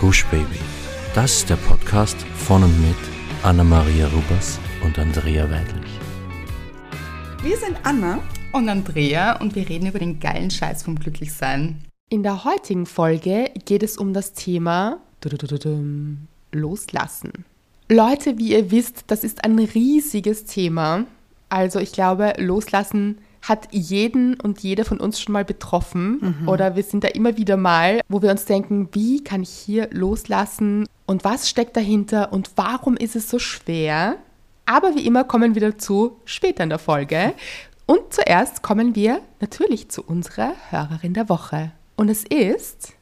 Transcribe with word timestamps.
Gush 0.00 0.24
Baby. 0.30 0.58
Das 1.14 1.30
ist 1.30 1.50
der 1.50 1.56
Podcast 1.56 2.16
von 2.34 2.64
und 2.64 2.80
mit 2.80 2.96
Anna-Maria 3.42 4.06
Rubers 4.06 4.58
und 4.82 4.98
Andrea 4.98 5.44
Weidlich. 5.50 5.90
Wir 7.42 7.58
sind 7.58 7.76
Anna 7.82 8.22
und 8.52 8.70
Andrea 8.70 9.38
und 9.42 9.54
wir 9.54 9.68
reden 9.68 9.88
über 9.88 9.98
den 9.98 10.18
geilen 10.18 10.50
Scheiß 10.50 10.84
vom 10.84 10.98
Glücklichsein. 10.98 11.84
In 12.08 12.22
der 12.22 12.44
heutigen 12.44 12.86
Folge 12.86 13.50
geht 13.66 13.82
es 13.82 13.98
um 13.98 14.14
das 14.14 14.32
Thema 14.32 15.02
Loslassen. 16.52 17.44
Leute, 17.90 18.38
wie 18.38 18.52
ihr 18.52 18.70
wisst, 18.70 19.04
das 19.08 19.22
ist 19.22 19.44
ein 19.44 19.58
riesiges 19.58 20.46
Thema. 20.46 21.04
Also 21.50 21.78
ich 21.78 21.92
glaube, 21.92 22.32
Loslassen 22.38 23.18
hat 23.42 23.68
jeden 23.70 24.38
und 24.38 24.60
jede 24.60 24.84
von 24.84 25.00
uns 25.00 25.20
schon 25.20 25.32
mal 25.32 25.44
betroffen. 25.44 26.36
Mhm. 26.40 26.48
Oder 26.48 26.76
wir 26.76 26.82
sind 26.82 27.04
da 27.04 27.08
immer 27.08 27.36
wieder 27.36 27.56
mal, 27.56 28.00
wo 28.08 28.22
wir 28.22 28.30
uns 28.30 28.44
denken, 28.44 28.88
wie 28.92 29.24
kann 29.24 29.42
ich 29.42 29.50
hier 29.50 29.88
loslassen 29.90 30.86
und 31.06 31.24
was 31.24 31.48
steckt 31.48 31.76
dahinter 31.76 32.32
und 32.32 32.50
warum 32.56 32.96
ist 32.96 33.16
es 33.16 33.30
so 33.30 33.38
schwer? 33.38 34.16
Aber 34.66 34.94
wie 34.94 35.06
immer 35.06 35.24
kommen 35.24 35.54
wir 35.54 35.62
dazu 35.62 36.18
später 36.24 36.62
in 36.62 36.68
der 36.68 36.78
Folge. 36.78 37.34
Und 37.86 38.12
zuerst 38.14 38.62
kommen 38.62 38.94
wir 38.94 39.20
natürlich 39.40 39.88
zu 39.88 40.04
unserer 40.04 40.52
Hörerin 40.70 41.14
der 41.14 41.28
Woche. 41.28 41.72
Und 41.96 42.08
es 42.08 42.22
ist. 42.24 42.92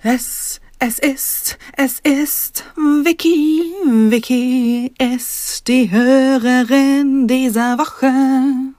Es, 0.00 0.60
es 0.78 1.00
ist, 1.00 1.58
es 1.76 1.98
ist 1.98 2.64
Vicky. 2.76 3.64
Vicky 3.84 4.94
ist 5.00 5.66
die 5.66 5.90
Hörerin 5.90 7.26
dieser 7.26 7.78
Woche. 7.78 8.77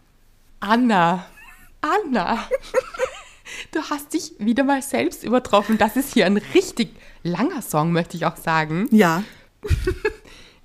Anna, 0.62 1.26
Anna, 1.80 2.40
du 3.72 3.81
hast 3.90 4.13
dich 4.13 4.34
wieder 4.40 4.66
mal 4.66 4.81
selbst 4.81 5.23
übertroffen. 5.23 5.77
Das 5.77 5.95
ist 5.95 6.13
hier 6.13 6.26
ein 6.26 6.36
richtig 6.36 6.90
langer 7.23 7.62
Song, 7.62 7.94
möchte 7.94 8.17
ich 8.17 8.26
auch 8.26 8.36
sagen. 8.36 8.88
Ja. 8.92 9.23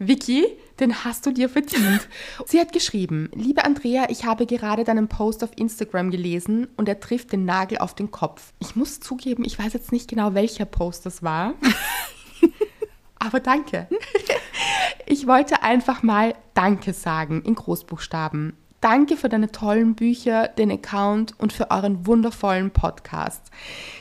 Vicky, 0.01 0.47
den 0.81 1.05
hast 1.05 1.27
du 1.27 1.31
dir 1.31 1.49
verdient. 1.49 2.09
Sie 2.45 2.59
hat 2.59 2.73
geschrieben, 2.73 3.31
liebe 3.35 3.65
Andrea, 3.65 4.07
ich 4.09 4.25
habe 4.25 4.47
gerade 4.47 4.83
deinen 4.83 5.07
Post 5.07 5.45
auf 5.45 5.51
Instagram 5.57 6.11
gelesen 6.11 6.67
und 6.77 6.89
er 6.89 6.99
trifft 6.99 7.33
den 7.33 7.45
Nagel 7.45 7.79
auf 7.79 7.95
den 7.95 8.11
Kopf. 8.11 8.53
Ich 8.59 8.75
muss 8.75 8.99
zugeben, 8.99 9.45
ich 9.45 9.59
weiß 9.59 9.73
jetzt 9.75 9.93
nicht 9.93 10.11
genau, 10.11 10.35
welcher 10.35 10.65
Post 10.65 11.07
das 11.07 11.23
war. 11.23 11.55
Aber 13.21 13.39
danke. 13.39 13.87
Ich 15.07 15.27
wollte 15.27 15.63
einfach 15.63 16.03
mal 16.03 16.35
Danke 16.55 16.93
sagen 16.93 17.43
in 17.43 17.55
Großbuchstaben. 17.55 18.57
Danke 18.85 19.17
für 19.17 19.31
deine 19.31 19.51
tollen 19.51 19.95
Bücher, 19.95 20.47
den 20.47 20.71
Account 20.71 21.33
und 21.39 21.55
für 21.55 21.71
euren 21.71 22.07
wundervollen 22.07 22.71
Podcast. 22.71 23.51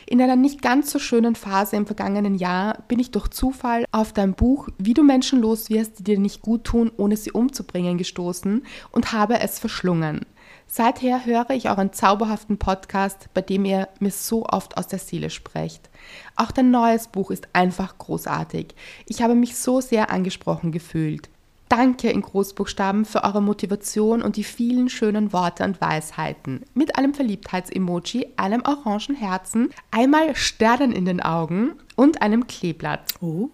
In 0.05 0.21
einer 0.21 0.35
nicht 0.35 0.61
ganz 0.61 0.91
so 0.91 0.99
schönen 0.99 1.35
Phase 1.35 1.77
im 1.77 1.85
vergangenen 1.85 2.35
Jahr 2.35 2.79
bin 2.89 2.99
ich 2.99 3.11
durch 3.11 3.29
Zufall 3.29 3.85
auf 3.93 4.11
dein 4.11 4.33
Buch 4.33 4.67
Wie 4.77 4.93
du 4.93 5.01
Menschen 5.01 5.39
loswirst, 5.39 5.99
die 5.99 6.03
dir 6.03 6.19
nicht 6.19 6.41
gut 6.41 6.65
tun, 6.65 6.91
ohne 6.97 7.15
sie 7.15 7.31
umzubringen, 7.31 7.97
gestoßen 7.97 8.65
und 8.91 9.13
habe 9.13 9.39
es 9.39 9.57
verschlungen. 9.57 10.25
Seither 10.67 11.25
höre 11.25 11.51
ich 11.51 11.69
euren 11.69 11.93
zauberhaften 11.93 12.57
Podcast, 12.57 13.29
bei 13.33 13.39
dem 13.39 13.63
ihr 13.63 13.87
mir 14.01 14.11
so 14.11 14.45
oft 14.45 14.75
aus 14.75 14.87
der 14.87 14.99
Seele 14.99 15.29
sprecht. 15.29 15.89
Auch 16.35 16.51
dein 16.51 16.71
neues 16.71 17.07
Buch 17.07 17.31
ist 17.31 17.47
einfach 17.53 17.97
großartig. 17.99 18.75
Ich 19.05 19.21
habe 19.21 19.35
mich 19.35 19.55
so 19.55 19.79
sehr 19.79 20.11
angesprochen 20.11 20.73
gefühlt. 20.73 21.29
Danke 21.69 22.11
in 22.11 22.21
Großbuchstaben 22.21 23.05
für 23.05 23.23
eure 23.23 23.41
Motivation 23.41 24.21
und 24.21 24.35
die 24.35 24.43
vielen 24.43 24.89
schönen 24.89 25.33
Worte 25.33 25.63
und 25.63 25.81
Weisheiten. 25.81 26.63
Mit 26.73 26.97
einem 26.97 27.13
Verliebtheits-Emoji, 27.13 28.27
einem 28.37 28.61
orangen 28.61 29.15
Herzen, 29.15 29.69
einmal 29.89 30.35
Sternen 30.35 30.91
in 30.91 31.05
den 31.05 31.21
Augen 31.21 31.71
und 31.95 32.21
einem 32.21 32.45
Kleeblatt. 32.47 33.15
Oh. 33.21 33.49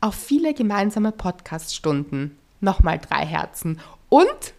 Auf 0.00 0.14
viele 0.14 0.54
gemeinsame 0.54 1.10
Podcast-Stunden. 1.10 2.36
Nochmal 2.60 2.98
drei 2.98 3.26
Herzen. 3.26 3.80
Und, 4.08 4.54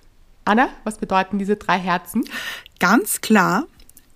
Anna, 0.46 0.70
was 0.84 0.98
bedeuten 0.98 1.40
diese 1.40 1.56
drei 1.56 1.80
Herzen? 1.80 2.26
Ganz 2.80 3.22
klar, 3.22 3.66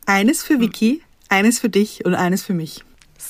eines 0.06 0.44
für 0.44 0.60
Vicky, 0.60 1.02
eines 1.30 1.60
für 1.60 1.70
dich 1.70 2.06
und 2.06 2.16
eines 2.16 2.44
für 2.44 2.54
mich. 2.54 2.84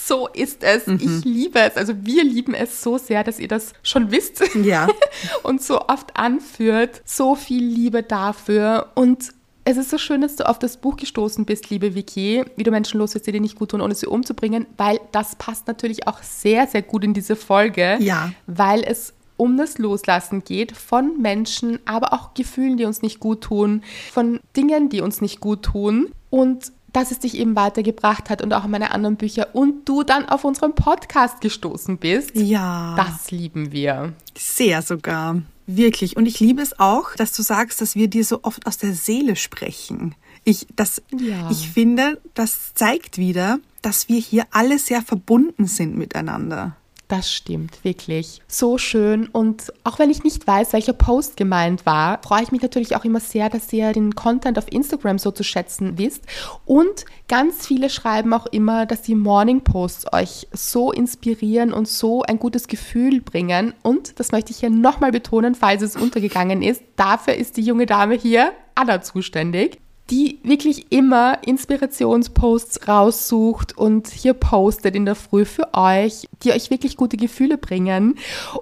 So 0.06 0.28
ist 0.28 0.64
es. 0.64 0.88
Mhm. 0.88 1.00
Ich 1.02 1.26
liebe 1.26 1.60
es. 1.60 1.78
Also 1.78 1.94
wir 2.02 2.24
lieben 2.24 2.54
es 2.54 2.82
so 2.82 2.98
sehr, 2.98 3.24
dass 3.24 3.40
ihr 3.40 3.48
das 3.48 3.74
schon 3.84 4.12
wisst. 4.12 4.44
Ja. 4.56 4.88
und 5.44 5.62
so 5.62 5.82
oft 5.88 6.18
anführt. 6.18 7.02
So 7.06 7.36
viel 7.36 7.64
Liebe 7.64 8.04
dafür. 8.04 8.92
Und 8.96 9.30
es 9.66 9.78
ist 9.78 9.90
so 9.90 9.98
schön, 9.98 10.22
dass 10.22 10.36
du 10.36 10.48
auf 10.48 10.60
das 10.60 10.78
Buch 10.78 10.98
gestoßen 10.98 11.46
bist, 11.46 11.70
liebe 11.70 11.96
Vicky, 11.96 12.44
wie 12.58 12.64
du 12.64 12.72
Menschen 12.72 13.00
loslässt, 13.00 13.28
die 13.28 13.32
dir 13.32 13.40
nicht 13.40 13.58
gut 13.58 13.72
tun, 13.72 13.82
ohne 13.82 13.96
sie 13.96 14.08
umzubringen, 14.08 14.66
weil 14.78 15.00
das 15.14 15.38
passt 15.38 15.68
natürlich 15.68 16.06
auch 16.06 16.22
sehr, 16.22 16.68
sehr 16.68 16.82
gut 16.82 17.04
in 17.06 17.14
diese 17.14 17.38
Folge. 17.38 17.98
Ja. 18.02 18.32
Weil 18.46 18.84
es 18.84 19.14
um 19.38 19.58
das 19.58 19.78
Loslassen 19.78 20.44
geht 20.44 20.74
von 20.74 21.22
Menschen, 21.22 21.80
aber 21.86 22.14
auch 22.14 22.34
Gefühlen, 22.34 22.78
die 22.78 22.86
uns 22.86 23.02
nicht 23.02 23.20
gut 23.20 23.42
tun, 23.42 23.84
von 24.12 24.40
Dingen, 24.56 24.90
die 24.90 25.02
uns 25.02 25.22
nicht 25.22 25.40
gut 25.40 25.64
tun. 25.64 26.10
Und 26.30 26.72
dass 26.94 27.12
es 27.12 27.20
dich 27.20 27.38
eben 27.38 27.56
weitergebracht 27.56 28.30
hat 28.30 28.42
und 28.42 28.54
auch 28.54 28.66
meine 28.68 28.92
anderen 28.92 29.18
Bücher 29.18 29.50
und 29.54 29.90
du 29.90 30.04
dann 30.04 30.30
auf 30.30 30.46
unserem 30.46 30.76
Podcast 30.76 31.42
gestoßen 31.42 31.98
bist. 31.98 32.36
Ja. 32.36 32.96
Das 32.96 33.32
lieben 33.32 33.72
wir. 33.72 34.14
Sehr 34.38 34.82
sogar. 34.82 35.42
Wirklich. 35.66 36.18
Und 36.18 36.26
ich 36.26 36.40
liebe 36.40 36.62
es 36.62 36.80
auch, 36.80 37.16
dass 37.16 37.34
du 37.34 37.42
sagst, 37.42 37.82
dass 37.82 37.96
wir 37.96 38.08
dir 38.08 38.24
so 38.24 38.40
oft 38.44 38.68
aus 38.68 38.78
der 38.78 38.94
Seele 38.94 39.36
sprechen. 39.36 40.16
Ich, 40.44 40.68
das, 40.76 41.02
ja. 41.12 41.50
ich 41.50 41.70
finde, 41.70 42.22
das 42.34 42.74
zeigt 42.74 43.18
wieder, 43.18 43.60
dass 43.82 44.10
wir 44.10 44.20
hier 44.20 44.46
alle 44.52 44.78
sehr 44.78 45.02
verbunden 45.02 45.66
sind 45.68 45.98
miteinander. 45.98 46.76
Das 47.14 47.32
stimmt, 47.32 47.84
wirklich. 47.84 48.42
So 48.48 48.80
schön. 48.80 49.28
Und 49.28 49.72
auch 49.84 50.00
wenn 50.00 50.10
ich 50.10 50.24
nicht 50.24 50.48
weiß, 50.48 50.74
welcher 50.74 50.94
Post 50.94 51.38
gemeint 51.38 51.86
war, 51.86 52.20
freue 52.24 52.42
ich 52.42 52.52
mich 52.52 52.64
natürlich 52.64 52.96
auch 52.96 53.06
immer 53.06 53.20
sehr, 53.20 53.52
dass 53.52 53.72
ihr 53.72 53.92
den 53.92 54.16
Content 54.16 54.58
auf 54.58 54.66
Instagram 54.72 55.20
so 55.20 55.30
zu 55.30 55.44
schätzen 55.44 56.00
wisst. 56.00 56.24
Und 56.66 57.06
ganz 57.28 57.68
viele 57.68 57.92
schreiben 57.92 58.34
auch 58.34 58.48
immer, 58.48 58.88
dass 58.88 59.04
die 59.04 59.14
Morning 59.14 59.62
Posts 59.62 60.12
euch 60.12 60.48
so 60.54 60.92
inspirieren 60.92 61.72
und 61.72 61.88
so 61.88 62.24
ein 62.24 62.40
gutes 62.40 62.68
Gefühl 62.68 63.22
bringen. 63.22 63.76
Und 63.84 64.20
das 64.20 64.32
möchte 64.32 64.50
ich 64.50 64.58
hier 64.58 64.72
nochmal 64.72 65.12
betonen, 65.12 65.54
falls 65.54 65.84
es 65.84 65.96
untergegangen 65.96 66.64
ist. 66.64 66.82
Dafür 66.96 67.36
ist 67.36 67.58
die 67.58 67.62
junge 67.62 67.86
Dame 67.86 68.16
hier, 68.16 68.54
Anna, 68.74 69.04
zuständig 69.04 69.83
die 70.10 70.40
wirklich 70.44 70.92
immer 70.92 71.40
Inspirationsposts 71.46 72.88
raussucht 72.88 73.78
und 73.78 74.10
hier 74.10 74.34
postet 74.34 74.96
in 74.96 75.06
der 75.06 75.16
Früh 75.16 75.46
für 75.46 75.74
euch, 75.74 76.28
die 76.44 76.52
euch 76.52 76.70
wirklich 76.70 76.98
gute 76.98 77.18
Gefühle 77.18 77.58
bringen 77.58 78.16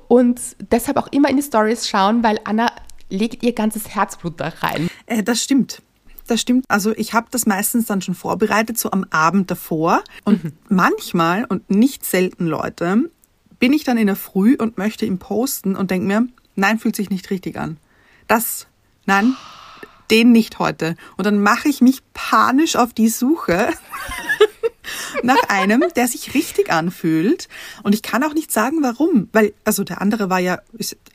und 0.07 0.39
deshalb 0.71 0.97
auch 0.97 1.07
immer 1.07 1.29
in 1.29 1.37
die 1.37 1.43
Stories 1.43 1.87
schauen, 1.89 2.23
weil 2.23 2.39
Anna 2.43 2.71
legt 3.09 3.43
ihr 3.43 3.53
ganzes 3.53 3.89
Herzblut 3.89 4.39
da 4.39 4.49
rein. 4.61 4.87
Äh, 5.07 5.23
das 5.23 5.43
stimmt. 5.43 5.81
Das 6.27 6.39
stimmt. 6.39 6.65
Also 6.69 6.91
ich 6.95 7.13
habe 7.13 7.27
das 7.31 7.45
meistens 7.45 7.87
dann 7.87 8.01
schon 8.01 8.15
vorbereitet, 8.15 8.77
so 8.77 8.91
am 8.91 9.05
Abend 9.09 9.51
davor. 9.51 10.03
Und 10.23 10.43
mhm. 10.43 10.53
manchmal 10.69 11.45
und 11.45 11.69
nicht 11.69 12.05
selten, 12.05 12.45
Leute, 12.45 13.09
bin 13.59 13.73
ich 13.73 13.83
dann 13.83 13.97
in 13.97 14.07
der 14.07 14.15
Früh 14.15 14.55
und 14.55 14.77
möchte 14.77 15.05
ihn 15.05 15.19
posten 15.19 15.75
und 15.75 15.91
denke 15.91 16.07
mir, 16.07 16.27
nein, 16.55 16.79
fühlt 16.79 16.95
sich 16.95 17.09
nicht 17.09 17.29
richtig 17.31 17.57
an. 17.57 17.77
Das, 18.27 18.67
nein, 19.05 19.35
den 20.11 20.31
nicht 20.31 20.59
heute. 20.59 20.95
Und 21.17 21.25
dann 21.25 21.41
mache 21.41 21.69
ich 21.69 21.81
mich 21.81 22.01
panisch 22.13 22.75
auf 22.75 22.93
die 22.93 23.09
Suche 23.09 23.69
nach 25.23 25.41
einem, 25.47 25.83
der 25.95 26.07
sich 26.07 26.33
richtig 26.33 26.71
anfühlt. 26.71 27.47
Und 27.83 27.95
ich 27.95 28.01
kann 28.01 28.23
auch 28.23 28.33
nicht 28.33 28.51
sagen, 28.51 28.83
warum. 28.83 29.29
Weil, 29.31 29.53
also 29.63 29.83
der 29.83 30.01
andere 30.01 30.29
war 30.29 30.39
ja, 30.39 30.59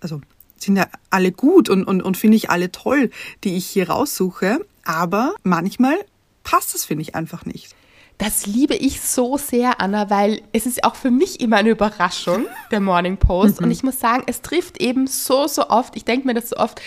also 0.00 0.20
sind 0.58 0.76
ja 0.76 0.88
alle 1.10 1.32
gut 1.32 1.68
und, 1.68 1.84
und, 1.84 2.02
und 2.02 2.16
finde 2.16 2.36
ich 2.36 2.50
alle 2.50 2.72
toll, 2.72 3.10
die 3.44 3.56
ich 3.56 3.66
hier 3.66 3.90
raussuche. 3.90 4.64
Aber 4.84 5.34
manchmal 5.42 5.96
passt 6.42 6.74
es, 6.74 6.84
finde 6.84 7.02
ich, 7.02 7.14
einfach 7.14 7.44
nicht. 7.44 7.74
Das 8.18 8.46
liebe 8.46 8.74
ich 8.74 9.02
so 9.02 9.36
sehr, 9.36 9.80
Anna, 9.80 10.08
weil 10.08 10.40
es 10.52 10.64
ist 10.64 10.84
auch 10.84 10.94
für 10.94 11.10
mich 11.10 11.40
immer 11.40 11.56
eine 11.56 11.68
Überraschung, 11.68 12.46
der 12.70 12.80
Morning 12.80 13.18
Post. 13.18 13.60
Mhm. 13.60 13.66
Und 13.66 13.70
ich 13.72 13.82
muss 13.82 14.00
sagen, 14.00 14.24
es 14.26 14.40
trifft 14.40 14.80
eben 14.80 15.06
so, 15.06 15.46
so 15.48 15.68
oft. 15.68 15.96
Ich 15.96 16.06
denke 16.06 16.26
mir 16.26 16.32
das 16.32 16.48
so 16.48 16.56
oft, 16.56 16.80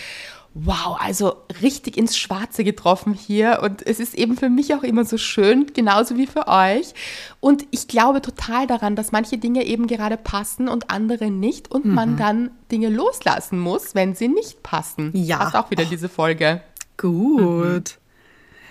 wow, 0.54 0.96
also 0.98 1.36
richtig 1.62 1.96
ins 1.96 2.16
Schwarze 2.16 2.64
getroffen 2.64 3.14
hier. 3.14 3.60
Und 3.62 3.86
es 3.86 4.00
ist 4.00 4.14
eben 4.14 4.36
für 4.36 4.48
mich 4.48 4.74
auch 4.74 4.82
immer 4.82 5.04
so 5.04 5.16
schön, 5.16 5.72
genauso 5.72 6.16
wie 6.16 6.26
für 6.26 6.48
euch. 6.48 6.92
Und 7.38 7.66
ich 7.70 7.88
glaube 7.88 8.20
total 8.20 8.66
daran, 8.66 8.96
dass 8.96 9.12
manche 9.12 9.38
Dinge 9.38 9.64
eben 9.64 9.86
gerade 9.86 10.16
passen 10.16 10.68
und 10.68 10.90
andere 10.90 11.30
nicht 11.30 11.70
und 11.70 11.84
mhm. 11.84 11.94
man 11.94 12.16
dann 12.16 12.50
Dinge 12.72 12.88
loslassen 12.88 13.58
muss, 13.58 13.94
wenn 13.94 14.14
sie 14.14 14.28
nicht 14.28 14.62
passen. 14.62 15.12
Ja. 15.14 15.38
Passt 15.38 15.56
auch 15.56 15.70
wieder 15.70 15.84
oh. 15.84 15.90
diese 15.90 16.08
Folge. 16.08 16.62
Gut. 16.96 17.40
Mhm. 17.40 17.82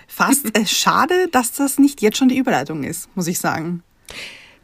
Fast 0.06 0.58
äh, 0.58 0.66
schade, 0.66 1.28
dass 1.30 1.52
das 1.52 1.78
nicht 1.78 2.02
jetzt 2.02 2.18
schon 2.18 2.28
die 2.28 2.36
Überleitung 2.36 2.84
ist, 2.84 3.08
muss 3.16 3.26
ich 3.26 3.38
sagen. 3.38 3.82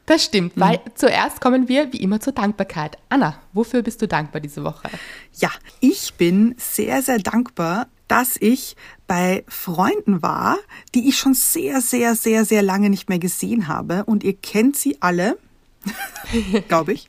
Das 0.06 0.24
stimmt, 0.24 0.56
mhm. 0.56 0.60
weil 0.60 0.80
zuerst 0.94 1.40
kommen 1.40 1.68
wir 1.68 1.92
wie 1.92 1.98
immer 1.98 2.20
zur 2.20 2.32
Dankbarkeit. 2.32 2.96
Anna, 3.08 3.40
wofür 3.52 3.82
bist 3.82 4.00
du 4.02 4.08
dankbar 4.08 4.40
diese 4.40 4.64
Woche? 4.64 4.88
Ja, 5.34 5.50
ich 5.80 6.14
bin 6.14 6.54
sehr, 6.58 7.02
sehr 7.02 7.18
dankbar, 7.18 7.88
dass 8.08 8.36
ich 8.38 8.76
bei 9.08 9.44
Freunden 9.48 10.22
war, 10.22 10.58
die 10.94 11.08
ich 11.08 11.18
schon 11.18 11.34
sehr, 11.34 11.80
sehr, 11.80 12.14
sehr, 12.14 12.44
sehr 12.44 12.62
lange 12.62 12.88
nicht 12.88 13.08
mehr 13.08 13.18
gesehen 13.18 13.66
habe. 13.66 14.04
Und 14.04 14.22
ihr 14.22 14.34
kennt 14.34 14.76
sie 14.76 15.02
alle. 15.02 15.36
glaube 16.68 16.92
ich. 16.92 17.08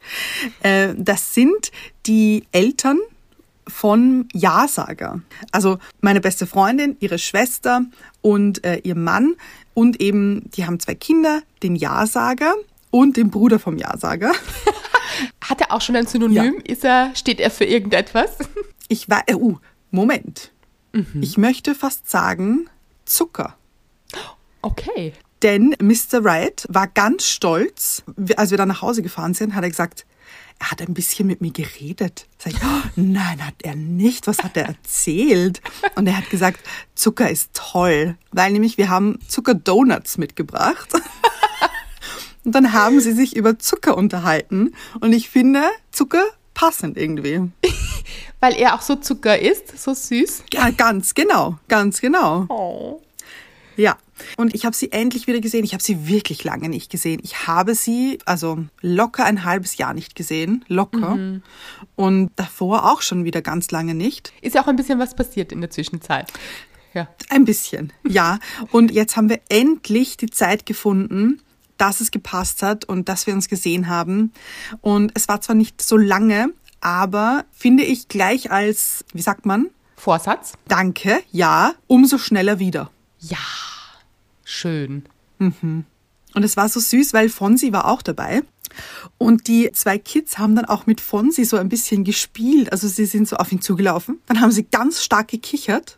Äh, 0.62 0.94
das 0.98 1.34
sind 1.34 1.72
die 2.06 2.46
Eltern 2.52 3.00
von 3.68 4.28
Ja-Sager. 4.34 5.22
Also 5.52 5.80
meine 6.00 6.22
beste 6.22 6.48
Freundin, 6.48 6.96
ihre 7.00 7.20
Schwester 7.20 7.86
und 8.22 8.64
äh, 8.64 8.78
ihr 8.84 8.96
Mann 8.96 9.36
und 9.74 10.00
eben, 10.00 10.50
die 10.52 10.66
haben 10.66 10.80
zwei 10.80 10.96
Kinder, 10.96 11.42
den 11.64 11.76
Ja-Sager 11.76 12.54
und 12.98 13.18
den 13.18 13.30
Bruder 13.30 13.60
vom 13.60 13.78
Ja-Sager. 13.78 14.32
Hat 15.42 15.62
er 15.62 15.72
auch 15.72 15.82
schon 15.82 15.96
ein 15.96 16.08
Synonym? 16.08 16.56
Ja. 16.56 16.74
Ist 16.74 16.84
er, 16.84 17.16
steht 17.16 17.40
er 17.40 17.52
für 17.52 17.66
irgendetwas? 17.66 18.38
Ich 18.90 19.10
war, 19.10 19.24
äh, 19.28 19.36
uh, 19.36 19.58
Moment. 19.92 20.54
Mhm. 20.94 21.22
Ich 21.22 21.38
möchte 21.38 21.76
fast 21.76 22.10
sagen 22.10 22.70
Zucker. 23.04 23.58
Okay. 24.62 25.12
Denn 25.42 25.76
Mr. 25.82 26.24
Wright 26.24 26.66
war 26.70 26.88
ganz 26.88 27.28
stolz, 27.28 28.04
als 28.38 28.52
wir 28.52 28.58
dann 28.58 28.70
nach 28.70 28.82
Hause 28.82 29.02
gefahren 29.02 29.34
sind, 29.34 29.56
hat 29.56 29.64
er 29.66 29.70
gesagt, 29.70 30.06
er 30.60 30.72
hat 30.72 30.82
ein 30.82 30.94
bisschen 30.94 31.28
mit 31.28 31.42
mir 31.42 31.52
geredet. 31.52 32.28
Sag 32.38 32.54
ich, 32.54 32.60
oh, 32.64 32.90
nein, 32.96 33.46
hat 33.46 33.56
er 33.62 33.76
nicht. 33.76 34.26
Was 34.26 34.40
hat 34.40 34.56
er 34.56 34.68
erzählt? 34.68 35.62
Und 35.96 36.08
er 36.08 36.16
hat 36.16 36.30
gesagt, 36.30 36.62
Zucker 36.96 37.30
ist 37.30 37.52
toll, 37.54 38.18
weil 38.32 38.54
nämlich 38.54 38.78
wir 38.78 38.90
haben 38.90 39.20
Zuckerdonuts 39.28 40.18
mitgebracht. 40.18 40.94
Und 42.48 42.54
dann 42.54 42.72
haben 42.72 43.02
sie 43.02 43.12
sich 43.12 43.36
über 43.36 43.60
Zucker 43.60 43.98
unterhalten. 43.98 44.74
Und 45.02 45.12
ich 45.12 45.30
finde 45.30 45.64
Zucker 45.92 46.24
passend 46.54 46.98
irgendwie. 46.98 47.42
Weil 48.40 48.54
er 48.54 48.74
auch 48.74 48.82
so 48.82 48.96
Zucker 48.96 49.38
ist, 49.38 49.78
so 49.78 49.94
süß. 49.94 50.44
Ja, 50.54 50.70
ganz 50.70 51.14
genau, 51.14 51.58
ganz 51.68 52.00
genau. 52.00 52.46
Oh. 52.48 53.02
Ja, 53.76 53.98
und 54.38 54.56
ich 54.56 54.64
habe 54.66 54.74
sie 54.74 54.94
endlich 54.94 55.28
wieder 55.28 55.42
gesehen. 55.42 55.66
Ich 55.66 55.74
habe 55.74 55.84
sie 55.84 56.08
wirklich 56.08 56.46
lange 56.46 56.70
nicht 56.70 56.90
gesehen. 56.90 57.20
Ich 57.22 57.48
habe 57.48 57.76
sie 57.76 58.18
also 58.24 58.60
locker 58.80 59.26
ein 59.26 59.44
halbes 59.44 59.76
Jahr 59.76 59.94
nicht 59.94 60.16
gesehen, 60.16 60.64
locker. 60.70 61.16
Mhm. 61.16 61.44
Und 61.98 62.32
davor 62.38 62.90
auch 62.90 63.02
schon 63.02 63.26
wieder 63.26 63.42
ganz 63.42 63.72
lange 63.72 63.94
nicht. 63.94 64.32
Ist 64.40 64.56
ja 64.56 64.64
auch 64.64 64.68
ein 64.68 64.78
bisschen 64.78 65.00
was 65.00 65.18
passiert 65.18 65.52
in 65.52 65.60
der 65.60 65.70
Zwischenzeit. 65.70 66.32
Ja. 66.94 67.10
Ein 67.28 67.44
bisschen, 67.44 67.92
ja. 68.08 68.40
Und 68.72 68.90
jetzt 68.90 69.18
haben 69.18 69.28
wir 69.28 69.42
endlich 69.50 70.16
die 70.16 70.30
Zeit 70.30 70.66
gefunden, 70.66 71.42
dass 71.78 72.02
es 72.02 72.12
gepasst 72.12 72.64
hat 72.64 72.86
und 72.86 73.10
dass 73.10 73.28
wir 73.28 73.34
uns 73.34 73.48
gesehen 73.48 73.88
haben. 73.88 74.34
Und 74.82 75.12
es 75.16 75.28
war 75.28 75.42
zwar 75.42 75.56
nicht 75.56 75.82
so 75.82 75.98
lange, 75.98 76.50
aber 76.82 77.46
finde 77.52 77.84
ich 77.84 78.08
gleich 78.08 78.52
als, 78.52 79.06
wie 79.14 79.22
sagt 79.22 79.46
man? 79.46 79.70
Vorsatz. 79.96 80.54
Danke, 80.68 81.20
ja, 81.32 81.74
umso 81.88 82.18
schneller 82.18 82.60
wieder. 82.60 82.92
Ja, 83.20 83.38
schön. 84.44 85.06
Mhm. 85.40 85.86
Und 86.34 86.44
es 86.44 86.56
war 86.56 86.70
so 86.70 86.80
süß, 86.80 87.14
weil 87.14 87.30
Fonsi 87.30 87.74
war 87.74 87.86
auch 87.86 88.02
dabei. 88.02 88.44
Und 89.18 89.48
die 89.48 89.72
zwei 89.72 89.98
Kids 89.98 90.38
haben 90.38 90.56
dann 90.56 90.66
auch 90.66 90.86
mit 90.86 91.02
Fonsi 91.02 91.46
so 91.46 91.58
ein 91.58 91.70
bisschen 91.70 92.04
gespielt. 92.04 92.72
Also 92.72 92.88
sie 92.88 93.06
sind 93.06 93.28
so 93.28 93.38
auf 93.38 93.52
ihn 93.52 93.62
zugelaufen. 93.62 94.20
Dann 94.28 94.40
haben 94.40 94.52
sie 94.52 94.64
ganz 94.64 95.04
stark 95.04 95.30
gekichert. 95.30 95.98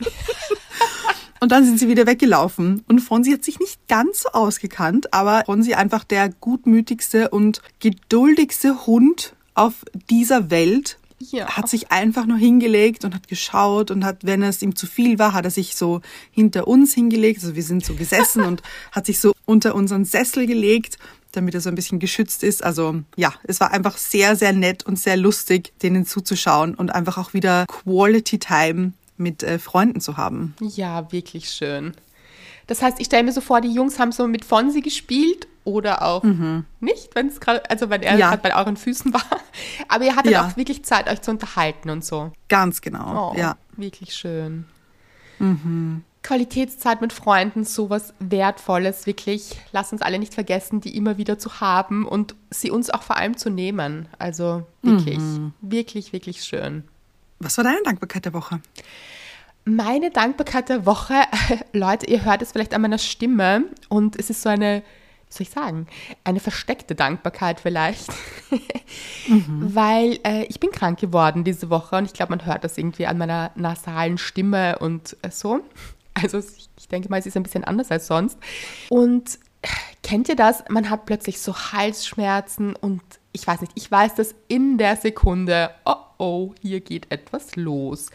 Und 1.40 1.52
dann 1.52 1.64
sind 1.64 1.78
sie 1.78 1.88
wieder 1.88 2.06
weggelaufen. 2.06 2.84
Und 2.86 3.00
Fonsi 3.00 3.32
hat 3.32 3.44
sich 3.44 3.58
nicht 3.58 3.88
ganz 3.88 4.22
so 4.22 4.30
ausgekannt, 4.30 5.12
aber 5.14 5.42
Fonsi 5.46 5.74
einfach 5.74 6.04
der 6.04 6.28
gutmütigste 6.28 7.30
und 7.30 7.62
geduldigste 7.80 8.86
Hund 8.86 9.34
auf 9.54 9.84
dieser 10.08 10.50
Welt 10.50 10.98
ja. 11.20 11.48
hat 11.48 11.68
sich 11.68 11.90
einfach 11.90 12.26
nur 12.26 12.38
hingelegt 12.38 13.04
und 13.04 13.14
hat 13.14 13.28
geschaut 13.28 13.90
und 13.90 14.04
hat, 14.04 14.24
wenn 14.24 14.42
es 14.42 14.62
ihm 14.62 14.74
zu 14.74 14.86
viel 14.86 15.18
war, 15.18 15.32
hat 15.32 15.44
er 15.44 15.50
sich 15.50 15.76
so 15.76 16.00
hinter 16.30 16.66
uns 16.66 16.94
hingelegt. 16.94 17.42
Also 17.42 17.54
wir 17.54 17.62
sind 17.62 17.84
so 17.84 17.94
gesessen 17.94 18.44
und 18.44 18.62
hat 18.92 19.06
sich 19.06 19.20
so 19.20 19.32
unter 19.44 19.74
unseren 19.74 20.04
Sessel 20.04 20.46
gelegt, 20.46 20.98
damit 21.32 21.54
er 21.54 21.60
so 21.60 21.68
ein 21.68 21.74
bisschen 21.74 21.98
geschützt 21.98 22.42
ist. 22.42 22.64
Also 22.64 23.02
ja, 23.16 23.32
es 23.44 23.60
war 23.60 23.72
einfach 23.72 23.96
sehr, 23.96 24.36
sehr 24.36 24.52
nett 24.52 24.84
und 24.84 24.98
sehr 24.98 25.16
lustig, 25.16 25.72
denen 25.82 26.06
zuzuschauen 26.06 26.74
und 26.74 26.90
einfach 26.90 27.18
auch 27.18 27.34
wieder 27.34 27.66
Quality 27.66 28.38
Time 28.38 28.92
mit 29.20 29.42
äh, 29.42 29.58
Freunden 29.58 30.00
zu 30.00 30.16
haben. 30.16 30.54
Ja, 30.60 31.12
wirklich 31.12 31.50
schön. 31.50 31.94
Das 32.66 32.82
heißt, 32.82 33.00
ich 33.00 33.06
stelle 33.06 33.24
mir 33.24 33.32
so 33.32 33.40
vor, 33.40 33.60
die 33.60 33.72
Jungs 33.72 33.98
haben 33.98 34.12
so 34.12 34.26
mit 34.26 34.44
Fonsi 34.44 34.80
gespielt 34.80 35.46
oder 35.64 36.02
auch 36.02 36.22
mhm. 36.22 36.64
nicht, 36.80 37.14
wenn 37.14 37.26
es 37.26 37.40
gerade, 37.40 37.68
also 37.68 37.90
wenn 37.90 38.02
er 38.02 38.16
ja. 38.16 38.30
gerade 38.30 38.42
bei 38.42 38.56
euren 38.56 38.76
Füßen 38.76 39.12
war. 39.14 39.40
Aber 39.88 40.04
ihr 40.04 40.16
hattet 40.16 40.32
ja. 40.32 40.46
auch 40.46 40.56
wirklich 40.56 40.84
Zeit, 40.84 41.08
euch 41.08 41.20
zu 41.20 41.30
unterhalten 41.30 41.90
und 41.90 42.04
so. 42.04 42.32
Ganz 42.48 42.80
genau. 42.80 43.32
Oh, 43.32 43.38
ja. 43.38 43.56
Wirklich 43.76 44.14
schön. 44.14 44.66
Mhm. 45.38 46.04
Qualitätszeit 46.22 47.00
mit 47.00 47.12
Freunden, 47.12 47.64
sowas 47.64 48.12
Wertvolles, 48.18 49.06
wirklich. 49.06 49.58
Lass 49.72 49.92
uns 49.92 50.02
alle 50.02 50.18
nicht 50.18 50.34
vergessen, 50.34 50.80
die 50.80 50.96
immer 50.96 51.16
wieder 51.16 51.38
zu 51.38 51.60
haben 51.60 52.06
und 52.06 52.34
sie 52.50 52.70
uns 52.70 52.90
auch 52.90 53.02
vor 53.02 53.16
allem 53.16 53.36
zu 53.36 53.48
nehmen. 53.48 54.06
Also 54.18 54.66
wirklich, 54.82 55.18
mhm. 55.18 55.54
wirklich, 55.62 56.12
wirklich 56.12 56.44
schön. 56.44 56.84
Was 57.40 57.56
war 57.56 57.64
deine 57.64 57.82
Dankbarkeit 57.82 58.24
der 58.24 58.34
Woche? 58.34 58.60
Meine 59.64 60.10
Dankbarkeit 60.10 60.68
der 60.68 60.86
Woche, 60.86 61.14
Leute, 61.72 62.06
ihr 62.06 62.24
hört 62.24 62.42
es 62.42 62.52
vielleicht 62.52 62.74
an 62.74 62.82
meiner 62.82 62.98
Stimme 62.98 63.64
und 63.88 64.16
es 64.16 64.30
ist 64.30 64.42
so 64.42 64.48
eine 64.48 64.82
wie 65.30 65.34
soll 65.34 65.42
ich 65.42 65.50
sagen, 65.50 65.86
eine 66.24 66.40
versteckte 66.40 66.96
Dankbarkeit 66.96 67.60
vielleicht, 67.60 68.08
mhm. 69.28 69.74
weil 69.74 70.18
äh, 70.24 70.44
ich 70.46 70.58
bin 70.58 70.72
krank 70.72 70.98
geworden 70.98 71.44
diese 71.44 71.70
Woche 71.70 71.96
und 71.96 72.04
ich 72.04 72.12
glaube, 72.12 72.30
man 72.30 72.44
hört 72.44 72.64
das 72.64 72.76
irgendwie 72.76 73.06
an 73.06 73.16
meiner 73.16 73.52
nasalen 73.54 74.18
Stimme 74.18 74.80
und 74.80 75.16
äh, 75.22 75.30
so. 75.30 75.60
Also 76.14 76.38
ich, 76.38 76.88
denke 76.88 77.08
mal, 77.08 77.20
es 77.20 77.26
ist 77.26 77.36
ein 77.36 77.44
bisschen 77.44 77.62
anders 77.62 77.92
als 77.92 78.08
sonst. 78.08 78.38
Und 78.88 79.38
äh, 79.62 79.68
kennt 80.02 80.28
ihr 80.28 80.34
das? 80.34 80.64
Man 80.68 80.90
hat 80.90 81.06
plötzlich 81.06 81.40
so 81.40 81.54
Halsschmerzen 81.54 82.74
und 82.74 83.00
ich 83.32 83.46
weiß 83.46 83.60
nicht, 83.60 83.72
ich 83.74 83.90
weiß 83.90 84.14
das 84.14 84.34
in 84.48 84.78
der 84.78 84.96
Sekunde, 84.96 85.70
oh 85.84 85.94
oh, 86.20 86.54
hier 86.60 86.80
geht 86.80 87.10
etwas 87.10 87.56
los. 87.56 88.10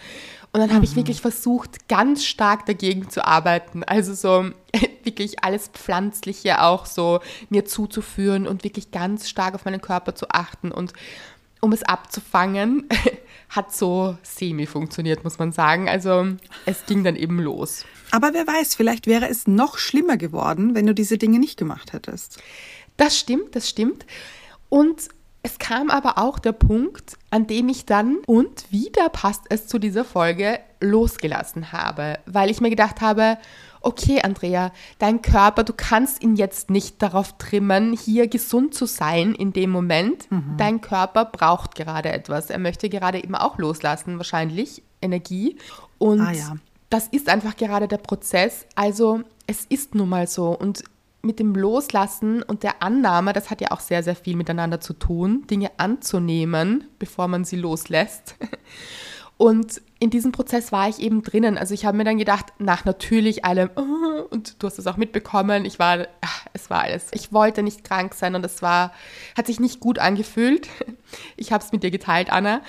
Und 0.54 0.62
dann 0.62 0.74
habe 0.74 0.86
ich 0.86 0.92
mhm. 0.92 0.98
wirklich 0.98 1.20
versucht, 1.20 1.90
ganz 1.90 2.24
stark 2.24 2.66
dagegen 2.66 3.10
zu 3.10 3.26
arbeiten. 3.26 3.84
Also 3.84 4.14
so 4.14 4.52
wirklich 5.04 5.44
alles 5.44 5.68
Pflanzliche 5.68 6.62
auch 6.62 6.86
so 6.86 7.20
mir 7.50 7.66
zuzuführen 7.66 8.48
und 8.48 8.64
wirklich 8.64 8.92
ganz 8.92 9.28
stark 9.28 9.56
auf 9.56 9.66
meinen 9.66 9.82
Körper 9.82 10.16
zu 10.16 10.30
achten. 10.30 10.72
Und 10.72 10.94
um 11.60 11.74
es 11.74 11.84
abzufangen, 11.84 12.88
hat 13.50 13.74
so 13.76 14.18
semi 14.22 14.66
funktioniert, 14.66 15.24
muss 15.24 15.40
man 15.40 15.52
sagen. 15.52 15.90
Also 15.90 16.28
es 16.66 16.86
ging 16.86 17.04
dann 17.04 17.16
eben 17.16 17.40
los. 17.40 17.86
Aber 18.12 18.34
wer 18.34 18.48
weiß, 18.48 18.76
vielleicht 18.76 19.08
wäre 19.08 19.28
es 19.28 19.48
noch 19.48 19.78
schlimmer 19.78 20.16
geworden, 20.16 20.76
wenn 20.76 20.86
du 20.86 20.94
diese 20.94 21.18
Dinge 21.18 21.40
nicht 21.40 21.58
gemacht 21.58 21.92
hättest. 21.92 22.42
Das 22.98 23.18
stimmt, 23.18 23.56
das 23.56 23.68
stimmt. 23.68 24.06
Und 24.70 25.10
es 25.46 25.60
kam 25.60 25.92
aber 25.92 26.18
auch 26.18 26.40
der 26.40 26.54
Punkt, 26.54 27.20
an 27.30 27.46
dem 27.46 27.70
ich 27.70 27.86
dann, 27.86 28.18
und 28.25 28.66
wieder 28.72 29.10
passt 29.10 29.44
es 29.50 29.68
zu 29.68 29.78
dieser 29.78 30.04
Folge, 30.04 30.60
losgelassen 30.80 31.72
habe, 31.72 32.18
weil 32.25 32.50
ich 32.50 32.62
mir 32.62 32.72
gedacht 32.72 33.00
habe, 33.00 33.38
okay, 33.82 34.24
Andrea, 34.24 34.72
dein 34.98 35.22
Körper, 35.22 35.64
du 35.64 35.74
kannst 35.74 36.24
ihn 36.24 36.36
jetzt 36.36 36.72
nicht 36.72 37.00
darauf 37.00 37.38
trimmen, 37.38 37.94
hier 37.94 38.28
gesund 38.28 38.74
zu 38.74 38.88
sein 38.88 39.36
in 39.36 39.54
dem 39.54 39.70
Moment. 39.70 40.32
Mhm. 40.32 40.56
Dein 40.58 40.82
Körper 40.82 41.25
braucht 41.25 41.75
gerade 41.75 42.12
etwas. 42.12 42.50
Er 42.50 42.58
möchte 42.58 42.90
gerade 42.90 43.24
eben 43.24 43.36
auch 43.36 43.60
loslassen, 43.60 44.18
wahrscheinlich 44.18 44.82
Energie. 45.00 45.58
Und 46.00 46.22
ah, 46.22 46.32
ja. 46.32 46.56
das 46.90 47.08
ist 47.10 47.30
einfach 47.30 47.56
gerade 47.56 47.88
der 47.88 47.98
Prozess. 48.00 48.66
Also 48.74 49.22
es 49.46 49.66
ist 49.66 49.94
nun 49.94 50.10
mal 50.10 50.25
so. 50.25 50.58
Und 50.58 50.84
mit 51.25 51.39
dem 51.39 51.55
Loslassen 51.55 52.44
und 52.44 52.63
der 52.63 52.82
Annahme, 52.82 53.34
das 53.34 53.50
hat 53.50 53.62
ja 53.62 53.72
auch 53.72 53.79
sehr, 53.79 54.03
sehr 54.03 54.15
viel 54.15 54.36
miteinander 54.36 54.79
zu 54.79 54.94
tun, 54.94 55.46
Dinge 55.50 55.72
anzunehmen, 55.77 56.86
bevor 57.00 57.27
man 57.27 57.44
sie 57.44 57.58
loslässt. 57.58 58.36
Und 59.38 59.82
in 60.00 60.12
diesem 60.12 60.32
Prozess 60.32 60.72
war 60.72 60.88
ich 60.88 61.00
eben 61.00 61.22
drinnen. 61.22 61.58
Also 61.58 61.74
ich 61.74 61.86
habe 61.86 61.98
mir 61.98 62.05
dann 62.05 62.17
gedacht, 62.17 62.53
nach 62.58 62.86
natürlich 62.86 63.44
allem, 63.44 63.70
und 64.29 64.63
du 64.63 64.67
hast 64.67 64.79
es 64.79 64.88
auch 64.88 64.96
mitbekommen, 64.96 65.65
ich 65.65 65.77
war, 65.77 66.08
es 66.53 66.70
war 66.70 66.84
alles. 66.84 67.08
Ich 67.12 67.34
wollte 67.34 67.62
nicht 67.62 67.84
krank 67.84 68.13
sein 68.13 68.36
und 68.36 68.46
es 68.46 68.62
war, 68.62 68.94
hat 69.38 69.48
sich 69.48 69.60
nicht 69.60 69.79
gut 69.79 70.00
angefühlt. 70.00 70.70
Ich 71.38 71.51
habe 71.51 71.63
es 71.63 71.72
mit 71.72 71.84
dir 71.84 71.91
geteilt, 71.91 72.29
Anna. 72.32 72.62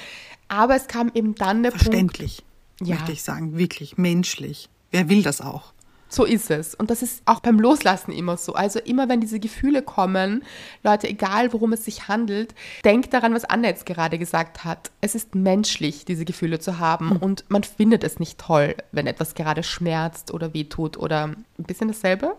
Aber 0.49 0.77
es 0.77 0.89
kam 0.89 1.11
eben 1.15 1.35
dann 1.35 1.63
der 1.63 1.73
Verständlich, 1.73 2.37
Punkt. 2.39 2.45
Verständlich, 2.79 2.99
möchte 2.99 3.13
ich 3.13 3.23
sagen, 3.23 3.59
wirklich 3.59 3.99
menschlich. 3.99 4.69
Wer 4.91 5.09
will 5.09 5.23
das 5.23 5.41
auch? 5.41 5.73
So 6.09 6.25
ist 6.25 6.51
es. 6.51 6.75
Und 6.75 6.91
das 6.91 7.03
ist 7.03 7.23
auch 7.25 7.41
beim 7.41 7.59
Loslassen 7.59 8.13
immer 8.13 8.37
so. 8.37 8.55
Also 8.55 8.79
immer 8.79 9.09
wenn 9.09 9.21
diese 9.21 9.41
Gefühle 9.41 9.83
kommen, 9.83 10.45
Leute, 10.83 11.09
egal 11.09 11.53
worum 11.53 11.73
es 11.73 11.85
sich 11.85 12.09
handelt, 12.09 12.55
denkt 12.85 13.13
daran, 13.13 13.35
was 13.35 13.45
Anna 13.45 13.69
jetzt 13.69 13.87
gerade 13.87 14.19
gesagt 14.19 14.65
hat. 14.65 14.91
Es 15.01 15.15
ist 15.15 15.35
menschlich, 15.35 16.05
diese 16.05 16.25
Gefühle 16.25 16.59
zu 16.59 16.79
haben. 16.79 17.11
Mhm. 17.11 17.17
Und 17.17 17.45
man 17.49 17.65
findet 17.65 18.05
es 18.05 18.21
nicht 18.21 18.39
toll, 18.39 18.77
wenn 18.93 19.07
etwas 19.07 19.35
gerade 19.35 19.63
schmerzt 19.63 20.33
oder 20.33 20.55
wehtut 20.55 20.97
oder 20.97 21.25
ein 21.25 21.65
bisschen 21.65 21.89
dasselbe. 21.89 22.37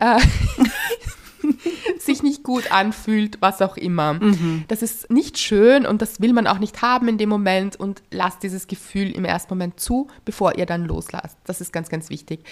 Sich 1.98 2.22
nicht 2.22 2.42
gut 2.42 2.72
anfühlt, 2.72 3.38
was 3.40 3.62
auch 3.62 3.76
immer. 3.76 4.14
Mhm. 4.14 4.64
Das 4.68 4.82
ist 4.82 5.10
nicht 5.10 5.38
schön 5.38 5.86
und 5.86 6.02
das 6.02 6.20
will 6.20 6.32
man 6.32 6.46
auch 6.46 6.58
nicht 6.58 6.82
haben 6.82 7.08
in 7.08 7.18
dem 7.18 7.28
Moment 7.28 7.76
und 7.76 8.02
lasst 8.10 8.42
dieses 8.42 8.66
Gefühl 8.66 9.10
im 9.10 9.24
ersten 9.24 9.54
Moment 9.54 9.80
zu, 9.80 10.08
bevor 10.24 10.56
ihr 10.58 10.66
dann 10.66 10.84
loslasst. 10.84 11.38
Das 11.44 11.60
ist 11.60 11.72
ganz, 11.72 11.88
ganz 11.88 12.10
wichtig. 12.10 12.44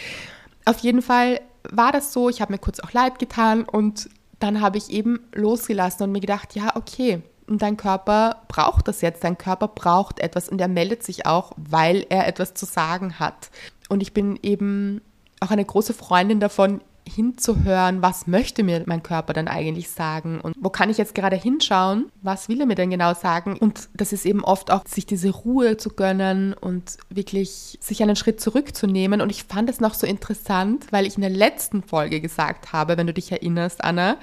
Auf 0.65 0.79
jeden 0.81 1.03
Fall 1.03 1.41
war 1.69 1.93
das 1.93 2.13
so, 2.13 2.29
ich 2.29 2.41
habe 2.41 2.53
mir 2.53 2.59
kurz 2.59 2.81
auch 2.81 2.93
leid 2.93 3.19
getan 3.19 3.65
und 3.65 4.09
dann 4.39 4.61
habe 4.61 4.79
ich 4.79 4.91
eben 4.91 5.21
losgelassen 5.33 6.05
und 6.05 6.13
mir 6.13 6.21
gedacht, 6.21 6.55
ja, 6.55 6.75
okay, 6.77 7.23
und 7.51 7.63
dein 7.63 7.77
Körper 7.77 8.43
braucht 8.47 8.87
das 8.87 9.01
jetzt. 9.01 9.25
Dein 9.25 9.37
Körper 9.37 9.69
braucht 9.69 10.21
etwas 10.21 10.49
und 10.49 10.61
er 10.61 10.69
meldet 10.69 11.03
sich 11.03 11.27
auch, 11.27 11.53
weil 11.57 12.07
er 12.09 12.29
etwas 12.29 12.55
zu 12.55 12.65
sagen 12.65 13.19
hat. 13.19 13.51
Und 13.89 14.03
ich 14.03 14.15
bin 14.15 14.39
eben 14.43 15.03
auch 15.41 15.51
eine 15.51 15.65
große 15.65 15.93
Freundin 15.93 16.39
davon, 16.39 16.81
hinzuhören, 17.15 18.03
was 18.03 18.27
möchte 18.27 18.63
mir 18.63 18.83
mein 18.87 19.03
Körper 19.03 19.33
dann 19.33 19.49
eigentlich 19.49 19.91
sagen 19.91 20.41
und 20.41 20.55
wo 20.59 20.71
kann 20.71 20.91
ich 20.91 20.99
jetzt 20.99 21.15
gerade 21.15 21.37
hinschauen, 21.37 22.11
was 22.23 22.49
will 22.49 22.61
er 22.61 22.67
mir 22.67 22.75
denn 22.75 22.91
genau 22.91 23.15
sagen 23.15 23.57
und 23.59 23.89
das 23.95 24.13
ist 24.13 24.27
eben 24.27 24.45
oft 24.45 24.71
auch, 24.71 24.87
sich 24.87 25.07
diese 25.07 25.31
Ruhe 25.31 25.77
zu 25.77 25.91
gönnen 25.91 26.55
und 26.55 26.99
wirklich 27.09 27.79
sich 27.81 28.03
einen 28.03 28.17
Schritt 28.17 28.41
zurückzunehmen 28.41 29.21
und 29.21 29.31
ich 29.31 29.45
fand 29.45 29.69
es 29.69 29.81
noch 29.81 29.95
so 29.95 30.07
interessant, 30.07 30.87
weil 30.91 31.07
ich 31.07 31.17
in 31.17 31.23
der 31.23 31.31
letzten 31.31 31.83
Folge 31.83 32.21
gesagt 32.21 32.73
habe, 32.73 32.97
wenn 32.97 33.07
du 33.07 33.15
dich 33.15 33.33
erinnerst, 33.33 33.85
Anna, 33.85 34.17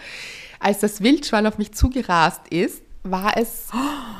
als 0.59 0.79
das 0.79 1.01
Wildschwein 1.01 1.47
auf 1.47 1.57
mich 1.57 1.73
zugerast 1.73 2.47
ist, 2.49 2.81
war 3.03 3.37
es 3.37 3.67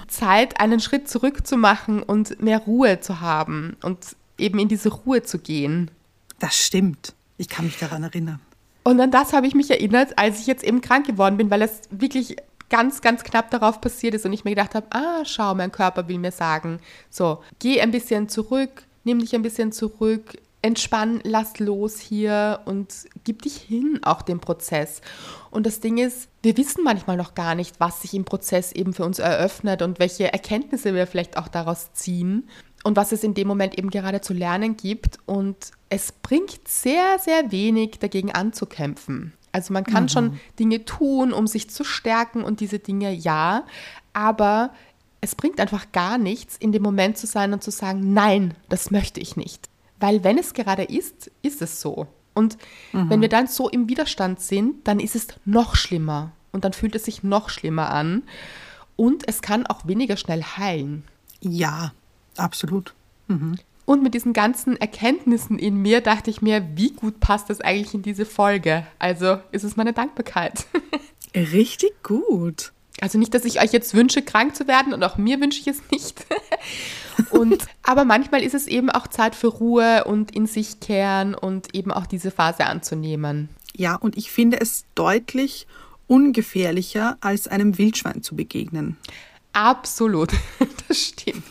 Zeit, 0.08 0.60
einen 0.60 0.80
Schritt 0.80 1.10
zurück 1.10 1.46
zu 1.46 1.58
machen 1.58 2.02
und 2.04 2.42
mehr 2.42 2.60
Ruhe 2.60 3.00
zu 3.00 3.22
haben 3.22 3.76
und 3.84 4.16
eben 4.38 4.60
in 4.60 4.68
diese 4.68 4.90
Ruhe 4.90 5.24
zu 5.24 5.40
gehen. 5.40 5.92
Das 6.40 6.56
stimmt. 6.56 7.14
Ich 7.38 7.50
kann 7.50 7.66
mich 7.66 7.78
daran 7.78 8.04
erinnern. 8.04 8.40
Und 8.88 9.02
an 9.02 9.12
das 9.12 9.34
habe 9.34 9.48
ich 9.48 9.54
mich 9.54 9.70
erinnert, 9.70 10.18
als 10.18 10.40
ich 10.40 10.48
jetzt 10.48 10.64
eben 10.64 10.80
krank 10.80 11.06
geworden 11.06 11.36
bin, 11.36 11.52
weil 11.52 11.62
es 11.62 11.82
wirklich 11.90 12.38
ganz, 12.70 13.02
ganz 13.02 13.26
knapp 13.26 13.52
darauf 13.52 13.82
passiert 13.82 14.14
ist 14.14 14.26
und 14.26 14.32
ich 14.32 14.46
mir 14.46 14.52
gedacht 14.52 14.76
habe, 14.76 14.88
ah, 14.92 15.26
schau, 15.26 15.54
mein 15.56 15.74
Körper 15.74 16.08
will 16.08 16.20
mir 16.20 16.32
sagen, 16.32 16.80
so, 17.10 17.44
geh 17.60 17.82
ein 17.82 17.92
bisschen 17.92 18.30
zurück, 18.30 18.86
nimm 19.04 19.20
dich 19.20 19.36
ein 19.36 19.42
bisschen 19.42 19.74
zurück, 19.74 20.38
entspann, 20.62 21.20
lass 21.24 21.60
los 21.60 22.00
hier 22.00 22.62
und 22.64 22.94
gib 23.26 23.42
dich 23.42 23.58
hin 23.58 24.00
auch 24.04 24.22
dem 24.22 24.40
Prozess. 24.40 25.02
Und 25.52 25.66
das 25.66 25.82
Ding 25.82 25.98
ist, 25.98 26.30
wir 26.42 26.56
wissen 26.56 26.86
manchmal 26.86 27.18
noch 27.18 27.36
gar 27.36 27.56
nicht, 27.56 27.82
was 27.82 28.04
sich 28.04 28.14
im 28.14 28.24
Prozess 28.24 28.72
eben 28.72 28.94
für 28.94 29.04
uns 29.04 29.20
eröffnet 29.20 29.82
und 29.82 30.00
welche 30.00 30.32
Erkenntnisse 30.32 30.94
wir 30.94 31.08
vielleicht 31.08 31.36
auch 31.36 31.50
daraus 31.50 31.92
ziehen 31.92 32.48
und 32.84 32.96
was 32.96 33.12
es 33.12 33.24
in 33.24 33.34
dem 33.34 33.48
Moment 33.48 33.78
eben 33.78 33.90
gerade 33.90 34.22
zu 34.22 34.34
lernen 34.34 34.78
gibt. 34.78 35.20
Und 35.26 35.72
es 35.90 36.12
bringt 36.12 36.68
sehr, 36.68 37.20
sehr 37.20 37.52
wenig 37.52 38.00
dagegen 38.00 38.32
anzukämpfen. 38.32 39.34
Also 39.52 39.74
man 39.74 39.84
kann 39.84 40.04
mhm. 40.04 40.10
schon 40.10 40.40
Dinge 40.60 40.86
tun, 40.86 41.34
um 41.34 41.48
sich 41.48 41.70
zu 41.70 41.84
stärken 41.84 42.44
und 42.44 42.60
diese 42.60 42.80
Dinge 42.80 43.12
ja, 43.12 43.66
aber 44.14 44.72
es 45.22 45.36
bringt 45.36 45.60
einfach 45.60 45.92
gar 45.92 46.18
nichts, 46.18 46.58
in 46.58 46.72
dem 46.72 46.84
Moment 46.84 47.18
zu 47.18 47.26
sein 47.26 47.54
und 47.54 47.64
zu 47.64 47.72
sagen, 47.72 48.14
nein, 48.14 48.54
das 48.70 48.92
möchte 48.92 49.20
ich 49.20 49.36
nicht. 49.36 49.70
Weil 50.00 50.24
wenn 50.24 50.38
es 50.38 50.54
gerade 50.54 50.84
ist, 50.84 51.32
ist 51.42 51.62
es 51.62 51.82
so. 51.82 52.08
Und 52.34 52.58
mhm. 52.94 53.10
wenn 53.10 53.22
wir 53.22 53.30
dann 53.30 53.48
so 53.48 53.68
im 53.68 53.90
Widerstand 53.90 54.40
sind, 54.40 54.88
dann 54.88 55.00
ist 55.00 55.16
es 55.16 55.28
noch 55.44 55.76
schlimmer. 55.76 56.34
Und 56.52 56.66
dann 56.66 56.74
fühlt 56.74 56.96
es 56.96 57.06
sich 57.06 57.24
noch 57.24 57.50
schlimmer 57.50 57.90
an. 57.90 58.24
Und 58.96 59.28
es 59.28 59.42
kann 59.42 59.66
auch 59.66 59.88
weniger 59.88 60.18
schnell 60.18 60.44
heilen. 60.44 61.04
Ja, 61.42 61.94
absolut. 62.40 62.94
Mhm. 63.28 63.58
Und 63.86 64.04
mit 64.04 64.14
diesen 64.14 64.34
ganzen 64.34 64.76
Erkenntnissen 64.76 65.58
in 65.58 65.78
mir 65.82 66.02
dachte 66.02 66.30
ich 66.30 66.42
mir, 66.42 66.68
wie 66.76 66.92
gut 66.92 67.22
passt 67.22 67.50
das 67.50 67.62
eigentlich 67.62 67.94
in 67.94 68.02
diese 68.02 68.26
Folge? 68.26 68.86
Also 69.00 69.40
ist 69.52 69.64
es 69.64 69.78
meine 69.78 69.94
Dankbarkeit. 69.94 70.66
Richtig 71.36 72.04
gut. 72.04 72.74
Also 73.00 73.18
nicht, 73.18 73.34
dass 73.34 73.46
ich 73.46 73.62
euch 73.62 73.72
jetzt 73.72 73.94
wünsche, 73.94 74.24
krank 74.24 74.56
zu 74.56 74.68
werden 74.68 74.94
und 74.94 75.04
auch 75.04 75.18
mir 75.18 75.40
wünsche 75.40 75.62
ich 75.62 75.68
es 75.68 75.82
nicht. 75.92 76.26
Und, 77.32 77.66
aber 77.82 78.06
manchmal 78.06 78.44
ist 78.44 78.54
es 78.54 78.68
eben 78.68 78.90
auch 78.92 79.08
Zeit 79.08 79.34
für 79.34 79.48
Ruhe 79.48 80.04
und 80.06 80.36
in 80.36 80.46
sich 80.46 80.80
kehren 80.80 81.34
und 81.34 81.74
eben 81.74 81.92
auch 81.92 82.06
diese 82.06 82.30
Phase 82.30 82.66
anzunehmen. 82.68 83.50
Ja, 83.76 83.96
und 83.96 84.18
ich 84.18 84.32
finde 84.32 84.62
es 84.62 84.86
deutlich 84.94 85.66
ungefährlicher, 86.06 87.18
als 87.20 87.48
einem 87.48 87.78
Wildschwein 87.78 88.22
zu 88.22 88.36
begegnen. 88.36 88.98
Absolut, 89.58 90.32
das 90.88 90.98
stimmt. 91.00 91.44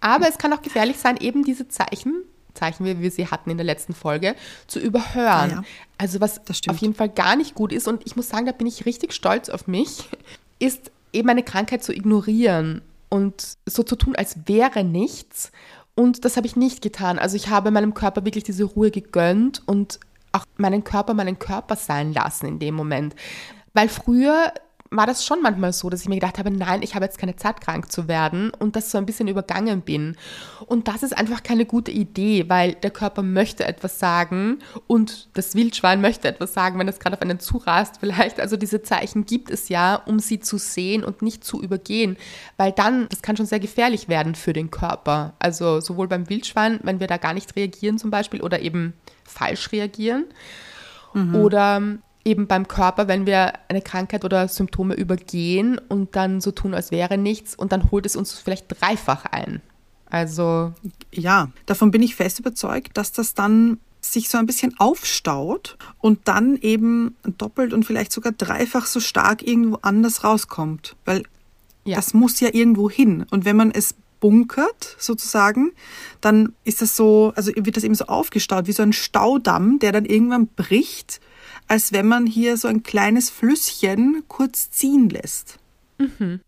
Aber 0.00 0.26
es 0.26 0.38
kann 0.38 0.54
auch 0.54 0.62
gefährlich 0.62 0.96
sein, 0.96 1.18
eben 1.18 1.44
diese 1.44 1.68
Zeichen, 1.68 2.24
Zeichen, 2.54 2.86
wie 2.86 2.98
wir 2.98 3.10
sie 3.10 3.26
hatten 3.26 3.50
in 3.50 3.58
der 3.58 3.66
letzten 3.66 3.92
Folge, 3.92 4.34
zu 4.66 4.80
überhören. 4.80 5.50
Ja, 5.50 5.56
ja. 5.56 5.62
Also 5.98 6.22
was 6.22 6.40
auf 6.66 6.78
jeden 6.78 6.94
Fall 6.94 7.10
gar 7.10 7.36
nicht 7.36 7.54
gut 7.54 7.74
ist, 7.74 7.86
und 7.88 8.06
ich 8.06 8.16
muss 8.16 8.30
sagen, 8.30 8.46
da 8.46 8.52
bin 8.52 8.66
ich 8.66 8.86
richtig 8.86 9.12
stolz 9.12 9.50
auf 9.50 9.66
mich, 9.66 10.08
ist 10.58 10.90
eben 11.12 11.28
eine 11.28 11.42
Krankheit 11.42 11.84
zu 11.84 11.92
ignorieren 11.92 12.80
und 13.10 13.58
so 13.66 13.82
zu 13.82 13.96
tun, 13.96 14.16
als 14.16 14.36
wäre 14.46 14.82
nichts. 14.82 15.52
Und 15.94 16.24
das 16.24 16.38
habe 16.38 16.46
ich 16.46 16.56
nicht 16.56 16.80
getan. 16.80 17.18
Also 17.18 17.36
ich 17.36 17.48
habe 17.48 17.70
meinem 17.70 17.92
Körper 17.92 18.24
wirklich 18.24 18.44
diese 18.44 18.64
Ruhe 18.64 18.90
gegönnt 18.90 19.62
und 19.66 20.00
auch 20.32 20.46
meinen 20.56 20.84
Körper 20.84 21.12
meinen 21.12 21.38
Körper 21.38 21.76
sein 21.76 22.14
lassen 22.14 22.46
in 22.46 22.58
dem 22.60 22.74
Moment. 22.74 23.14
Weil 23.74 23.90
früher 23.90 24.54
war 24.92 25.06
das 25.06 25.24
schon 25.24 25.40
manchmal 25.40 25.72
so, 25.72 25.88
dass 25.88 26.02
ich 26.02 26.08
mir 26.08 26.16
gedacht 26.16 26.38
habe, 26.38 26.50
nein, 26.50 26.82
ich 26.82 26.96
habe 26.96 27.04
jetzt 27.04 27.18
keine 27.18 27.36
Zeit, 27.36 27.60
krank 27.60 27.92
zu 27.92 28.08
werden 28.08 28.50
und 28.58 28.74
das 28.74 28.90
so 28.90 28.98
ein 28.98 29.06
bisschen 29.06 29.28
übergangen 29.28 29.82
bin. 29.82 30.16
Und 30.66 30.88
das 30.88 31.04
ist 31.04 31.16
einfach 31.16 31.44
keine 31.44 31.64
gute 31.64 31.92
Idee, 31.92 32.48
weil 32.48 32.74
der 32.74 32.90
Körper 32.90 33.22
möchte 33.22 33.64
etwas 33.64 34.00
sagen 34.00 34.58
und 34.88 35.28
das 35.34 35.54
Wildschwein 35.54 36.00
möchte 36.00 36.26
etwas 36.26 36.54
sagen, 36.54 36.78
wenn 36.78 36.88
es 36.88 36.98
gerade 36.98 37.14
auf 37.14 37.22
einen 37.22 37.38
zurast 37.38 37.98
vielleicht. 38.00 38.40
Also 38.40 38.56
diese 38.56 38.82
Zeichen 38.82 39.26
gibt 39.26 39.50
es 39.50 39.68
ja, 39.68 39.94
um 39.94 40.18
sie 40.18 40.40
zu 40.40 40.58
sehen 40.58 41.04
und 41.04 41.22
nicht 41.22 41.44
zu 41.44 41.62
übergehen, 41.62 42.16
weil 42.56 42.72
dann, 42.72 43.08
das 43.10 43.22
kann 43.22 43.36
schon 43.36 43.46
sehr 43.46 43.60
gefährlich 43.60 44.08
werden 44.08 44.34
für 44.34 44.52
den 44.52 44.72
Körper. 44.72 45.34
Also 45.38 45.80
sowohl 45.80 46.08
beim 46.08 46.28
Wildschwein, 46.28 46.80
wenn 46.82 46.98
wir 46.98 47.06
da 47.06 47.16
gar 47.16 47.34
nicht 47.34 47.54
reagieren 47.54 47.98
zum 47.98 48.10
Beispiel 48.10 48.40
oder 48.40 48.60
eben 48.60 48.94
falsch 49.24 49.70
reagieren. 49.70 50.24
Mhm. 51.14 51.34
Oder 51.36 51.82
eben 52.24 52.46
beim 52.46 52.68
Körper, 52.68 53.08
wenn 53.08 53.26
wir 53.26 53.54
eine 53.68 53.82
Krankheit 53.82 54.24
oder 54.24 54.46
Symptome 54.48 54.94
übergehen 54.94 55.78
und 55.88 56.16
dann 56.16 56.40
so 56.40 56.50
tun, 56.50 56.74
als 56.74 56.90
wäre 56.90 57.18
nichts 57.18 57.54
und 57.54 57.72
dann 57.72 57.90
holt 57.90 58.06
es 58.06 58.16
uns 58.16 58.34
vielleicht 58.34 58.66
dreifach 58.68 59.24
ein. 59.24 59.62
Also. 60.06 60.72
Ja, 61.12 61.50
davon 61.66 61.90
bin 61.90 62.02
ich 62.02 62.16
fest 62.16 62.40
überzeugt, 62.40 62.96
dass 62.96 63.12
das 63.12 63.34
dann 63.34 63.78
sich 64.00 64.28
so 64.28 64.38
ein 64.38 64.46
bisschen 64.46 64.78
aufstaut 64.78 65.76
und 65.98 66.20
dann 66.24 66.56
eben 66.56 67.16
doppelt 67.38 67.72
und 67.72 67.84
vielleicht 67.84 68.12
sogar 68.12 68.32
dreifach 68.32 68.86
so 68.86 68.98
stark 68.98 69.46
irgendwo 69.46 69.78
anders 69.82 70.24
rauskommt. 70.24 70.96
Weil 71.04 71.22
ja. 71.84 71.96
das 71.96 72.14
muss 72.14 72.40
ja 72.40 72.48
irgendwo 72.52 72.90
hin. 72.90 73.26
Und 73.30 73.44
wenn 73.44 73.56
man 73.56 73.70
es 73.70 73.94
bunkert, 74.18 74.96
sozusagen, 74.98 75.72
dann 76.20 76.54
ist 76.64 76.82
das 76.82 76.96
so, 76.96 77.32
also 77.36 77.52
wird 77.54 77.76
das 77.76 77.84
eben 77.84 77.94
so 77.94 78.06
aufgestaut, 78.06 78.66
wie 78.66 78.72
so 78.72 78.82
ein 78.82 78.92
Staudamm, 78.92 79.78
der 79.78 79.92
dann 79.92 80.04
irgendwann 80.04 80.46
bricht 80.46 81.20
als 81.70 81.92
wenn 81.92 82.08
man 82.08 82.26
hier 82.26 82.56
so 82.56 82.66
ein 82.66 82.82
kleines 82.82 83.30
Flüsschen 83.30 84.24
kurz 84.26 84.72
ziehen 84.72 85.08
lässt. 85.08 85.58
Mhm. 85.98 86.40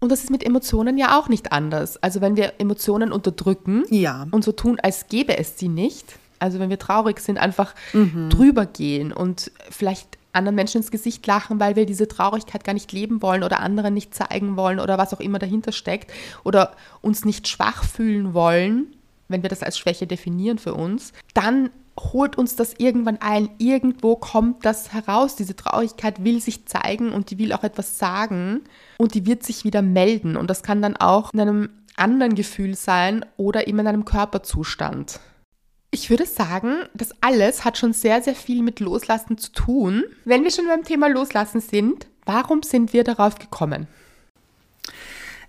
Und 0.00 0.10
das 0.10 0.24
ist 0.24 0.30
mit 0.30 0.44
Emotionen 0.44 0.98
ja 0.98 1.16
auch 1.16 1.28
nicht 1.28 1.52
anders. 1.52 2.02
Also 2.02 2.20
wenn 2.20 2.36
wir 2.36 2.54
Emotionen 2.58 3.12
unterdrücken 3.12 3.84
ja. 3.90 4.26
und 4.32 4.42
so 4.42 4.50
tun, 4.50 4.80
als 4.82 5.06
gäbe 5.06 5.38
es 5.38 5.56
sie 5.56 5.68
nicht, 5.68 6.16
also 6.40 6.58
wenn 6.58 6.68
wir 6.68 6.80
traurig 6.80 7.20
sind, 7.20 7.38
einfach 7.38 7.76
mhm. 7.92 8.28
drüber 8.28 8.66
gehen 8.66 9.12
und 9.12 9.52
vielleicht 9.70 10.18
anderen 10.32 10.56
Menschen 10.56 10.78
ins 10.78 10.90
Gesicht 10.90 11.24
lachen, 11.28 11.60
weil 11.60 11.76
wir 11.76 11.86
diese 11.86 12.08
Traurigkeit 12.08 12.64
gar 12.64 12.72
nicht 12.72 12.90
leben 12.90 13.22
wollen 13.22 13.44
oder 13.44 13.60
anderen 13.60 13.94
nicht 13.94 14.14
zeigen 14.16 14.56
wollen 14.56 14.80
oder 14.80 14.98
was 14.98 15.14
auch 15.14 15.20
immer 15.20 15.38
dahinter 15.38 15.70
steckt 15.70 16.10
oder 16.42 16.74
uns 17.02 17.24
nicht 17.24 17.46
schwach 17.46 17.84
fühlen 17.84 18.34
wollen, 18.34 18.96
wenn 19.28 19.42
wir 19.42 19.48
das 19.48 19.62
als 19.62 19.78
Schwäche 19.78 20.08
definieren 20.08 20.58
für 20.58 20.74
uns, 20.74 21.12
dann 21.34 21.70
holt 21.98 22.36
uns 22.36 22.56
das 22.56 22.74
irgendwann 22.78 23.18
ein. 23.20 23.50
Irgendwo 23.58 24.16
kommt 24.16 24.64
das 24.64 24.92
heraus. 24.92 25.36
Diese 25.36 25.56
Traurigkeit 25.56 26.24
will 26.24 26.40
sich 26.40 26.66
zeigen 26.66 27.12
und 27.12 27.30
die 27.30 27.38
will 27.38 27.52
auch 27.52 27.64
etwas 27.64 27.98
sagen 27.98 28.62
und 28.98 29.14
die 29.14 29.26
wird 29.26 29.42
sich 29.42 29.64
wieder 29.64 29.82
melden. 29.82 30.36
Und 30.36 30.48
das 30.48 30.62
kann 30.62 30.82
dann 30.82 30.96
auch 30.96 31.32
in 31.32 31.40
einem 31.40 31.68
anderen 31.96 32.34
Gefühl 32.34 32.74
sein 32.74 33.24
oder 33.36 33.68
eben 33.68 33.78
in 33.80 33.86
einem 33.86 34.04
Körperzustand. 34.04 35.20
Ich 35.90 36.08
würde 36.08 36.24
sagen, 36.24 36.84
das 36.94 37.10
alles 37.20 37.64
hat 37.64 37.76
schon 37.76 37.92
sehr, 37.92 38.22
sehr 38.22 38.36
viel 38.36 38.62
mit 38.62 38.80
Loslassen 38.80 39.38
zu 39.38 39.50
tun. 39.52 40.04
Wenn 40.24 40.44
wir 40.44 40.50
schon 40.50 40.66
beim 40.66 40.84
Thema 40.84 41.08
Loslassen 41.08 41.60
sind, 41.60 42.06
warum 42.24 42.62
sind 42.62 42.92
wir 42.92 43.02
darauf 43.02 43.38
gekommen? 43.38 43.88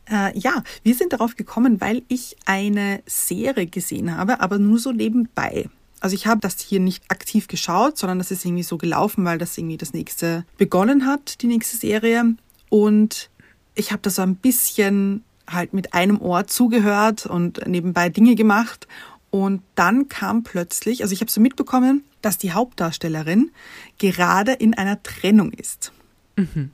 Äh, 0.09 0.37
ja, 0.37 0.63
wir 0.83 0.95
sind 0.95 1.13
darauf 1.13 1.35
gekommen, 1.35 1.79
weil 1.79 2.01
ich 2.07 2.35
eine 2.45 3.01
Serie 3.05 3.67
gesehen 3.67 4.17
habe, 4.17 4.41
aber 4.41 4.57
nur 4.57 4.79
so 4.79 4.91
nebenbei. 4.91 5.69
Also 6.01 6.15
ich 6.15 6.27
habe 6.27 6.41
das 6.41 6.59
hier 6.59 6.79
nicht 6.79 7.03
aktiv 7.09 7.47
geschaut, 7.47 7.97
sondern 7.97 8.17
das 8.17 8.31
ist 8.31 8.43
irgendwie 8.43 8.63
so 8.63 8.77
gelaufen, 8.77 9.23
weil 9.23 9.37
das 9.37 9.57
irgendwie 9.57 9.77
das 9.77 9.93
nächste 9.93 10.45
begonnen 10.57 11.05
hat, 11.05 11.41
die 11.41 11.47
nächste 11.47 11.77
Serie. 11.77 12.35
Und 12.69 13.29
ich 13.75 13.91
habe 13.91 14.01
da 14.01 14.09
so 14.09 14.23
ein 14.23 14.35
bisschen 14.35 15.23
halt 15.47 15.73
mit 15.73 15.93
einem 15.93 16.19
Ohr 16.19 16.47
zugehört 16.47 17.25
und 17.25 17.65
nebenbei 17.67 18.09
Dinge 18.09 18.35
gemacht. 18.35 18.87
Und 19.29 19.61
dann 19.75 20.09
kam 20.09 20.43
plötzlich, 20.43 21.03
also 21.03 21.13
ich 21.13 21.21
habe 21.21 21.31
so 21.31 21.39
mitbekommen, 21.39 22.03
dass 22.21 22.37
die 22.37 22.51
Hauptdarstellerin 22.51 23.51
gerade 23.97 24.53
in 24.53 24.73
einer 24.73 25.01
Trennung 25.03 25.51
ist. 25.53 25.93
Mhm. 26.35 26.71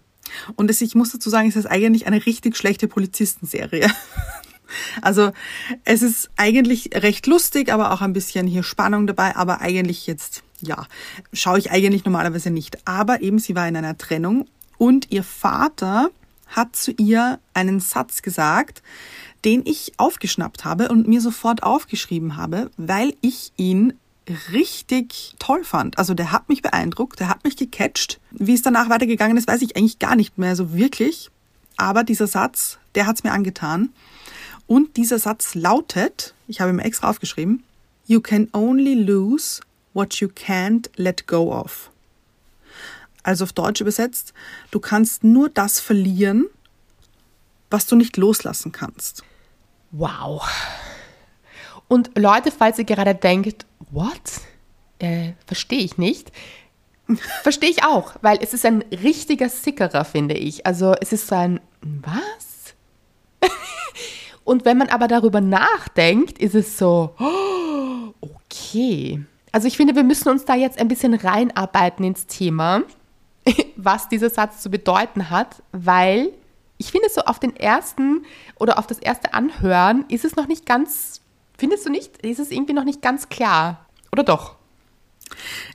Und 0.55 0.69
es, 0.69 0.81
ich 0.81 0.95
muss 0.95 1.11
dazu 1.11 1.29
sagen, 1.29 1.49
es 1.49 1.55
ist 1.55 1.67
eigentlich 1.67 2.07
eine 2.07 2.25
richtig 2.25 2.57
schlechte 2.57 2.87
Polizistenserie. 2.87 3.89
Also 5.01 5.31
es 5.83 6.01
ist 6.01 6.29
eigentlich 6.35 6.89
recht 6.93 7.27
lustig, 7.27 7.71
aber 7.71 7.91
auch 7.91 8.01
ein 8.01 8.13
bisschen 8.13 8.47
hier 8.47 8.63
Spannung 8.63 9.07
dabei, 9.07 9.35
aber 9.35 9.61
eigentlich 9.61 10.07
jetzt 10.07 10.43
ja, 10.61 10.87
schaue 11.33 11.59
ich 11.59 11.71
eigentlich 11.71 12.05
normalerweise 12.05 12.49
nicht. 12.49 12.87
Aber 12.87 13.21
eben, 13.21 13.39
sie 13.39 13.55
war 13.55 13.67
in 13.67 13.75
einer 13.75 13.97
Trennung 13.97 14.47
und 14.77 15.11
ihr 15.11 15.23
Vater 15.23 16.09
hat 16.47 16.75
zu 16.75 16.91
ihr 16.91 17.39
einen 17.53 17.79
Satz 17.79 18.21
gesagt, 18.21 18.81
den 19.45 19.61
ich 19.65 19.93
aufgeschnappt 19.97 20.65
habe 20.65 20.89
und 20.89 21.07
mir 21.07 21.21
sofort 21.21 21.63
aufgeschrieben 21.63 22.37
habe, 22.37 22.71
weil 22.77 23.13
ich 23.21 23.51
ihn 23.57 23.93
richtig 24.51 25.35
toll 25.39 25.63
fand. 25.63 25.97
Also 25.97 26.13
der 26.13 26.31
hat 26.31 26.49
mich 26.49 26.61
beeindruckt, 26.61 27.19
der 27.19 27.29
hat 27.29 27.43
mich 27.43 27.55
gecatcht. 27.55 28.19
Wie 28.31 28.53
es 28.53 28.61
danach 28.61 28.89
weitergegangen 28.89 29.37
ist, 29.37 29.47
weiß 29.47 29.61
ich 29.61 29.77
eigentlich 29.77 29.99
gar 29.99 30.15
nicht 30.15 30.37
mehr 30.37 30.55
so 30.55 30.73
wirklich. 30.73 31.29
Aber 31.77 32.03
dieser 32.03 32.27
Satz, 32.27 32.77
der 32.95 33.05
hat 33.05 33.17
es 33.17 33.23
mir 33.23 33.31
angetan. 33.31 33.89
Und 34.67 34.97
dieser 34.97 35.17
Satz 35.17 35.55
lautet, 35.55 36.33
ich 36.47 36.61
habe 36.61 36.73
mir 36.73 36.83
extra 36.83 37.09
aufgeschrieben, 37.09 37.63
You 38.05 38.21
can 38.21 38.49
only 38.53 38.93
lose 38.93 39.61
what 39.93 40.15
you 40.15 40.29
can't 40.29 40.89
let 40.95 41.27
go 41.27 41.53
of. 41.53 41.89
Also 43.23 43.43
auf 43.43 43.51
Deutsch 43.51 43.81
übersetzt, 43.81 44.33
du 44.71 44.79
kannst 44.79 45.25
nur 45.25 45.49
das 45.49 45.81
verlieren, 45.81 46.45
was 47.69 47.85
du 47.85 47.97
nicht 47.97 48.15
loslassen 48.15 48.71
kannst. 48.71 49.23
Wow. 49.91 50.47
Und 51.89 52.11
Leute, 52.17 52.51
falls 52.51 52.77
ihr 52.77 52.85
gerade 52.85 53.15
denkt, 53.15 53.65
what? 53.91 54.21
Äh, 54.99 55.33
verstehe 55.45 55.79
ich 55.79 55.97
nicht. 55.97 56.31
Verstehe 57.43 57.69
ich 57.69 57.83
auch, 57.83 58.15
weil 58.21 58.37
es 58.41 58.53
ist 58.53 58.65
ein 58.65 58.81
richtiger 58.91 59.49
Sickerer, 59.49 60.03
finde 60.05 60.35
ich. 60.35 60.65
Also 60.65 60.93
es 60.99 61.13
ist 61.13 61.27
so 61.27 61.35
ein, 61.35 61.61
was? 61.81 62.75
Und 64.47 64.63
wenn 64.63 64.77
man 64.77 64.87
aber 64.87 65.09
darüber 65.09 65.41
nachdenkt, 65.41 66.37
ist 66.37 66.55
es 66.55 66.77
so, 66.77 67.13
oh, 67.19 68.13
okay. 68.21 69.19
Also 69.51 69.67
ich 69.67 69.75
finde, 69.75 69.93
wir 69.93 70.05
müssen 70.05 70.29
uns 70.29 70.45
da 70.45 70.55
jetzt 70.55 70.79
ein 70.79 70.87
bisschen 70.87 71.15
reinarbeiten 71.15 72.05
ins 72.05 72.27
Thema, 72.27 72.83
was 73.75 74.07
dieser 74.07 74.29
Satz 74.29 74.61
zu 74.61 74.71
bedeuten 74.71 75.29
hat, 75.29 75.61
weil 75.73 76.31
ich 76.77 76.93
finde 76.93 77.09
so 77.09 77.23
auf 77.23 77.39
den 77.39 77.57
ersten 77.57 78.25
oder 78.57 78.79
auf 78.79 78.87
das 78.87 78.99
erste 78.99 79.33
Anhören 79.33 80.05
ist 80.07 80.23
es 80.23 80.37
noch 80.37 80.47
nicht 80.47 80.65
ganz, 80.65 81.19
findest 81.57 81.85
du 81.85 81.89
nicht? 81.89 82.15
Ist 82.19 82.39
es 82.39 82.49
irgendwie 82.49 82.73
noch 82.73 82.85
nicht 82.85 83.01
ganz 83.01 83.27
klar? 83.27 83.85
Oder 84.13 84.23
doch? 84.23 84.55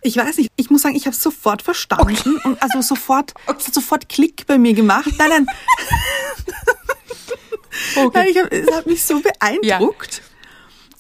Ich 0.01 0.17
weiß 0.17 0.39
nicht, 0.39 0.51
ich 0.57 0.71
muss 0.71 0.81
sagen, 0.81 0.97
ich 0.97 1.05
habe 1.05 1.15
es 1.15 1.23
sofort 1.23 1.61
verstanden 1.61 2.17
okay. 2.17 2.49
und 2.49 2.63
also 2.63 2.81
sofort, 2.81 3.35
okay. 3.47 3.71
sofort 3.71 4.09
Klick 4.09 4.47
bei 4.47 4.57
mir 4.57 4.73
gemacht. 4.73 5.13
Nein, 5.19 5.29
nein. 5.29 5.47
okay. 7.97 8.31
ich 8.31 8.39
hab, 8.39 8.53
es 8.53 8.71
hat 8.73 8.87
mich 8.87 9.03
so 9.03 9.21
beeindruckt. 9.41 10.17
Ja 10.17 10.33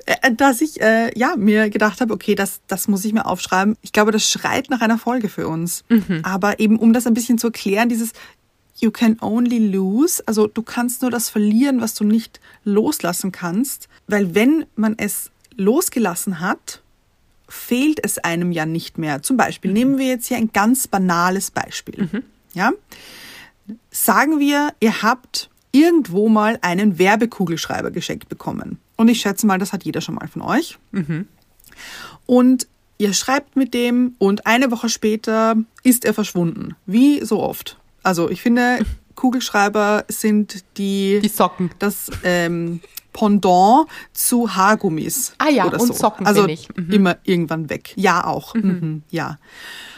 äh, 0.07 0.35
dass 0.35 0.61
ich 0.61 0.81
äh, 0.81 1.17
ja 1.17 1.37
mir 1.37 1.71
gedacht 1.71 2.01
habe, 2.01 2.13
okay, 2.13 2.35
das 2.35 2.61
das 2.67 2.89
muss 2.89 3.05
ich 3.05 3.13
mir 3.13 3.25
aufschreiben. 3.27 3.77
Ich 3.83 3.93
glaube, 3.93 4.11
das 4.11 4.29
schreit 4.29 4.69
nach 4.69 4.81
einer 4.81 4.99
Folge 4.99 5.29
für 5.29 5.47
uns. 5.47 5.85
Mhm. 5.89 6.21
Aber 6.25 6.59
eben 6.59 6.79
um 6.79 6.93
das 6.93 7.07
ein 7.07 7.15
bisschen 7.15 7.39
zu 7.39 7.49
erklären, 7.49 7.89
dieses 7.89 8.13
you 8.83 8.91
can 8.91 9.17
only 9.21 9.59
lose, 9.59 10.23
also 10.27 10.49
du 10.49 10.63
kannst 10.63 11.03
nur 11.03 11.11
das 11.11 11.29
verlieren, 11.29 11.81
was 11.81 11.95
du 11.95 12.05
nicht 12.05 12.41
loslassen 12.65 13.31
kannst, 13.31 13.89
weil 14.09 14.35
wenn 14.35 14.67
man 14.75 14.97
es 14.99 15.31
losgelassen 15.57 16.41
hat, 16.41 16.83
fehlt 17.49 18.05
es 18.05 18.19
einem 18.19 18.51
ja 18.51 18.67
nicht 18.67 18.99
mehr. 18.99 19.23
Zum 19.23 19.37
Beispiel 19.37 19.71
mhm. 19.71 19.77
nehmen 19.77 19.99
wir 19.99 20.07
jetzt 20.07 20.27
hier 20.27 20.37
ein 20.37 20.53
ganz 20.53 20.89
banales 20.89 21.51
Beispiel. 21.51 22.09
Mhm. 22.11 22.23
Ja? 22.55 22.73
Sagen 23.91 24.41
wir, 24.41 24.73
ihr 24.81 25.03
habt 25.03 25.49
irgendwo 25.73 26.29
mal 26.29 26.59
einen 26.63 26.99
Werbekugelschreiber 26.99 27.91
geschenkt 27.91 28.29
bekommen. 28.29 28.79
Und 28.97 29.09
ich 29.09 29.21
schätze 29.21 29.47
mal, 29.47 29.59
das 29.59 29.73
hat 29.73 29.85
jeder 29.85 30.01
schon 30.01 30.15
mal 30.15 30.29
von 30.29 30.43
euch. 30.43 30.79
Mhm. 30.93 31.27
Und 32.27 32.67
ihr 32.99 33.15
schreibt 33.15 33.57
mit 33.57 33.75
dem 33.75 34.15
und 34.19 34.47
eine 34.47 34.71
Woche 34.71 34.89
später 34.89 35.57
ist 35.83 36.05
er 36.05 36.15
verschwunden. 36.15 36.77
Wie 36.87 37.25
so 37.25 37.43
oft. 37.43 37.79
Also 38.03 38.31
ich 38.31 38.43
finde, 38.43 38.85
Kugelschreiber 39.15 40.05
sind 40.09 40.65
die, 40.77 41.21
die 41.23 41.29
Socken. 41.29 41.71
Das 41.79 42.11
ähm, 42.23 42.81
Pendant 43.13 43.87
zu 44.13 44.55
Haargummis. 44.55 45.35
Ah 45.39 45.51
ja, 45.51 45.67
oder 45.67 45.81
und 45.81 45.89
so. 45.89 45.93
Socken 45.93 46.27
also. 46.27 46.47
Mhm. 46.47 46.91
immer 46.91 47.17
irgendwann 47.25 47.69
weg. 47.69 47.93
Ja, 47.97 48.25
auch. 48.25 48.55
Mhm. 48.55 48.63
Mhm, 48.63 49.03
ja. 49.11 49.39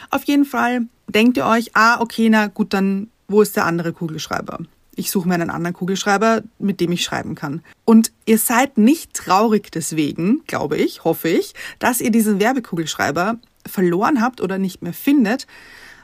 Auf 0.09 0.23
jeden 0.25 0.45
Fall 0.45 0.87
denkt 1.07 1.37
ihr 1.37 1.45
euch, 1.45 1.71
ah, 1.75 2.01
okay, 2.01 2.29
na 2.29 2.47
gut, 2.47 2.73
dann 2.73 3.09
wo 3.27 3.41
ist 3.41 3.55
der 3.55 3.65
andere 3.65 3.93
Kugelschreiber? 3.93 4.59
Ich 4.95 5.11
suche 5.11 5.27
mir 5.27 5.35
einen 5.35 5.49
anderen 5.49 5.75
Kugelschreiber, 5.75 6.43
mit 6.59 6.79
dem 6.79 6.91
ich 6.91 7.03
schreiben 7.03 7.35
kann. 7.35 7.61
Und 7.83 8.11
ihr 8.25 8.37
seid 8.37 8.77
nicht 8.77 9.13
traurig 9.13 9.71
deswegen, 9.71 10.43
glaube 10.47 10.77
ich, 10.77 11.03
hoffe 11.03 11.29
ich, 11.29 11.53
dass 11.79 12.01
ihr 12.01 12.11
diesen 12.11 12.39
Werbekugelschreiber 12.39 13.37
verloren 13.65 14.21
habt 14.21 14.41
oder 14.41 14.57
nicht 14.57 14.81
mehr 14.81 14.93
findet, 14.93 15.47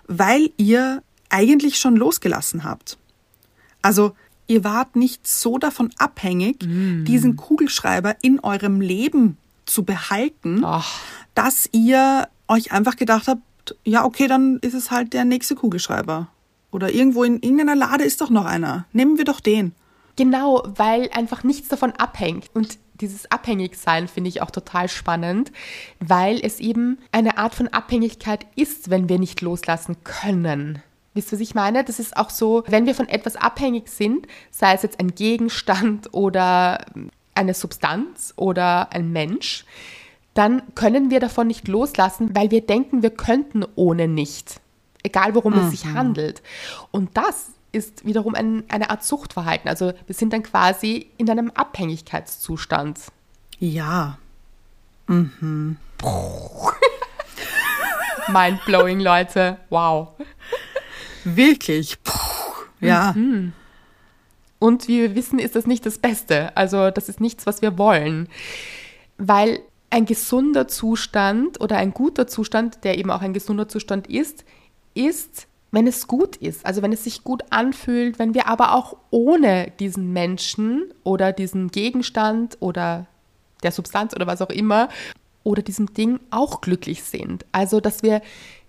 weil 0.08 0.49
ihr 0.58 1.04
eigentlich 1.30 1.77
schon 1.80 1.95
losgelassen 1.95 2.63
habt. 2.63 2.97
Also 3.82 4.13
ihr 4.47 4.63
wart 4.63 4.95
nicht 4.95 5.25
so 5.25 5.58
davon 5.58 5.91
abhängig, 5.97 6.63
mm. 6.63 7.06
diesen 7.06 7.38
Kugelschreiber 7.38 8.15
in 8.21 8.39
eurem 8.41 8.82
Leben 8.82 9.38
zu 9.65 9.84
behalten, 9.84 10.63
Ach. 10.65 10.99
dass 11.34 11.69
ihr 11.71 12.27
euch 12.47 12.71
einfach 12.71 12.97
gedacht 12.97 13.27
habt, 13.27 13.41
ja, 13.86 14.04
okay, 14.04 14.27
dann 14.27 14.58
ist 14.58 14.73
es 14.73 14.91
halt 14.91 15.13
der 15.13 15.23
nächste 15.23 15.56
Kugelschreiber. 15.56 16.27
Oder 16.71 16.93
irgendwo 16.93 17.23
in 17.23 17.36
irgendeiner 17.41 17.75
Lade 17.75 18.03
ist 18.03 18.21
doch 18.21 18.29
noch 18.29 18.45
einer. 18.45 18.86
Nehmen 18.93 19.17
wir 19.17 19.25
doch 19.25 19.39
den. 19.39 19.73
Genau, 20.15 20.63
weil 20.65 21.10
einfach 21.13 21.43
nichts 21.43 21.67
davon 21.67 21.91
abhängt. 21.91 22.49
Und 22.53 22.77
dieses 23.01 23.29
Abhängigsein 23.31 24.07
finde 24.07 24.29
ich 24.29 24.41
auch 24.41 24.51
total 24.51 24.88
spannend, 24.88 25.51
weil 25.99 26.39
es 26.41 26.60
eben 26.60 26.99
eine 27.12 27.38
Art 27.38 27.55
von 27.55 27.67
Abhängigkeit 27.67 28.45
ist, 28.55 28.89
wenn 28.89 29.10
wir 29.10 29.19
nicht 29.19 29.41
loslassen 29.41 29.97
können. 30.03 30.81
Wisst 31.13 31.31
ihr, 31.31 31.34
was 31.34 31.41
ich 31.41 31.55
meine? 31.55 31.84
Das 31.84 31.99
ist 31.99 32.15
auch 32.15 32.29
so, 32.29 32.63
wenn 32.67 32.86
wir 32.86 32.95
von 32.95 33.10
etwas 33.10 33.36
abhängig 33.36 33.89
sind, 33.89 34.27
sei 34.49 34.73
es 34.73 34.84
jetzt 34.84 34.99
ein 34.99 35.13
Gegenstand 35.13 36.13
oder 36.13 36.86
eine 37.36 37.53
Substanz 37.53 38.34
oder 38.38 38.93
ein 38.93 39.12
Mensch, 39.12 39.65
dann 40.34 40.62
können 40.75 41.10
wir 41.10 41.19
davon 41.19 41.47
nicht 41.47 41.67
loslassen, 41.67 42.34
weil 42.34 42.51
wir 42.51 42.62
denken, 42.62 43.03
wir 43.03 43.10
könnten 43.10 43.65
ohne 43.75 44.07
nicht. 44.07 44.62
Egal 45.03 45.35
worum 45.35 45.53
mhm. 45.53 45.59
es 45.65 45.71
sich 45.71 45.85
mhm. 45.85 45.93
handelt. 45.93 46.41
Und 46.91 47.17
das 47.17 47.51
ist 47.71 48.05
wiederum 48.05 48.35
ein, 48.35 48.63
eine 48.69 48.89
Art 48.89 49.03
Suchtverhalten. 49.03 49.69
Also 49.69 49.93
wir 50.05 50.15
sind 50.15 50.33
dann 50.33 50.43
quasi 50.43 51.09
in 51.17 51.29
einem 51.29 51.51
Abhängigkeitszustand. 51.51 52.99
Ja. 53.59 54.17
Mhm. 55.07 55.77
Mindblowing, 58.27 58.99
Leute. 58.99 59.57
Wow. 59.69 60.09
Wirklich. 61.23 62.01
Puh, 62.03 62.15
ja. 62.79 63.13
Mhm. 63.13 63.53
Und 64.59 64.87
wie 64.87 65.01
wir 65.01 65.15
wissen, 65.15 65.39
ist 65.39 65.55
das 65.55 65.65
nicht 65.65 65.85
das 65.85 65.97
Beste. 65.97 66.55
Also 66.55 66.91
das 66.91 67.09
ist 67.09 67.19
nichts, 67.19 67.45
was 67.45 67.61
wir 67.61 67.77
wollen. 67.77 68.27
Weil 69.17 69.61
ein 69.89 70.05
gesunder 70.05 70.67
Zustand 70.67 71.59
oder 71.59 71.77
ein 71.77 71.93
guter 71.93 72.27
Zustand, 72.27 72.83
der 72.83 72.97
eben 72.97 73.11
auch 73.11 73.21
ein 73.21 73.33
gesunder 73.33 73.67
Zustand 73.67 74.07
ist, 74.07 74.45
ist, 74.93 75.47
wenn 75.71 75.88
es 75.88 76.08
gut 76.08 76.36
ist, 76.36 76.65
also 76.65 76.82
wenn 76.82 76.91
es 76.91 77.06
sich 77.06 77.23
gut 77.23 77.43
anfühlt, 77.49 78.19
wenn 78.19 78.34
wir 78.34 78.47
aber 78.47 78.75
auch 78.75 78.97
ohne 79.10 79.71
diesen 79.80 80.12
Menschen 80.12 80.93
oder 81.04 81.32
diesen 81.32 81.69
Gegenstand 81.69 82.58
oder 82.60 83.08
der 83.63 83.71
Substanz 83.71 84.13
oder 84.13 84.27
was 84.27 84.41
auch 84.41 84.49
immer 84.49 84.89
oder 85.43 85.62
diesem 85.62 85.93
Ding 85.93 86.19
auch 86.30 86.62
glücklich 86.62 87.04
sind. 87.04 87.45
Also 87.51 87.80
dass 87.80 88.04
wir 88.04 88.21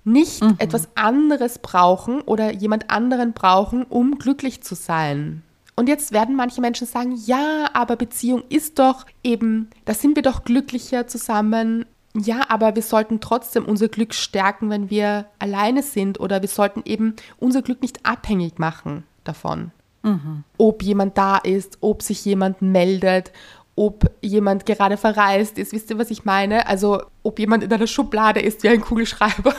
nicht 0.04 0.42
mhm. 0.42 0.56
etwas 0.58 0.88
anderes 0.96 1.58
brauchen 1.58 2.20
oder 2.22 2.52
jemand 2.52 2.90
anderen 2.90 3.32
brauchen, 3.32 3.84
um 3.84 4.18
glücklich 4.18 4.62
zu 4.62 4.74
sein. 4.74 5.42
Und 5.74 5.88
jetzt 5.88 6.12
werden 6.12 6.36
manche 6.36 6.60
Menschen 6.60 6.86
sagen, 6.86 7.16
ja, 7.24 7.70
aber 7.72 7.96
Beziehung 7.96 8.42
ist 8.48 8.78
doch 8.78 9.06
eben, 9.24 9.70
da 9.84 9.94
sind 9.94 10.16
wir 10.16 10.22
doch 10.22 10.44
glücklicher 10.44 11.06
zusammen. 11.06 11.86
Ja, 12.14 12.50
aber 12.50 12.74
wir 12.74 12.82
sollten 12.82 13.20
trotzdem 13.20 13.64
unser 13.64 13.88
Glück 13.88 14.12
stärken, 14.12 14.68
wenn 14.68 14.90
wir 14.90 15.26
alleine 15.38 15.82
sind 15.82 16.20
oder 16.20 16.42
wir 16.42 16.48
sollten 16.48 16.82
eben 16.84 17.16
unser 17.38 17.62
Glück 17.62 17.80
nicht 17.80 18.04
abhängig 18.04 18.58
machen 18.58 19.04
davon. 19.24 19.72
Mhm. 20.02 20.44
Ob 20.58 20.82
jemand 20.82 21.16
da 21.16 21.38
ist, 21.38 21.78
ob 21.80 22.02
sich 22.02 22.24
jemand 22.24 22.60
meldet, 22.60 23.32
ob 23.76 24.10
jemand 24.20 24.66
gerade 24.66 24.96
verreist 24.96 25.58
ist. 25.58 25.72
Wisst 25.72 25.90
ihr, 25.90 25.98
was 25.98 26.10
ich 26.10 26.24
meine? 26.24 26.66
Also, 26.66 27.02
ob 27.22 27.38
jemand 27.38 27.64
in 27.64 27.72
einer 27.72 27.86
Schublade 27.86 28.40
ist 28.40 28.62
wie 28.62 28.68
ein 28.68 28.82
Kugelschreiber. 28.82 29.54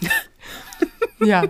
ja. 1.20 1.44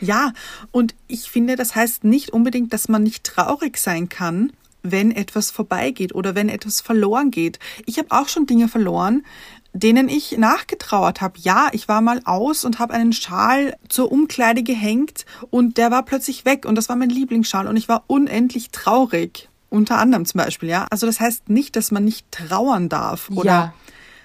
Ja, 0.00 0.32
und 0.70 0.94
ich 1.08 1.30
finde, 1.30 1.56
das 1.56 1.74
heißt 1.74 2.04
nicht 2.04 2.30
unbedingt, 2.30 2.72
dass 2.72 2.88
man 2.88 3.02
nicht 3.02 3.24
traurig 3.24 3.78
sein 3.78 4.08
kann, 4.08 4.52
wenn 4.84 5.10
etwas 5.10 5.50
vorbeigeht 5.50 6.14
oder 6.14 6.36
wenn 6.36 6.48
etwas 6.48 6.80
verloren 6.80 7.32
geht. 7.32 7.58
Ich 7.86 7.98
habe 7.98 8.10
auch 8.10 8.28
schon 8.28 8.46
Dinge 8.46 8.68
verloren, 8.68 9.24
denen 9.72 10.08
ich 10.08 10.38
nachgetrauert 10.38 11.20
habe. 11.20 11.40
Ja, 11.40 11.68
ich 11.72 11.88
war 11.88 12.00
mal 12.00 12.20
aus 12.24 12.64
und 12.64 12.78
habe 12.78 12.94
einen 12.94 13.12
Schal 13.12 13.74
zur 13.88 14.12
Umkleide 14.12 14.62
gehängt 14.62 15.26
und 15.50 15.78
der 15.78 15.90
war 15.90 16.04
plötzlich 16.04 16.44
weg 16.44 16.66
und 16.66 16.76
das 16.76 16.88
war 16.88 16.96
mein 16.96 17.10
Lieblingsschal 17.10 17.66
und 17.66 17.76
ich 17.76 17.88
war 17.88 18.04
unendlich 18.06 18.70
traurig. 18.70 19.48
Unter 19.70 19.98
anderem 19.98 20.24
zum 20.24 20.38
Beispiel, 20.38 20.68
ja. 20.68 20.86
Also 20.90 21.06
das 21.06 21.18
heißt 21.18 21.48
nicht, 21.48 21.74
dass 21.74 21.90
man 21.90 22.04
nicht 22.04 22.30
trauern 22.30 22.88
darf 22.88 23.28
oder 23.30 23.44
ja 23.44 23.74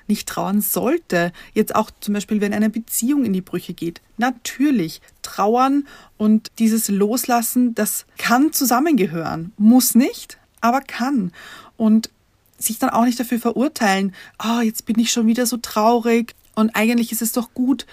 nicht 0.10 0.28
trauern 0.28 0.60
sollte. 0.60 1.32
Jetzt 1.54 1.76
auch 1.76 1.92
zum 2.02 2.16
Beispiel, 2.16 2.42
wenn 2.42 2.54
eine 2.54 2.70
Beziehung 2.70 3.24
in 3.24 3.32
die 3.32 3.42
Brüche 3.42 3.74
geht. 3.74 4.02
Natürlich, 4.18 5.02
trauern 5.22 5.88
und 6.18 6.52
dieses 6.60 6.90
Loslassen, 6.90 7.76
das 7.76 8.06
kann 8.18 8.52
zusammengehören. 8.52 9.54
Muss 9.58 9.96
nicht, 9.96 10.39
aber 10.62 10.82
kann. 10.82 11.32
Und 11.78 12.10
sich 12.58 12.80
dann 12.80 12.90
auch 12.90 13.06
nicht 13.06 13.20
dafür 13.20 13.40
verurteilen, 13.40 14.14
oh, 14.44 14.62
jetzt 14.62 14.86
bin 14.86 15.00
ich 15.00 15.12
schon 15.12 15.28
wieder 15.28 15.46
so 15.46 15.58
traurig. 15.58 16.36
Und 16.56 16.76
eigentlich 16.76 17.12
ist 17.12 17.22
es 17.22 17.32
doch 17.32 17.54
gut, 17.54 17.86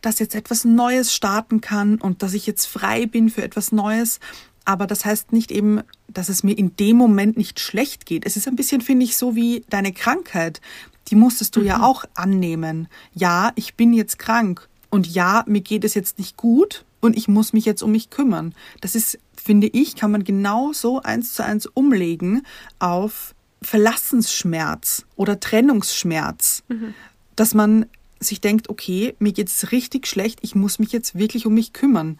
dass 0.00 0.18
jetzt 0.18 0.34
etwas 0.34 0.64
Neues 0.64 1.14
starten 1.14 1.60
kann 1.60 1.96
und 1.96 2.22
dass 2.22 2.34
ich 2.34 2.46
jetzt 2.46 2.66
frei 2.66 3.06
bin 3.06 3.30
für 3.30 3.42
etwas 3.42 3.72
Neues. 3.72 4.20
Aber 4.64 4.86
das 4.86 5.04
heißt 5.04 5.32
nicht 5.32 5.50
eben, 5.50 5.82
dass 6.08 6.28
es 6.28 6.42
mir 6.42 6.56
in 6.56 6.76
dem 6.76 6.96
Moment 6.96 7.36
nicht 7.36 7.60
schlecht 7.60 8.06
geht. 8.06 8.26
Es 8.26 8.36
ist 8.36 8.48
ein 8.48 8.56
bisschen, 8.56 8.80
finde 8.80 9.04
ich, 9.04 9.16
so 9.16 9.36
wie 9.36 9.64
deine 9.68 9.92
Krankheit. 9.92 10.60
Die 11.08 11.16
musstest 11.16 11.56
du 11.56 11.60
mhm. 11.60 11.66
ja 11.66 11.82
auch 11.82 12.04
annehmen. 12.14 12.88
Ja, 13.14 13.52
ich 13.56 13.74
bin 13.74 13.92
jetzt 13.92 14.18
krank. 14.18 14.68
Und 14.90 15.06
ja, 15.06 15.44
mir 15.46 15.60
geht 15.60 15.84
es 15.84 15.94
jetzt 15.94 16.18
nicht 16.18 16.36
gut 16.36 16.84
und 17.00 17.16
ich 17.16 17.28
muss 17.28 17.52
mich 17.52 17.64
jetzt 17.64 17.82
um 17.82 17.92
mich 17.92 18.10
kümmern. 18.10 18.54
Das 18.80 18.94
ist, 18.94 19.18
finde 19.44 19.66
ich, 19.66 19.94
kann 19.94 20.10
man 20.10 20.24
genau 20.24 20.72
so 20.72 21.02
eins 21.02 21.34
zu 21.34 21.44
eins 21.44 21.66
umlegen 21.66 22.46
auf 22.78 23.34
Verlassensschmerz 23.60 25.04
oder 25.16 25.38
Trennungsschmerz. 25.38 26.62
Mhm. 26.68 26.94
Dass 27.36 27.52
man 27.52 27.86
sich 28.20 28.40
denkt, 28.40 28.70
okay, 28.70 29.14
mir 29.18 29.32
geht 29.32 29.48
es 29.48 29.70
richtig 29.70 30.06
schlecht, 30.06 30.38
ich 30.40 30.54
muss 30.54 30.78
mich 30.78 30.92
jetzt 30.92 31.18
wirklich 31.18 31.44
um 31.44 31.52
mich 31.52 31.74
kümmern. 31.74 32.18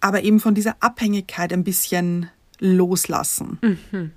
Aber 0.00 0.22
eben 0.22 0.40
von 0.40 0.54
dieser 0.54 0.76
Abhängigkeit 0.80 1.52
ein 1.52 1.62
bisschen 1.62 2.30
loslassen. 2.58 3.58
Mhm. 3.60 4.12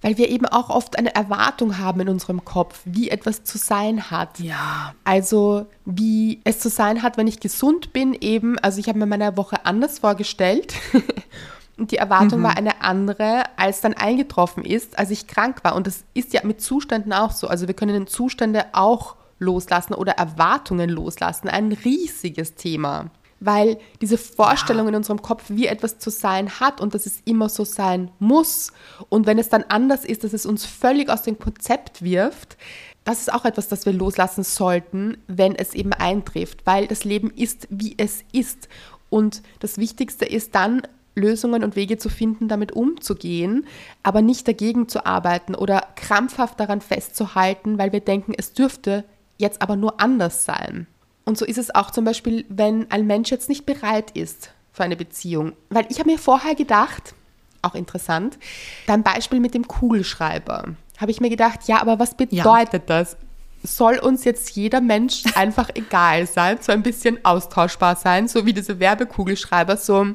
Weil 0.00 0.16
wir 0.16 0.28
eben 0.28 0.46
auch 0.46 0.70
oft 0.70 0.96
eine 0.96 1.14
Erwartung 1.14 1.78
haben 1.78 2.00
in 2.00 2.08
unserem 2.08 2.44
Kopf, 2.44 2.80
wie 2.84 3.10
etwas 3.10 3.42
zu 3.42 3.58
sein 3.58 4.10
hat. 4.10 4.38
Ja. 4.38 4.94
Also 5.04 5.66
wie 5.84 6.40
es 6.44 6.60
zu 6.60 6.68
sein 6.68 7.02
hat, 7.02 7.16
wenn 7.16 7.26
ich 7.26 7.40
gesund 7.40 7.92
bin, 7.92 8.14
eben, 8.14 8.58
also 8.60 8.78
ich 8.78 8.88
habe 8.88 8.98
mir 8.98 9.06
meine 9.06 9.36
Woche 9.36 9.66
anders 9.66 9.98
vorgestellt. 9.98 10.74
Und 11.76 11.92
die 11.92 11.96
Erwartung 11.96 12.40
mhm. 12.40 12.44
war 12.44 12.56
eine 12.56 12.82
andere, 12.82 13.44
als 13.56 13.80
dann 13.80 13.94
eingetroffen 13.94 14.64
ist, 14.64 14.98
als 14.98 15.10
ich 15.10 15.28
krank 15.28 15.62
war. 15.62 15.76
Und 15.76 15.86
das 15.86 16.04
ist 16.12 16.32
ja 16.32 16.40
mit 16.44 16.60
Zuständen 16.60 17.12
auch 17.12 17.30
so. 17.30 17.46
Also 17.46 17.68
wir 17.68 17.74
können 17.74 18.08
Zustände 18.08 18.66
auch 18.72 19.16
loslassen 19.38 19.94
oder 19.94 20.12
Erwartungen 20.12 20.90
loslassen. 20.90 21.48
Ein 21.48 21.72
riesiges 21.72 22.56
Thema. 22.56 23.10
Weil 23.40 23.78
diese 24.00 24.18
Vorstellung 24.18 24.88
in 24.88 24.94
unserem 24.94 25.22
Kopf, 25.22 25.44
wie 25.48 25.66
etwas 25.66 25.98
zu 25.98 26.10
sein 26.10 26.60
hat 26.60 26.80
und 26.80 26.94
dass 26.94 27.06
es 27.06 27.22
immer 27.24 27.48
so 27.48 27.64
sein 27.64 28.10
muss. 28.18 28.72
Und 29.08 29.26
wenn 29.26 29.38
es 29.38 29.48
dann 29.48 29.64
anders 29.68 30.04
ist, 30.04 30.24
dass 30.24 30.32
es 30.32 30.46
uns 30.46 30.66
völlig 30.66 31.08
aus 31.08 31.22
dem 31.22 31.38
Konzept 31.38 32.02
wirft, 32.02 32.56
das 33.04 33.20
ist 33.20 33.32
auch 33.32 33.44
etwas, 33.44 33.68
das 33.68 33.86
wir 33.86 33.92
loslassen 33.92 34.44
sollten, 34.44 35.18
wenn 35.28 35.54
es 35.54 35.74
eben 35.74 35.92
eintrifft. 35.92 36.66
Weil 36.66 36.86
das 36.86 37.04
Leben 37.04 37.30
ist, 37.30 37.68
wie 37.70 37.94
es 37.96 38.24
ist. 38.32 38.68
Und 39.08 39.42
das 39.60 39.78
Wichtigste 39.78 40.24
ist 40.24 40.54
dann, 40.54 40.82
Lösungen 41.18 41.64
und 41.64 41.76
Wege 41.76 41.98
zu 41.98 42.08
finden, 42.08 42.48
damit 42.48 42.72
umzugehen, 42.72 43.66
aber 44.02 44.22
nicht 44.22 44.48
dagegen 44.48 44.88
zu 44.88 45.04
arbeiten 45.04 45.54
oder 45.54 45.82
krampfhaft 45.96 46.58
daran 46.60 46.80
festzuhalten, 46.80 47.78
weil 47.78 47.92
wir 47.92 48.00
denken, 48.00 48.32
es 48.36 48.52
dürfte 48.52 49.04
jetzt 49.36 49.60
aber 49.60 49.76
nur 49.76 50.00
anders 50.00 50.44
sein. 50.44 50.86
Und 51.28 51.36
so 51.36 51.44
ist 51.44 51.58
es 51.58 51.74
auch 51.74 51.90
zum 51.90 52.06
Beispiel, 52.06 52.46
wenn 52.48 52.90
ein 52.90 53.06
Mensch 53.06 53.30
jetzt 53.30 53.50
nicht 53.50 53.66
bereit 53.66 54.12
ist 54.12 54.50
für 54.72 54.84
eine 54.84 54.96
Beziehung. 54.96 55.52
Weil 55.68 55.84
ich 55.90 55.98
habe 55.98 56.10
mir 56.10 56.18
vorher 56.18 56.54
gedacht, 56.54 57.14
auch 57.60 57.74
interessant, 57.74 58.38
dein 58.86 59.02
Beispiel 59.02 59.38
mit 59.38 59.52
dem 59.52 59.68
Kugelschreiber, 59.68 60.74
habe 60.96 61.10
ich 61.10 61.20
mir 61.20 61.28
gedacht, 61.28 61.68
ja, 61.68 61.82
aber 61.82 61.98
was 61.98 62.14
bedeutet 62.14 62.88
ja. 62.88 63.00
das? 63.00 63.18
Soll 63.62 63.98
uns 63.98 64.24
jetzt 64.24 64.56
jeder 64.56 64.80
Mensch 64.80 65.24
einfach 65.34 65.68
egal 65.74 66.26
sein, 66.26 66.56
so 66.62 66.72
ein 66.72 66.82
bisschen 66.82 67.22
austauschbar 67.26 67.96
sein, 67.96 68.26
so 68.26 68.46
wie 68.46 68.54
diese 68.54 68.80
Werbekugelschreiber, 68.80 69.76
so, 69.76 70.06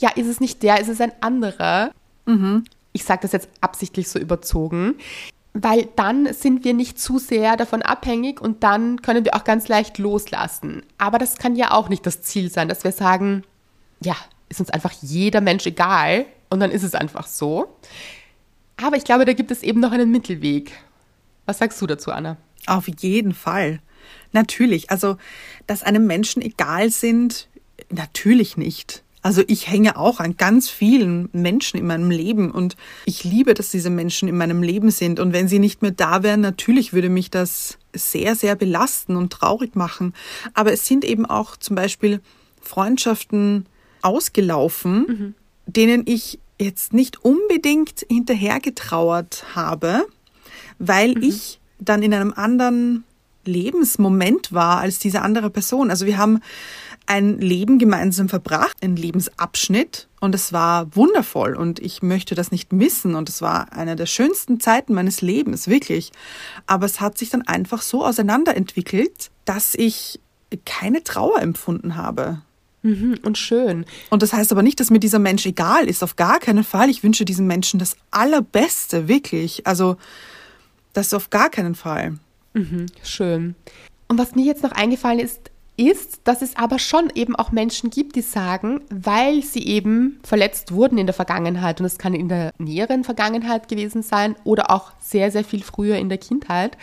ja, 0.00 0.10
ist 0.16 0.26
es 0.26 0.38
nicht 0.38 0.62
der, 0.62 0.82
ist 0.82 0.88
es 0.88 1.00
ein 1.00 1.12
anderer? 1.22 1.92
Mhm. 2.26 2.64
Ich 2.92 3.04
sage 3.04 3.22
das 3.22 3.32
jetzt 3.32 3.48
absichtlich 3.62 4.06
so 4.06 4.18
überzogen 4.18 4.96
weil 5.54 5.88
dann 5.96 6.32
sind 6.32 6.64
wir 6.64 6.74
nicht 6.74 6.98
zu 6.98 7.18
sehr 7.18 7.56
davon 7.56 7.82
abhängig 7.82 8.40
und 8.40 8.62
dann 8.62 9.02
können 9.02 9.24
wir 9.24 9.34
auch 9.34 9.44
ganz 9.44 9.68
leicht 9.68 9.98
loslassen. 9.98 10.82
Aber 10.98 11.18
das 11.18 11.36
kann 11.36 11.56
ja 11.56 11.72
auch 11.72 11.88
nicht 11.88 12.06
das 12.06 12.22
Ziel 12.22 12.50
sein, 12.50 12.68
dass 12.68 12.84
wir 12.84 12.92
sagen, 12.92 13.44
ja, 14.02 14.16
ist 14.48 14.60
uns 14.60 14.70
einfach 14.70 14.92
jeder 15.02 15.40
Mensch 15.40 15.66
egal 15.66 16.26
und 16.48 16.60
dann 16.60 16.70
ist 16.70 16.82
es 16.82 16.94
einfach 16.94 17.26
so. 17.26 17.76
Aber 18.76 18.96
ich 18.96 19.04
glaube, 19.04 19.24
da 19.24 19.32
gibt 19.32 19.50
es 19.50 19.62
eben 19.62 19.80
noch 19.80 19.92
einen 19.92 20.10
Mittelweg. 20.10 20.72
Was 21.46 21.58
sagst 21.58 21.80
du 21.80 21.86
dazu, 21.86 22.10
Anna? 22.10 22.36
Auf 22.66 22.88
jeden 22.88 23.34
Fall. 23.34 23.80
Natürlich. 24.32 24.90
Also, 24.90 25.16
dass 25.66 25.82
einem 25.82 26.06
Menschen 26.06 26.42
egal 26.42 26.90
sind, 26.90 27.48
natürlich 27.90 28.56
nicht. 28.56 29.02
Also 29.22 29.42
ich 29.46 29.68
hänge 29.68 29.96
auch 29.96 30.18
an 30.18 30.36
ganz 30.36 30.68
vielen 30.68 31.28
Menschen 31.32 31.78
in 31.78 31.86
meinem 31.86 32.10
Leben 32.10 32.50
und 32.50 32.76
ich 33.04 33.22
liebe, 33.22 33.54
dass 33.54 33.70
diese 33.70 33.88
Menschen 33.88 34.28
in 34.28 34.36
meinem 34.36 34.62
Leben 34.62 34.90
sind. 34.90 35.20
Und 35.20 35.32
wenn 35.32 35.46
sie 35.46 35.60
nicht 35.60 35.80
mehr 35.80 35.92
da 35.92 36.24
wären, 36.24 36.40
natürlich 36.40 36.92
würde 36.92 37.08
mich 37.08 37.30
das 37.30 37.78
sehr, 37.94 38.34
sehr 38.34 38.56
belasten 38.56 39.16
und 39.16 39.32
traurig 39.32 39.76
machen. 39.76 40.12
Aber 40.54 40.72
es 40.72 40.86
sind 40.86 41.04
eben 41.04 41.24
auch 41.24 41.56
zum 41.56 41.76
Beispiel 41.76 42.20
Freundschaften 42.60 43.66
ausgelaufen, 44.02 45.06
mhm. 45.06 45.34
denen 45.66 46.02
ich 46.06 46.40
jetzt 46.60 46.92
nicht 46.92 47.24
unbedingt 47.24 48.04
hinterhergetrauert 48.08 49.44
habe, 49.54 50.04
weil 50.78 51.14
mhm. 51.14 51.22
ich 51.22 51.60
dann 51.78 52.02
in 52.02 52.12
einem 52.12 52.32
anderen 52.32 53.04
Lebensmoment 53.44 54.52
war 54.52 54.78
als 54.78 54.98
diese 54.98 55.22
andere 55.22 55.50
Person. 55.50 55.90
Also 55.90 56.06
wir 56.06 56.18
haben 56.18 56.40
ein 57.06 57.38
Leben 57.38 57.78
gemeinsam 57.78 58.28
verbracht, 58.28 58.76
einen 58.82 58.96
Lebensabschnitt 58.96 60.08
und 60.20 60.34
es 60.34 60.52
war 60.52 60.94
wundervoll 60.94 61.56
und 61.56 61.78
ich 61.80 62.02
möchte 62.02 62.34
das 62.34 62.50
nicht 62.50 62.72
missen 62.72 63.14
und 63.14 63.28
es 63.28 63.42
war 63.42 63.72
eine 63.72 63.96
der 63.96 64.06
schönsten 64.06 64.60
Zeiten 64.60 64.94
meines 64.94 65.20
Lebens, 65.20 65.68
wirklich. 65.68 66.12
Aber 66.66 66.86
es 66.86 67.00
hat 67.00 67.18
sich 67.18 67.30
dann 67.30 67.42
einfach 67.42 67.82
so 67.82 68.04
auseinanderentwickelt, 68.04 69.30
dass 69.44 69.74
ich 69.74 70.20
keine 70.64 71.02
Trauer 71.02 71.40
empfunden 71.40 71.96
habe. 71.96 72.42
Mhm, 72.82 73.18
und 73.22 73.38
schön. 73.38 73.84
Und 74.10 74.22
das 74.22 74.32
heißt 74.32 74.50
aber 74.52 74.62
nicht, 74.62 74.80
dass 74.80 74.90
mir 74.90 74.98
dieser 74.98 75.20
Mensch 75.20 75.46
egal 75.46 75.88
ist, 75.88 76.02
auf 76.02 76.16
gar 76.16 76.40
keinen 76.40 76.64
Fall. 76.64 76.90
Ich 76.90 77.02
wünsche 77.02 77.24
diesem 77.24 77.46
Menschen 77.46 77.78
das 77.78 77.96
Allerbeste, 78.10 79.06
wirklich. 79.06 79.66
Also 79.66 79.96
das 80.92 81.14
auf 81.14 81.30
gar 81.30 81.48
keinen 81.48 81.74
Fall. 81.74 82.18
Mhm, 82.54 82.86
schön. 83.02 83.54
Und 84.08 84.18
was 84.18 84.34
mir 84.34 84.44
jetzt 84.44 84.62
noch 84.62 84.72
eingefallen 84.72 85.20
ist, 85.20 85.51
ist, 85.76 86.20
dass 86.24 86.42
es 86.42 86.56
aber 86.56 86.78
schon 86.78 87.10
eben 87.14 87.34
auch 87.34 87.50
Menschen 87.50 87.90
gibt, 87.90 88.16
die 88.16 88.22
sagen, 88.22 88.82
weil 88.90 89.42
sie 89.42 89.66
eben 89.66 90.20
verletzt 90.22 90.72
wurden 90.72 90.98
in 90.98 91.06
der 91.06 91.14
Vergangenheit, 91.14 91.80
und 91.80 91.86
es 91.86 91.98
kann 91.98 92.14
in 92.14 92.28
der 92.28 92.52
näheren 92.58 93.04
Vergangenheit 93.04 93.68
gewesen 93.68 94.02
sein 94.02 94.36
oder 94.44 94.70
auch 94.70 94.92
sehr, 95.00 95.30
sehr 95.30 95.44
viel 95.44 95.62
früher 95.62 95.96
in 95.96 96.08
der 96.08 96.18
Kindheit, 96.18 96.76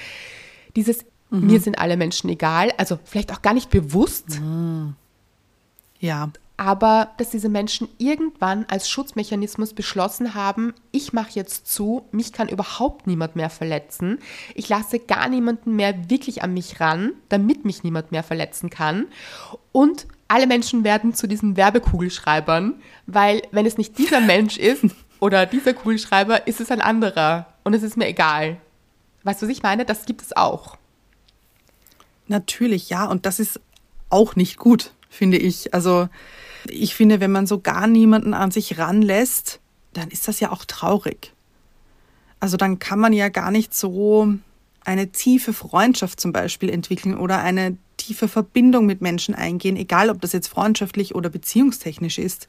dieses 0.76 1.06
mhm. 1.30 1.48
mir 1.48 1.60
sind 1.60 1.78
alle 1.78 1.98
Menschen 1.98 2.30
egal, 2.30 2.72
also 2.78 2.98
vielleicht 3.06 3.32
auch 3.32 3.42
gar 3.42 3.54
nicht 3.54 3.70
bewusst. 3.70 4.40
Mhm. 4.40 4.96
Ja 6.00 6.30
aber 6.60 7.12
dass 7.16 7.30
diese 7.30 7.48
Menschen 7.48 7.88
irgendwann 8.00 8.66
als 8.66 8.90
Schutzmechanismus 8.90 9.74
beschlossen 9.74 10.34
haben, 10.34 10.74
ich 10.92 11.14
mache 11.14 11.32
jetzt 11.32 11.72
zu, 11.72 12.04
mich 12.12 12.34
kann 12.34 12.50
überhaupt 12.50 13.08
niemand 13.08 13.38
mehr 13.38 13.50
verletzen, 13.50 14.20
ich 14.56 14.68
lasse 14.68 15.00
gar 15.00 15.30
niemanden 15.30 15.78
mehr 15.78 16.10
wirklich 16.10 16.44
an 16.44 16.54
mich 16.54 16.82
ran, 16.82 17.14
damit 17.30 17.64
mich 17.64 17.86
niemand 17.86 18.12
mehr 18.12 18.24
verletzen 18.24 18.70
kann 18.70 19.06
und 19.72 20.06
alle 20.28 20.48
Menschen 20.48 20.84
werden 20.84 21.14
zu 21.14 21.28
diesen 21.28 21.56
Werbekugelschreibern, 21.56 22.82
weil 23.08 23.42
wenn 23.52 23.66
es 23.66 23.78
nicht 23.78 23.98
dieser 23.98 24.20
Mensch 24.20 24.58
ist 24.58 24.84
oder 25.22 25.46
dieser 25.46 25.74
Kugelschreiber, 25.74 26.46
ist 26.46 26.60
es 26.60 26.72
ein 26.72 26.82
anderer 26.82 27.54
und 27.64 27.74
es 27.74 27.84
ist 27.84 27.96
mir 27.96 28.10
egal. 28.10 28.58
Weißt 29.24 29.42
du, 29.42 29.46
was 29.46 29.54
ich 29.54 29.64
meine? 29.64 29.86
Das 29.86 30.06
gibt 30.06 30.22
es 30.22 30.36
auch. 30.36 30.78
Natürlich, 32.28 32.90
ja, 32.90 33.06
und 33.06 33.26
das 33.26 33.40
ist 33.40 33.62
auch 34.10 34.36
nicht 34.36 34.58
gut, 34.58 34.92
finde 35.10 35.38
ich. 35.38 35.74
Also 35.74 36.10
ich 36.68 36.96
finde, 36.96 37.20
wenn 37.20 37.32
man 37.32 37.48
so 37.48 37.60
gar 37.60 37.88
niemanden 37.88 38.34
an 38.34 38.52
sich 38.52 38.78
ranlässt, 38.78 39.60
dann 39.94 40.10
ist 40.10 40.28
das 40.28 40.40
ja 40.40 40.52
auch 40.52 40.66
traurig. 40.66 41.34
Also 42.40 42.58
dann 42.58 42.80
kann 42.80 43.00
man 43.00 43.14
ja 43.14 43.30
gar 43.30 43.52
nicht 43.52 43.74
so 43.74 44.34
eine 44.86 45.12
tiefe 45.12 45.54
Freundschaft 45.54 46.20
zum 46.20 46.32
Beispiel 46.32 46.70
entwickeln 46.70 47.18
oder 47.18 47.40
eine 47.40 47.78
tiefe 47.98 48.28
Verbindung 48.28 48.86
mit 48.86 49.02
Menschen 49.02 49.36
eingehen, 49.36 49.76
egal 49.76 50.10
ob 50.10 50.22
das 50.22 50.32
jetzt 50.32 50.48
freundschaftlich 50.48 51.16
oder 51.16 51.30
beziehungstechnisch 51.30 52.18
ist, 52.18 52.48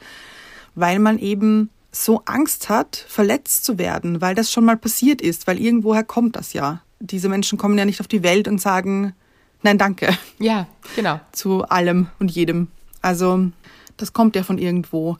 weil 0.75 0.99
man 1.01 1.19
eben 1.19 1.71
so 1.93 2.23
Angst 2.25 2.69
hat, 2.69 3.05
verletzt 3.09 3.65
zu 3.65 3.79
werden, 3.79 4.21
weil 4.21 4.37
das 4.37 4.53
schon 4.53 4.65
mal 4.65 4.77
passiert 4.77 5.21
ist, 5.21 5.47
weil 5.49 5.61
irgendwoher 5.61 6.05
kommt 6.05 6.37
das 6.37 6.53
ja. 6.53 6.83
Diese 7.01 7.29
Menschen 7.29 7.59
kommen 7.59 7.77
ja 7.77 7.85
nicht 7.85 8.01
auf 8.01 8.07
die 8.07 8.23
Welt 8.23 8.47
und 8.47 8.61
sagen, 8.61 9.15
nein, 9.63 9.79
danke. 9.79 10.17
Ja, 10.39 10.69
genau. 10.95 11.21
Zu 11.33 11.65
allem 11.65 12.07
und 12.21 12.31
jedem. 12.31 12.69
Also 13.03 13.51
das 14.01 14.13
kommt 14.13 14.37
ja 14.37 14.43
von 14.43 14.59
irgendwo. 14.59 15.19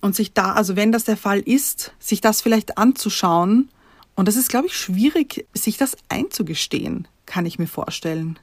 Und 0.00 0.14
sich 0.14 0.32
da, 0.32 0.52
also 0.52 0.76
wenn 0.76 0.92
das 0.92 1.04
der 1.04 1.16
Fall 1.16 1.40
ist, 1.40 1.92
sich 1.98 2.20
das 2.20 2.40
vielleicht 2.40 2.78
anzuschauen. 2.78 3.68
Und 4.14 4.28
das 4.28 4.36
ist, 4.36 4.48
glaube 4.48 4.66
ich, 4.66 4.76
schwierig, 4.76 5.46
sich 5.54 5.76
das 5.76 5.96
einzugestehen. 6.08 7.08
kann 7.26 7.46
ich 7.46 7.58
mir 7.58 7.66
vorstellen. 7.66 8.38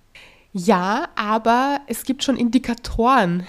Ja, 0.54 1.10
aber 1.16 1.82
es 1.88 2.04
gibt 2.04 2.24
schon 2.24 2.38
Indikatoren, 2.38 3.46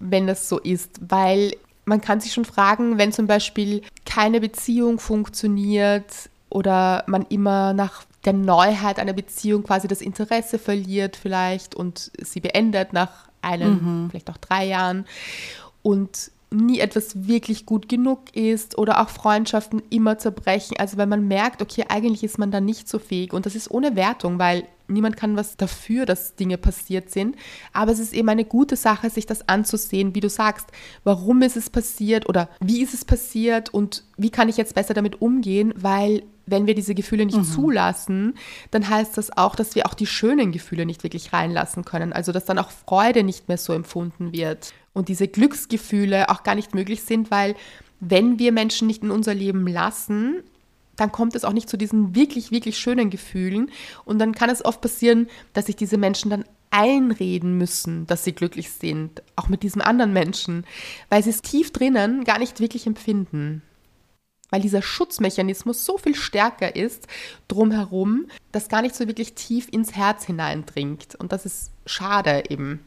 wenn 0.00 0.26
das 0.26 0.48
so 0.48 0.58
ist, 0.58 0.90
weil 1.00 1.52
man 1.84 2.00
kann 2.00 2.20
sich 2.20 2.32
schon 2.32 2.44
fragen, 2.44 2.98
wenn 2.98 3.12
zum 3.12 3.26
Beispiel 3.26 3.82
keine 4.04 4.40
Beziehung 4.40 4.98
funktioniert 4.98 6.12
oder 6.50 7.04
man 7.06 7.26
immer 7.28 7.72
nach 7.74 8.04
der 8.24 8.32
Neuheit 8.32 8.98
einer 8.98 9.12
Beziehung 9.12 9.62
quasi 9.62 9.88
das 9.88 10.00
Interesse 10.00 10.58
verliert 10.58 11.16
vielleicht 11.16 11.74
und 11.74 12.10
sie 12.20 12.40
beendet 12.40 12.92
nach 12.92 13.28
einem, 13.40 14.04
mhm. 14.04 14.10
vielleicht 14.10 14.30
auch 14.30 14.36
drei 14.36 14.66
Jahren 14.66 15.06
und 15.88 16.32
nie 16.50 16.80
etwas 16.80 17.26
wirklich 17.26 17.64
gut 17.64 17.88
genug 17.88 18.34
ist 18.34 18.76
oder 18.76 19.00
auch 19.00 19.08
Freundschaften 19.08 19.82
immer 19.88 20.18
zerbrechen. 20.18 20.76
Also 20.78 20.98
wenn 20.98 21.08
man 21.08 21.26
merkt, 21.26 21.62
okay, 21.62 21.86
eigentlich 21.88 22.22
ist 22.24 22.38
man 22.38 22.50
da 22.50 22.60
nicht 22.60 22.88
so 22.88 22.98
fähig 22.98 23.32
und 23.32 23.46
das 23.46 23.54
ist 23.54 23.70
ohne 23.70 23.96
Wertung, 23.96 24.38
weil 24.38 24.64
niemand 24.86 25.16
kann 25.16 25.36
was 25.36 25.56
dafür, 25.56 26.04
dass 26.04 26.36
Dinge 26.36 26.58
passiert 26.58 27.10
sind. 27.10 27.36
Aber 27.72 27.90
es 27.92 27.98
ist 27.98 28.12
eben 28.12 28.28
eine 28.28 28.44
gute 28.44 28.76
Sache, 28.76 29.08
sich 29.08 29.24
das 29.24 29.48
anzusehen, 29.48 30.14
wie 30.14 30.20
du 30.20 30.28
sagst, 30.28 30.66
warum 31.04 31.40
ist 31.40 31.56
es 31.56 31.70
passiert 31.70 32.28
oder 32.28 32.50
wie 32.60 32.82
ist 32.82 32.92
es 32.94 33.04
passiert 33.04 33.72
und 33.72 34.04
wie 34.18 34.30
kann 34.30 34.50
ich 34.50 34.58
jetzt 34.58 34.74
besser 34.74 34.94
damit 34.94 35.22
umgehen, 35.22 35.72
weil 35.74 36.22
wenn 36.50 36.66
wir 36.66 36.74
diese 36.74 36.94
Gefühle 36.94 37.26
nicht 37.26 37.38
mhm. 37.38 37.44
zulassen, 37.44 38.34
dann 38.70 38.88
heißt 38.88 39.16
das 39.16 39.36
auch, 39.36 39.54
dass 39.54 39.74
wir 39.74 39.86
auch 39.86 39.94
die 39.94 40.06
schönen 40.06 40.52
Gefühle 40.52 40.86
nicht 40.86 41.02
wirklich 41.02 41.32
reinlassen 41.32 41.84
können. 41.84 42.12
Also 42.12 42.32
dass 42.32 42.44
dann 42.44 42.58
auch 42.58 42.70
Freude 42.70 43.22
nicht 43.22 43.48
mehr 43.48 43.58
so 43.58 43.72
empfunden 43.72 44.32
wird 44.32 44.72
und 44.92 45.08
diese 45.08 45.28
Glücksgefühle 45.28 46.28
auch 46.28 46.42
gar 46.42 46.54
nicht 46.54 46.74
möglich 46.74 47.02
sind, 47.02 47.30
weil 47.30 47.54
wenn 48.00 48.38
wir 48.38 48.52
Menschen 48.52 48.86
nicht 48.86 49.02
in 49.02 49.10
unser 49.10 49.34
Leben 49.34 49.66
lassen, 49.66 50.42
dann 50.96 51.12
kommt 51.12 51.34
es 51.34 51.44
auch 51.44 51.52
nicht 51.52 51.68
zu 51.68 51.76
diesen 51.76 52.14
wirklich, 52.14 52.50
wirklich 52.50 52.78
schönen 52.78 53.08
Gefühlen. 53.10 53.70
Und 54.04 54.18
dann 54.18 54.34
kann 54.34 54.50
es 54.50 54.64
oft 54.64 54.80
passieren, 54.80 55.28
dass 55.52 55.66
sich 55.66 55.76
diese 55.76 55.96
Menschen 55.96 56.30
dann 56.30 56.44
einreden 56.70 57.56
müssen, 57.56 58.06
dass 58.06 58.24
sie 58.24 58.32
glücklich 58.32 58.70
sind, 58.70 59.22
auch 59.36 59.48
mit 59.48 59.62
diesem 59.62 59.80
anderen 59.80 60.12
Menschen, 60.12 60.66
weil 61.08 61.22
sie 61.22 61.30
es 61.30 61.40
tief 61.40 61.72
drinnen 61.72 62.24
gar 62.24 62.38
nicht 62.38 62.60
wirklich 62.60 62.86
empfinden. 62.86 63.62
Weil 64.50 64.62
dieser 64.62 64.82
Schutzmechanismus 64.82 65.84
so 65.84 65.98
viel 65.98 66.14
stärker 66.14 66.74
ist 66.74 67.06
drumherum, 67.48 68.26
dass 68.52 68.68
gar 68.68 68.82
nicht 68.82 68.94
so 68.94 69.06
wirklich 69.06 69.34
tief 69.34 69.68
ins 69.70 69.94
Herz 69.94 70.24
hineindringt. 70.24 71.14
Und 71.16 71.32
das 71.32 71.44
ist 71.44 71.70
schade 71.84 72.44
eben. 72.48 72.80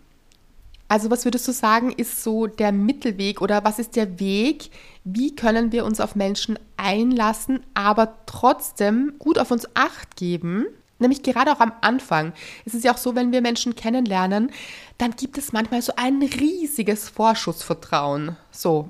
Also 0.92 1.10
was 1.10 1.24
würdest 1.24 1.48
du 1.48 1.54
sagen, 1.54 1.92
ist 1.92 2.22
so 2.22 2.48
der 2.48 2.74
Mittelweg 2.74 3.40
oder 3.42 3.64
was 3.64 3.80
ist 3.80 3.96
der 3.96 4.20
Weg? 4.20 4.72
Wie 5.06 5.34
können 5.34 5.72
wir 5.72 5.86
uns 5.86 6.02
auf 6.02 6.16
Menschen 6.16 6.60
einlassen, 6.76 7.62
aber 7.74 8.18
trotzdem 8.26 9.14
gut 9.18 9.40
auf 9.40 9.52
uns 9.52 9.66
acht 9.74 10.18
geben? 10.18 10.66
Nämlich 11.00 11.24
gerade 11.24 11.54
auch 11.54 11.62
am 11.62 11.72
Anfang. 11.80 12.34
Es 12.66 12.74
ist 12.74 12.84
ja 12.84 12.94
auch 12.94 12.98
so, 12.98 13.16
wenn 13.16 13.32
wir 13.32 13.42
Menschen 13.42 13.74
kennenlernen, 13.74 14.52
dann 14.98 15.12
gibt 15.16 15.38
es 15.38 15.54
manchmal 15.54 15.82
so 15.82 15.94
ein 15.96 16.22
riesiges 16.22 17.08
Vorschussvertrauen. 17.08 18.36
So, 18.52 18.90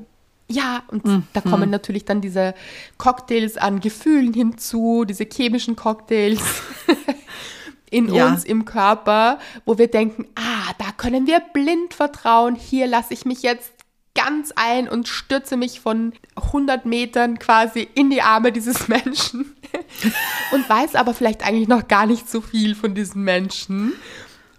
ja, 0.51 0.83
und 0.87 1.05
mhm. 1.05 1.23
da 1.33 1.41
kommen 1.41 1.69
natürlich 1.69 2.05
dann 2.05 2.21
diese 2.21 2.53
Cocktails 2.97 3.57
an 3.57 3.79
Gefühlen 3.79 4.33
hinzu, 4.33 5.05
diese 5.05 5.25
chemischen 5.25 5.75
Cocktails. 5.75 6.41
in 7.91 8.11
ja. 8.13 8.27
uns 8.27 8.45
im 8.45 8.63
Körper, 8.63 9.37
wo 9.65 9.77
wir 9.77 9.87
denken, 9.87 10.25
ah, 10.35 10.73
da 10.77 10.91
können 10.95 11.27
wir 11.27 11.41
blind 11.41 11.93
vertrauen, 11.93 12.55
hier 12.55 12.87
lasse 12.87 13.13
ich 13.13 13.25
mich 13.25 13.43
jetzt 13.43 13.73
ganz 14.15 14.51
ein 14.55 14.89
und 14.89 15.07
stürze 15.07 15.57
mich 15.57 15.79
von 15.79 16.13
100 16.35 16.85
Metern 16.85 17.37
quasi 17.37 17.87
in 17.93 18.09
die 18.09 18.21
Arme 18.21 18.51
dieses 18.51 18.87
Menschen 18.87 19.55
und 20.51 20.69
weiß 20.69 20.95
aber 20.95 21.13
vielleicht 21.13 21.45
eigentlich 21.45 21.67
noch 21.67 21.87
gar 21.87 22.05
nicht 22.05 22.29
so 22.29 22.41
viel 22.41 22.75
von 22.75 22.95
diesem 22.95 23.23
Menschen 23.23 23.93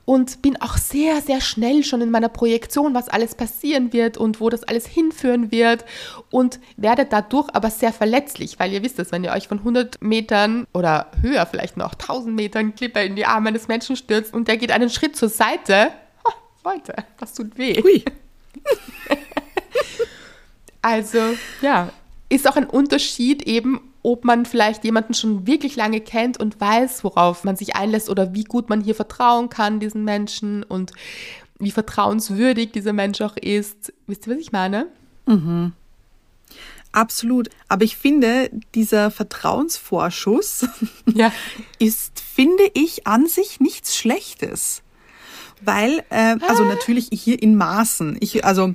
und 0.04 0.42
bin 0.42 0.60
auch 0.60 0.76
sehr, 0.76 1.20
sehr 1.20 1.40
schnell 1.40 1.84
schon 1.84 2.00
in 2.00 2.10
meiner 2.10 2.28
Projektion, 2.28 2.94
was 2.94 3.08
alles 3.08 3.34
passieren 3.34 3.92
wird 3.92 4.16
und 4.16 4.40
wo 4.40 4.50
das 4.50 4.64
alles 4.64 4.86
hinführen 4.86 5.50
wird 5.52 5.84
und 6.30 6.58
werde 6.76 7.06
dadurch 7.06 7.48
aber 7.52 7.70
sehr 7.70 7.92
verletzlich, 7.92 8.58
weil 8.58 8.72
ihr 8.72 8.82
wisst 8.82 8.98
es, 8.98 9.12
wenn 9.12 9.24
ihr 9.24 9.32
euch 9.32 9.48
von 9.48 9.58
100 9.58 10.02
Metern 10.02 10.66
oder 10.72 11.10
höher 11.20 11.46
vielleicht 11.46 11.76
noch 11.76 11.94
1000 11.94 12.34
Metern 12.34 12.74
Klippe 12.74 13.00
in 13.00 13.16
die 13.16 13.26
Arme 13.26 13.50
eines 13.50 13.68
Menschen 13.68 13.96
stürzt 13.96 14.34
und 14.34 14.48
der 14.48 14.56
geht 14.56 14.72
einen 14.72 14.90
Schritt 14.90 15.16
zur 15.16 15.28
Seite, 15.28 15.90
oh, 16.24 16.32
Leute, 16.64 16.94
das 17.18 17.34
tut 17.34 17.56
weh. 17.56 17.80
Hui. 17.82 18.04
also, 20.82 21.20
ja, 21.60 21.90
ist 22.28 22.48
auch 22.48 22.56
ein 22.56 22.66
Unterschied 22.66 23.42
eben, 23.42 23.91
ob 24.02 24.24
man 24.24 24.46
vielleicht 24.46 24.84
jemanden 24.84 25.14
schon 25.14 25.46
wirklich 25.46 25.76
lange 25.76 26.00
kennt 26.00 26.38
und 26.38 26.60
weiß, 26.60 27.04
worauf 27.04 27.44
man 27.44 27.56
sich 27.56 27.76
einlässt 27.76 28.10
oder 28.10 28.34
wie 28.34 28.44
gut 28.44 28.68
man 28.68 28.80
hier 28.80 28.94
vertrauen 28.94 29.48
kann, 29.48 29.80
diesen 29.80 30.04
Menschen 30.04 30.62
und 30.62 30.92
wie 31.58 31.70
vertrauenswürdig 31.70 32.72
dieser 32.72 32.92
Mensch 32.92 33.20
auch 33.20 33.36
ist. 33.36 33.92
Wisst 34.06 34.26
ihr, 34.26 34.34
was 34.34 34.40
ich 34.40 34.52
meine? 34.52 34.88
Mhm. 35.26 35.72
Absolut. 36.90 37.48
Aber 37.68 37.84
ich 37.84 37.96
finde, 37.96 38.50
dieser 38.74 39.10
Vertrauensvorschuss 39.10 40.66
ja. 41.06 41.32
ist, 41.78 42.20
finde 42.20 42.64
ich, 42.74 43.06
an 43.06 43.26
sich 43.26 43.60
nichts 43.60 43.96
Schlechtes. 43.96 44.82
Weil, 45.64 46.04
äh, 46.10 46.36
also 46.46 46.64
ah. 46.64 46.68
natürlich 46.68 47.08
hier 47.12 47.40
in 47.40 47.54
Maßen. 47.54 48.18
Ich, 48.20 48.44
also 48.44 48.74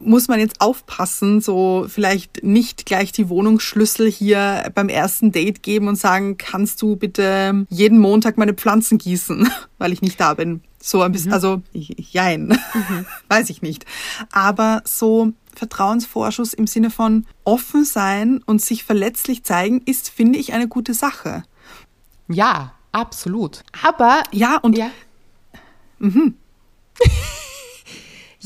muss 0.00 0.28
man 0.28 0.38
jetzt 0.38 0.60
aufpassen, 0.60 1.40
so 1.40 1.86
vielleicht 1.88 2.42
nicht 2.42 2.86
gleich 2.86 3.12
die 3.12 3.28
Wohnungsschlüssel 3.28 4.10
hier 4.10 4.70
beim 4.74 4.88
ersten 4.88 5.32
Date 5.32 5.62
geben 5.62 5.88
und 5.88 5.96
sagen, 5.96 6.36
kannst 6.38 6.82
du 6.82 6.96
bitte 6.96 7.66
jeden 7.68 7.98
Montag 7.98 8.38
meine 8.38 8.54
Pflanzen 8.54 8.98
gießen, 8.98 9.50
weil 9.78 9.92
ich 9.92 10.02
nicht 10.02 10.20
da 10.20 10.34
bin. 10.34 10.62
So 10.80 11.02
ein 11.02 11.12
bisschen, 11.12 11.30
mhm. 11.30 11.34
also 11.34 11.62
jein, 11.72 12.46
mhm. 12.46 13.06
weiß 13.28 13.50
ich 13.50 13.62
nicht. 13.62 13.84
Aber 14.30 14.82
so 14.84 15.32
Vertrauensvorschuss 15.54 16.54
im 16.54 16.66
Sinne 16.66 16.90
von 16.90 17.26
offen 17.44 17.84
sein 17.84 18.42
und 18.46 18.62
sich 18.62 18.84
verletzlich 18.84 19.42
zeigen, 19.42 19.82
ist, 19.84 20.10
finde 20.10 20.38
ich, 20.38 20.52
eine 20.52 20.68
gute 20.68 20.94
Sache. 20.94 21.42
Ja, 22.28 22.74
absolut. 22.92 23.64
Aber 23.82 24.22
ja 24.32 24.58
und 24.58 24.76
ja. 24.76 24.90
Mhm. 25.98 26.34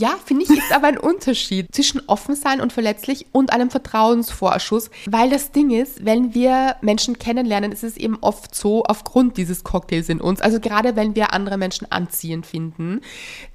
Ja, 0.01 0.19
finde 0.25 0.45
ich, 0.45 0.51
ist 0.51 0.73
aber 0.73 0.87
ein 0.87 0.97
Unterschied 0.97 1.75
zwischen 1.75 2.01
offen 2.07 2.35
sein 2.35 2.63
und 2.63 2.73
verletzlich 2.73 3.27
und 3.33 3.53
einem 3.53 3.69
Vertrauensvorschuss, 3.69 4.91
weil 5.05 5.29
das 5.29 5.53
Ding 5.53 5.71
ist, 5.71 6.07
wenn 6.07 6.33
wir 6.33 6.77
Menschen 6.81 7.19
kennenlernen, 7.19 7.71
ist 7.71 7.85
es 7.85 7.99
eben 7.99 8.17
oft 8.23 8.55
so, 8.55 8.83
aufgrund 8.85 9.37
dieses 9.37 9.63
Cocktails 9.63 10.09
in 10.09 10.23
uns, 10.23 10.41
also 10.41 10.59
gerade 10.59 10.97
wenn 10.97 11.17
wir 11.17 11.35
andere 11.35 11.59
Menschen 11.59 11.87
anziehend 11.93 12.47
finden, 12.47 13.03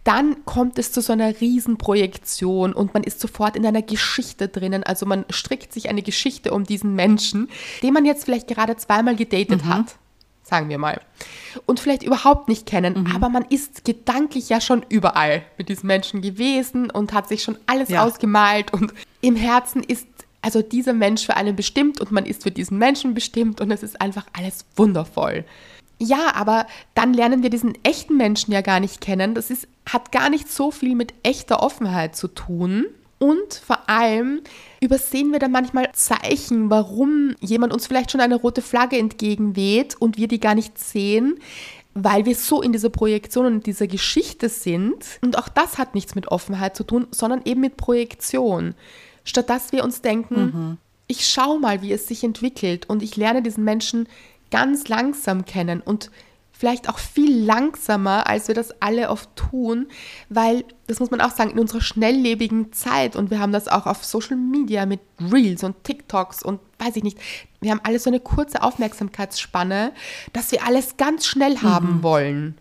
dann 0.04 0.46
kommt 0.46 0.78
es 0.78 0.92
zu 0.92 1.02
so 1.02 1.14
einer 1.14 1.42
Riesenprojektion 1.42 2.74
und 2.74 2.94
man 2.94 3.04
ist 3.04 3.20
sofort 3.20 3.56
in 3.56 3.66
einer 3.66 3.82
Geschichte 3.82 4.48
drinnen, 4.48 4.84
also 4.84 5.08
man 5.08 5.26
strickt 5.32 5.74
sich 5.74 5.90
eine 5.90 6.04
Geschichte 6.04 6.54
um 6.54 6.64
diesen 6.64 6.94
Menschen, 6.94 7.50
den 7.82 7.92
man 7.92 8.06
jetzt 8.06 8.24
vielleicht 8.24 8.48
gerade 8.48 8.78
zweimal 8.78 9.16
gedatet 9.16 9.66
mhm. 9.66 9.70
hat 9.70 9.96
sagen 10.46 10.70
wir 10.70 10.78
mal. 10.78 11.02
Und 11.66 11.80
vielleicht 11.80 12.04
überhaupt 12.04 12.48
nicht 12.48 12.66
kennen, 12.66 13.02
mhm. 13.02 13.16
aber 13.16 13.30
man 13.30 13.46
ist 13.46 13.84
gedanklich 13.84 14.48
ja 14.50 14.62
schon 14.62 14.86
überall 14.90 15.44
mit 15.58 15.70
diesem 15.70 15.88
Menschen 15.88 16.22
gewesen 16.22 16.92
und 16.92 17.14
hat 17.14 17.28
sich 17.28 17.44
schon 17.44 17.58
alles 17.66 17.90
ja. 17.90 18.04
ausgemalt 18.04 18.72
und 18.72 18.94
im 19.22 19.36
Herzen 19.36 19.84
ist 19.84 20.08
also 20.42 20.62
dieser 20.62 20.94
Mensch 20.94 21.26
für 21.26 21.36
einen 21.36 21.56
bestimmt 21.56 22.00
und 22.00 22.12
man 22.12 22.26
ist 22.26 22.44
für 22.44 22.52
diesen 22.52 22.78
Menschen 22.78 23.16
bestimmt 23.16 23.60
und 23.62 23.72
es 23.72 23.82
ist 23.82 24.00
einfach 24.00 24.28
alles 24.34 24.66
wundervoll. 24.76 25.44
Ja, 25.98 26.36
aber 26.36 26.68
dann 26.94 27.14
lernen 27.14 27.42
wir 27.42 27.50
diesen 27.50 27.74
echten 27.84 28.16
Menschen 28.16 28.52
ja 28.52 28.62
gar 28.62 28.80
nicht 28.80 29.02
kennen. 29.02 29.34
Das 29.34 29.50
ist, 29.50 29.68
hat 29.90 30.12
gar 30.12 30.30
nicht 30.30 30.52
so 30.52 30.70
viel 30.70 30.94
mit 30.94 31.16
echter 31.24 31.64
Offenheit 31.64 32.16
zu 32.16 32.28
tun. 32.28 32.86
Und 33.18 33.54
vor 33.54 33.90
allem 33.90 34.42
übersehen 34.82 35.32
wir 35.32 35.40
dann 35.40 35.52
manchmal 35.52 35.92
Zeichen, 35.94 36.70
warum 36.70 37.36
jemand 37.40 37.74
uns 37.74 37.88
vielleicht 37.88 38.12
schon 38.12 38.22
eine 38.22 38.36
rote 38.36 38.62
Flagge 38.62 38.98
entgegenweht 38.98 39.96
und 40.00 40.18
wir 40.18 40.28
die 40.28 40.40
gar 40.40 40.56
nicht 40.56 40.78
sehen, 40.78 41.40
weil 41.94 42.26
wir 42.26 42.36
so 42.36 42.62
in 42.62 42.74
dieser 42.74 42.90
Projektion 42.90 43.46
und 43.46 43.54
in 43.54 43.62
dieser 43.62 43.88
Geschichte 43.88 44.50
sind. 44.50 45.20
Und 45.22 45.38
auch 45.38 45.48
das 45.48 45.78
hat 45.78 45.96
nichts 45.96 46.14
mit 46.14 46.28
Offenheit 46.28 46.76
zu 46.76 46.84
tun, 46.84 47.08
sondern 47.12 47.42
eben 47.46 47.62
mit 47.62 47.78
Projektion. 47.78 48.76
Statt 49.24 49.50
dass 49.50 49.72
wir 49.72 49.84
uns 49.84 50.02
denken, 50.02 50.42
mhm. 50.42 50.78
ich 51.08 51.26
schaue 51.28 51.60
mal, 51.60 51.82
wie 51.82 51.94
es 51.94 52.08
sich 52.08 52.24
entwickelt 52.24 52.90
und 52.90 53.02
ich 53.02 53.16
lerne 53.16 53.42
diesen 53.42 53.64
Menschen 53.64 54.08
ganz 54.52 54.90
langsam 54.90 55.46
kennen 55.46 55.82
und 55.82 56.12
vielleicht 56.58 56.90
auch 56.90 56.98
viel 56.98 57.44
langsamer, 57.44 58.28
als 58.28 58.48
wir 58.48 58.56
das 58.56 58.82
alle 58.82 59.10
oft 59.10 59.36
tun, 59.36 59.88
weil, 60.30 60.64
das 60.88 61.00
muss 61.00 61.12
man 61.12 61.22
auch 61.22 61.32
sagen, 61.32 61.52
in 61.52 61.60
unserer 61.60 61.82
schnelllebigen 61.82 62.72
Zeit 62.72 63.16
und 63.16 63.30
wir 63.30 63.40
haben 63.40 63.52
das 63.52 63.68
auch 63.68 63.86
auf 63.86 64.06
Social 64.06 64.38
Media 64.38 64.86
mit 64.86 65.02
Reels 65.20 65.64
und 65.64 65.84
TikToks 65.84 66.44
und 66.44 66.60
weiß 66.80 66.96
ich 66.96 67.04
nicht, 67.04 67.18
wir 67.60 67.72
haben 67.72 67.82
alle 67.84 68.00
so 68.00 68.10
eine 68.10 68.20
kurze 68.20 68.64
Aufmerksamkeitsspanne, 68.64 69.92
dass 70.32 70.52
wir 70.52 70.66
alles 70.66 70.98
ganz 70.98 71.26
schnell 71.26 71.62
haben 71.62 71.98
mhm. 71.98 72.04
wollen. 72.04 72.58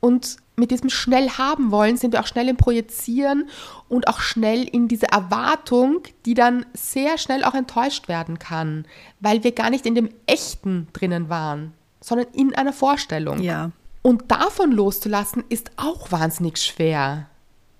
Und 0.00 0.36
mit 0.56 0.70
diesem 0.70 0.90
schnell 0.90 1.30
haben 1.30 1.70
wollen 1.70 1.96
sind 1.96 2.12
wir 2.12 2.20
auch 2.20 2.26
schnell 2.26 2.48
im 2.48 2.58
Projizieren 2.58 3.48
und 3.88 4.06
auch 4.06 4.20
schnell 4.20 4.64
in 4.64 4.86
diese 4.86 5.06
Erwartung, 5.06 6.02
die 6.26 6.34
dann 6.34 6.66
sehr 6.74 7.16
schnell 7.16 7.42
auch 7.42 7.54
enttäuscht 7.54 8.06
werden 8.06 8.38
kann, 8.38 8.84
weil 9.20 9.44
wir 9.44 9.52
gar 9.52 9.70
nicht 9.70 9.86
in 9.86 9.94
dem 9.94 10.10
Echten 10.26 10.88
drinnen 10.92 11.30
waren 11.30 11.72
sondern 12.04 12.26
in 12.34 12.54
einer 12.54 12.74
Vorstellung. 12.74 13.40
Ja. 13.40 13.70
Und 14.02 14.30
davon 14.30 14.72
loszulassen 14.72 15.42
ist 15.48 15.70
auch 15.76 16.12
wahnsinnig 16.12 16.58
schwer. 16.58 17.30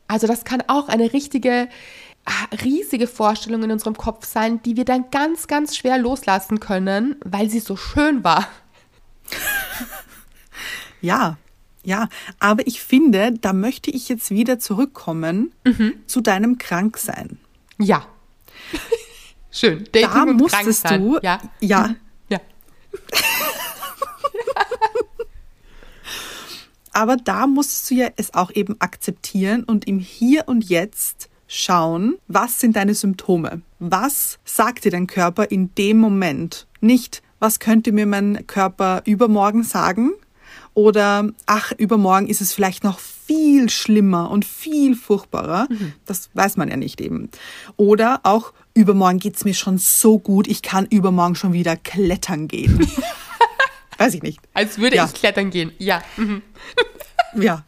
Also 0.09 0.27
das 0.27 0.45
kann 0.45 0.63
auch 0.67 0.89
eine 0.89 1.13
richtige, 1.13 1.69
ah, 2.25 2.57
riesige 2.65 3.07
Vorstellung 3.07 3.63
in 3.65 3.71
unserem 3.71 3.97
Kopf 3.99 4.25
sein, 4.25 4.63
die 4.63 4.79
wir 4.79 4.87
dann 4.87 5.11
ganz, 5.11 5.47
ganz 5.47 5.77
schwer 5.77 5.99
loslassen 5.99 6.59
können, 6.59 7.17
weil 7.23 7.51
sie 7.51 7.61
so 7.61 7.77
schön 7.77 8.25
war. 8.25 8.49
Ja, 11.01 11.37
ja. 11.83 12.09
Aber 12.39 12.67
ich 12.67 12.81
finde, 12.81 13.33
da 13.39 13.53
möchte 13.53 13.91
ich 13.91 14.09
jetzt 14.09 14.31
wieder 14.31 14.59
zurückkommen 14.59 15.53
zu 16.07 16.23
deinem 16.23 16.57
Kranksein. 16.57 17.37
Ja. 17.79 18.07
Schön. 19.51 19.85
Dating 19.93 20.09
Da 20.11 20.25
musstest 20.25 20.91
du, 20.93 21.19
Ja. 21.21 21.43
ja, 21.61 21.95
Ja. 22.31 22.41
aber 26.95 27.17
da 27.17 27.47
musst 27.47 27.91
du 27.91 27.95
ja 27.95 28.09
es 28.17 28.35
auch 28.35 28.51
eben 28.53 28.77
akzeptieren 28.81 29.65
und 29.65 29.87
im 29.87 29.99
Hier 29.99 30.45
und 30.47 30.65
Jetzt 30.65 31.29
schauen, 31.47 32.17
was 32.29 32.61
sind 32.61 32.77
deine 32.77 32.95
Symptome? 32.95 33.61
Was 33.79 34.39
sagt 34.45 34.85
dir 34.85 34.91
dein 34.91 35.07
Körper 35.07 35.51
in 35.51 35.75
dem 35.75 35.99
Moment? 35.99 36.67
Nicht, 36.81 37.23
was 37.39 37.59
könnte 37.59 37.93
mir 37.93 38.07
mein 38.07 38.47
Körper 38.47 39.03
übermorgen 39.05 39.65
sagen? 39.65 40.13
Oder, 40.73 41.29
ach, 41.47 41.73
übermorgen 41.73 42.29
ist 42.29 42.41
es 42.41 42.53
vielleicht 42.53 42.83
noch 42.83 42.99
viel 42.99 43.71
schlimmer 43.71 44.31
und 44.31 44.45
viel 44.45 44.97
furchtbarer. 44.97 45.69
Das 46.05 46.31
weiß 46.35 46.57
man 46.57 46.69
ja 46.69 46.77
nicht 46.77 47.01
eben. 47.01 47.31
Oder 47.77 48.21
auch, 48.25 48.53
übermorgen 48.75 49.19
geht's 49.19 49.45
mir 49.45 49.55
schon 49.55 49.79
so 49.79 50.19
gut, 50.19 50.49
ich 50.49 50.63
kann 50.63 50.87
übermorgen 50.87 51.37
schon 51.37 51.53
wieder 51.53 51.77
klettern 51.77 52.49
gehen. 52.49 52.87
weiß 53.99 54.15
ich 54.15 54.23
nicht. 54.23 54.41
Als 54.53 54.79
würde 54.79 54.97
Ja. 54.97 55.05
ich 55.07 55.15
klettern 55.15 55.51
gehen. 55.51 55.73
Ja. 55.79 56.03
Mhm. 56.17 56.43
Ja. 57.37 57.65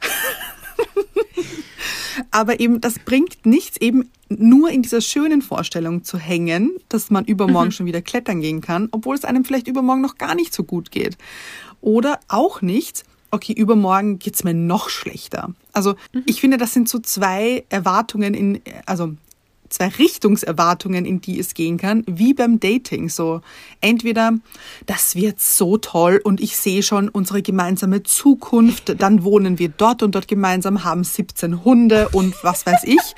Aber 2.30 2.60
eben, 2.60 2.80
das 2.80 2.98
bringt 2.98 3.44
nichts, 3.44 3.76
eben 3.78 4.10
nur 4.28 4.70
in 4.70 4.82
dieser 4.82 5.00
schönen 5.00 5.42
Vorstellung 5.42 6.02
zu 6.04 6.18
hängen, 6.18 6.72
dass 6.88 7.10
man 7.10 7.24
übermorgen 7.24 7.72
schon 7.72 7.86
wieder 7.86 8.02
klettern 8.02 8.40
gehen 8.40 8.60
kann, 8.60 8.88
obwohl 8.92 9.14
es 9.14 9.24
einem 9.24 9.44
vielleicht 9.44 9.68
übermorgen 9.68 10.00
noch 10.00 10.16
gar 10.16 10.34
nicht 10.34 10.54
so 10.54 10.64
gut 10.64 10.90
geht. 10.90 11.16
Oder 11.80 12.20
auch 12.28 12.62
nicht, 12.62 13.04
okay, 13.30 13.52
übermorgen 13.52 14.18
geht's 14.18 14.44
mir 14.44 14.54
noch 14.54 14.88
schlechter. 14.88 15.52
Also 15.72 15.94
ich 16.24 16.40
finde, 16.40 16.56
das 16.56 16.72
sind 16.72 16.88
so 16.88 16.98
zwei 16.98 17.64
Erwartungen 17.68 18.34
in, 18.34 18.60
also 18.86 19.14
zwei 19.68 19.88
Richtungserwartungen, 19.88 21.04
in 21.04 21.20
die 21.20 21.38
es 21.38 21.54
gehen 21.54 21.76
kann, 21.78 22.04
wie 22.06 22.34
beim 22.34 22.60
Dating. 22.60 23.08
So 23.08 23.40
entweder 23.80 24.34
das 24.86 25.14
wird 25.16 25.40
so 25.40 25.76
toll 25.78 26.20
und 26.22 26.40
ich 26.40 26.56
sehe 26.56 26.82
schon 26.82 27.08
unsere 27.08 27.42
gemeinsame 27.42 28.02
Zukunft, 28.02 29.00
dann 29.00 29.24
wohnen 29.24 29.58
wir 29.58 29.68
dort 29.68 30.02
und 30.02 30.14
dort 30.14 30.28
gemeinsam, 30.28 30.84
haben 30.84 31.04
17 31.04 31.64
Hunde 31.64 32.08
und 32.10 32.34
was 32.42 32.66
weiß 32.66 32.84
ich. 32.84 33.14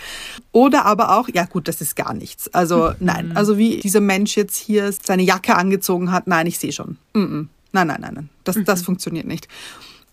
Oder 0.52 0.84
aber 0.84 1.18
auch, 1.18 1.28
ja 1.28 1.44
gut, 1.44 1.68
das 1.68 1.80
ist 1.80 1.96
gar 1.96 2.14
nichts. 2.14 2.48
Also 2.54 2.92
nein, 3.00 3.36
also 3.36 3.58
wie 3.58 3.78
dieser 3.78 4.00
Mensch 4.00 4.36
jetzt 4.36 4.56
hier 4.56 4.92
seine 4.92 5.22
Jacke 5.22 5.56
angezogen 5.56 6.12
hat, 6.12 6.26
nein, 6.26 6.46
ich 6.46 6.58
sehe 6.58 6.72
schon. 6.72 6.98
Mm 7.14 7.18
-mm. 7.18 7.46
Nein, 7.72 7.86
nein, 7.86 8.00
nein, 8.00 8.14
nein, 8.14 8.28
das, 8.44 8.56
das 8.64 8.82
funktioniert 8.82 9.26
nicht. 9.26 9.46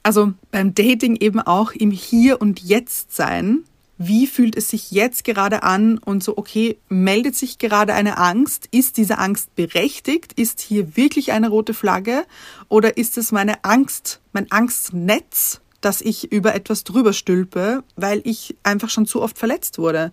Also 0.04 0.34
beim 0.52 0.76
Dating 0.76 1.16
eben 1.16 1.40
auch 1.40 1.72
im 1.72 1.90
Hier 1.90 2.40
und 2.40 2.62
Jetzt 2.62 3.16
sein. 3.16 3.64
Wie 3.98 4.28
fühlt 4.28 4.58
es 4.58 4.70
sich 4.70 4.92
jetzt 4.92 5.24
gerade 5.24 5.64
an? 5.64 5.98
Und 5.98 6.24
so, 6.24 6.38
okay, 6.38 6.78
meldet 6.90 7.36
sich 7.36 7.60
gerade 7.60 7.94
eine 7.94 8.18
Angst? 8.18 8.68
Ist 8.72 8.98
diese 8.98 9.18
Angst 9.18 9.56
berechtigt? 9.56 10.34
Ist 10.34 10.60
hier 10.60 10.98
wirklich 10.98 11.32
eine 11.32 11.50
rote 11.50 11.74
Flagge? 11.74 12.26
Oder 12.68 12.98
ist 12.98 13.18
es 13.18 13.32
meine 13.32 13.64
Angst, 13.64 14.20
mein 14.34 14.52
Angstnetz, 14.52 15.62
dass 15.80 16.02
ich 16.02 16.32
über 16.32 16.56
etwas 16.56 16.84
drüber 16.84 17.14
stülpe, 17.14 17.84
weil 17.96 18.22
ich 18.26 18.56
einfach 18.64 18.90
schon 18.90 19.06
zu 19.06 19.22
oft 19.22 19.38
verletzt 19.38 19.78
wurde? 19.78 20.12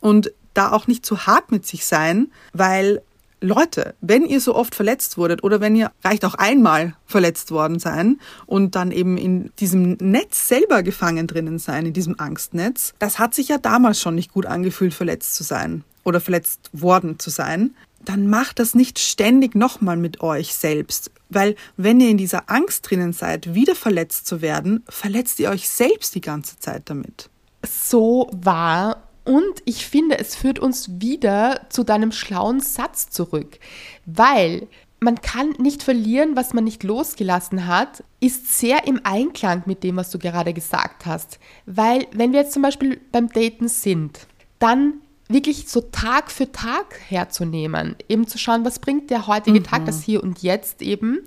Und 0.00 0.32
da 0.52 0.72
auch 0.72 0.86
nicht 0.86 1.06
zu 1.06 1.26
hart 1.26 1.50
mit 1.50 1.66
sich 1.66 1.86
sein, 1.86 2.32
weil 2.52 3.02
Leute, 3.40 3.94
wenn 4.00 4.24
ihr 4.24 4.40
so 4.40 4.54
oft 4.54 4.74
verletzt 4.74 5.16
wurdet 5.16 5.44
oder 5.44 5.60
wenn 5.60 5.76
ihr 5.76 5.92
reicht 6.02 6.24
auch 6.24 6.34
einmal 6.34 6.94
verletzt 7.06 7.50
worden 7.50 7.78
sein 7.78 8.20
und 8.46 8.74
dann 8.74 8.90
eben 8.90 9.16
in 9.16 9.50
diesem 9.58 9.92
Netz 10.00 10.48
selber 10.48 10.82
gefangen 10.82 11.26
drinnen 11.26 11.58
sein, 11.58 11.86
in 11.86 11.92
diesem 11.92 12.18
Angstnetz, 12.18 12.94
das 12.98 13.18
hat 13.18 13.34
sich 13.34 13.48
ja 13.48 13.58
damals 13.58 14.00
schon 14.00 14.14
nicht 14.14 14.32
gut 14.32 14.46
angefühlt, 14.46 14.94
verletzt 14.94 15.34
zu 15.34 15.44
sein 15.44 15.84
oder 16.04 16.20
verletzt 16.20 16.70
worden 16.72 17.18
zu 17.18 17.30
sein, 17.30 17.74
dann 18.04 18.28
macht 18.28 18.58
das 18.58 18.74
nicht 18.74 18.98
ständig 18.98 19.54
nochmal 19.54 19.96
mit 19.96 20.20
euch 20.20 20.54
selbst. 20.54 21.10
Weil 21.28 21.56
wenn 21.76 22.00
ihr 22.00 22.08
in 22.08 22.16
dieser 22.16 22.50
Angst 22.50 22.88
drinnen 22.88 23.12
seid, 23.12 23.54
wieder 23.54 23.74
verletzt 23.74 24.26
zu 24.26 24.40
werden, 24.40 24.82
verletzt 24.88 25.38
ihr 25.40 25.50
euch 25.50 25.68
selbst 25.68 26.14
die 26.14 26.20
ganze 26.20 26.58
Zeit 26.58 26.82
damit. 26.86 27.28
So 27.66 28.30
wahr. 28.32 29.07
Und 29.28 29.60
ich 29.66 29.86
finde, 29.86 30.18
es 30.18 30.34
führt 30.34 30.58
uns 30.58 30.88
wieder 31.02 31.66
zu 31.68 31.84
deinem 31.84 32.12
schlauen 32.12 32.60
Satz 32.60 33.10
zurück. 33.10 33.58
Weil 34.06 34.68
man 35.00 35.20
kann 35.20 35.50
nicht 35.58 35.82
verlieren, 35.82 36.34
was 36.34 36.54
man 36.54 36.64
nicht 36.64 36.82
losgelassen 36.82 37.66
hat, 37.66 38.02
ist 38.20 38.58
sehr 38.58 38.86
im 38.86 39.00
Einklang 39.04 39.64
mit 39.66 39.84
dem, 39.84 39.96
was 39.96 40.08
du 40.08 40.18
gerade 40.18 40.54
gesagt 40.54 41.04
hast. 41.04 41.38
Weil 41.66 42.06
wenn 42.12 42.32
wir 42.32 42.40
jetzt 42.40 42.54
zum 42.54 42.62
Beispiel 42.62 43.02
beim 43.12 43.28
Daten 43.28 43.68
sind, 43.68 44.26
dann 44.60 44.94
wirklich 45.28 45.68
so 45.68 45.82
Tag 45.82 46.30
für 46.30 46.50
Tag 46.50 46.98
herzunehmen, 47.08 47.96
eben 48.08 48.26
zu 48.26 48.38
schauen, 48.38 48.64
was 48.64 48.78
bringt 48.78 49.10
der 49.10 49.26
heutige 49.26 49.62
Tag, 49.62 49.84
das 49.84 50.02
Hier 50.02 50.22
und 50.22 50.42
Jetzt 50.42 50.80
eben. 50.80 51.20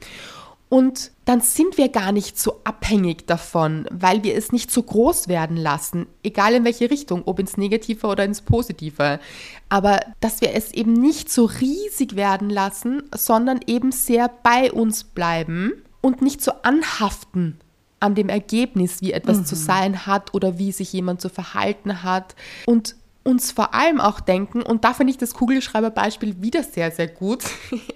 Und 0.71 1.11
dann 1.25 1.41
sind 1.41 1.77
wir 1.77 1.89
gar 1.89 2.13
nicht 2.13 2.39
so 2.39 2.61
abhängig 2.63 3.27
davon, 3.27 3.85
weil 3.91 4.23
wir 4.23 4.37
es 4.37 4.53
nicht 4.53 4.71
so 4.71 4.81
groß 4.81 5.27
werden 5.27 5.57
lassen, 5.57 6.07
egal 6.23 6.53
in 6.53 6.63
welche 6.63 6.89
Richtung, 6.89 7.23
ob 7.25 7.39
ins 7.39 7.57
Negative 7.57 8.07
oder 8.07 8.23
ins 8.23 8.41
Positive. 8.41 9.19
Aber 9.67 9.99
dass 10.21 10.39
wir 10.39 10.55
es 10.55 10.71
eben 10.71 10.93
nicht 10.93 11.29
so 11.29 11.43
riesig 11.43 12.15
werden 12.15 12.49
lassen, 12.49 13.03
sondern 13.13 13.59
eben 13.67 13.91
sehr 13.91 14.31
bei 14.43 14.71
uns 14.71 15.03
bleiben 15.03 15.73
und 15.99 16.21
nicht 16.21 16.41
so 16.41 16.53
anhaften 16.63 17.59
an 17.99 18.15
dem 18.15 18.29
Ergebnis, 18.29 19.01
wie 19.01 19.11
etwas 19.11 19.43
zu 19.43 19.55
sein 19.55 20.05
hat 20.05 20.33
oder 20.33 20.57
wie 20.57 20.71
sich 20.71 20.93
jemand 20.93 21.19
zu 21.19 21.27
verhalten 21.27 22.01
hat. 22.01 22.33
Und 22.65 22.95
uns 23.25 23.51
vor 23.51 23.73
allem 23.73 23.99
auch 23.99 24.21
denken, 24.21 24.61
und 24.61 24.85
da 24.85 24.93
finde 24.93 25.11
ich 25.11 25.17
das 25.17 25.33
Kugelschreiberbeispiel 25.33 26.41
wieder 26.41 26.63
sehr, 26.63 26.91
sehr 26.91 27.09
gut, 27.09 27.43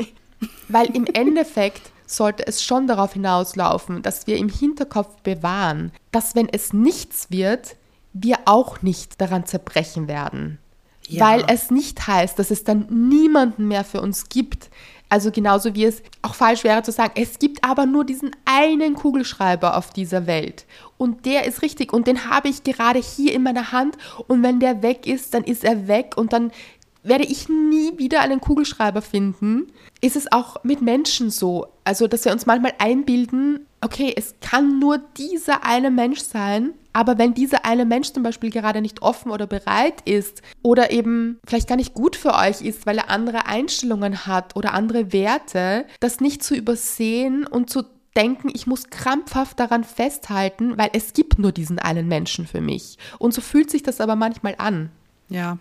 weil 0.68 0.88
im 0.88 1.06
Endeffekt 1.06 1.95
sollte 2.06 2.46
es 2.48 2.64
schon 2.64 2.88
darauf 2.88 3.14
hinauslaufen, 3.14 4.02
dass 4.02 4.28
wir 4.28 4.38
im 4.38 4.50
Hinterkopf 4.50 5.22
bewahren, 5.22 5.92
dass 6.12 6.36
wenn 6.36 6.50
es 6.50 6.74
nichts 6.74 7.28
wird, 7.30 7.76
wir 8.14 8.40
auch 8.46 8.82
nicht 8.82 9.20
daran 9.20 9.46
zerbrechen 9.46 10.08
werden. 10.08 10.60
Ja. 11.08 11.26
Weil 11.26 11.46
es 11.48 11.70
nicht 11.70 12.08
heißt, 12.08 12.40
dass 12.40 12.52
es 12.52 12.64
dann 12.64 12.88
niemanden 12.90 13.68
mehr 13.68 13.84
für 13.84 14.02
uns 14.02 14.30
gibt. 14.30 14.70
Also 15.08 15.32
genauso 15.32 15.76
wie 15.76 15.86
es 15.86 16.02
auch 16.24 16.34
falsch 16.34 16.64
wäre 16.64 16.82
zu 16.82 16.92
sagen, 16.92 17.14
es 17.16 17.38
gibt 17.38 17.64
aber 17.64 17.86
nur 17.86 18.06
diesen 18.06 18.32
einen 18.46 18.96
Kugelschreiber 18.96 19.78
auf 19.78 19.92
dieser 19.92 20.26
Welt. 20.26 20.66
Und 20.98 21.26
der 21.26 21.46
ist 21.46 21.62
richtig 21.62 21.94
und 21.94 22.08
den 22.08 22.30
habe 22.30 22.48
ich 22.48 22.64
gerade 22.64 23.00
hier 23.00 23.34
in 23.34 23.44
meiner 23.44 23.72
Hand. 23.72 23.98
Und 24.28 24.42
wenn 24.42 24.60
der 24.60 24.82
weg 24.82 25.06
ist, 25.06 25.34
dann 25.34 25.44
ist 25.44 25.64
er 25.64 25.88
weg 25.88 26.14
und 26.16 26.34
dann 26.34 26.52
werde 27.06 27.24
ich 27.24 27.48
nie 27.50 27.98
wieder 27.98 28.22
einen 28.22 28.42
Kugelschreiber 28.42 29.02
finden. 29.02 29.72
Ist 30.02 30.16
es 30.16 30.32
auch 30.32 30.64
mit 30.64 30.82
Menschen 30.82 31.30
so? 31.30 31.68
Also, 31.84 32.08
dass 32.08 32.26
wir 32.26 32.32
uns 32.32 32.46
manchmal 32.46 32.74
einbilden, 32.80 33.66
okay, 33.82 34.14
es 34.16 34.36
kann 34.42 34.80
nur 34.80 34.98
dieser 35.18 35.64
eine 35.64 35.92
Mensch 35.92 36.20
sein, 36.20 36.74
aber 36.94 37.18
wenn 37.18 37.34
dieser 37.34 37.66
eine 37.66 37.86
Mensch 37.86 38.12
zum 38.14 38.24
Beispiel 38.24 38.50
gerade 38.50 38.82
nicht 38.82 39.02
offen 39.02 39.32
oder 39.32 39.48
bereit 39.48 40.02
ist 40.06 40.42
oder 40.62 40.92
eben 40.92 41.40
vielleicht 41.46 41.68
gar 41.68 41.76
nicht 41.76 41.94
gut 41.94 42.16
für 42.16 42.34
euch 42.34 42.62
ist, 42.62 42.86
weil 42.86 42.98
er 42.98 43.10
andere 43.10 43.46
Einstellungen 43.46 44.26
hat 44.26 44.56
oder 44.56 44.74
andere 44.74 45.12
Werte, 45.12 45.86
das 46.00 46.22
nicht 46.22 46.42
zu 46.42 46.56
übersehen 46.56 47.46
und 47.46 47.70
zu 47.70 47.84
denken, 48.16 48.50
ich 48.54 48.66
muss 48.66 48.90
krampfhaft 48.90 49.60
daran 49.60 49.84
festhalten, 49.84 50.78
weil 50.78 50.90
es 50.94 51.14
gibt 51.14 51.38
nur 51.38 51.52
diesen 51.52 51.80
einen 51.80 52.08
Menschen 52.08 52.48
für 52.48 52.62
mich. 52.62 52.98
Und 53.20 53.34
so 53.34 53.42
fühlt 53.42 53.70
sich 53.70 53.84
das 53.84 54.00
aber 54.00 54.16
manchmal 54.16 54.56
an. 54.58 54.90
Ja. 55.28 55.58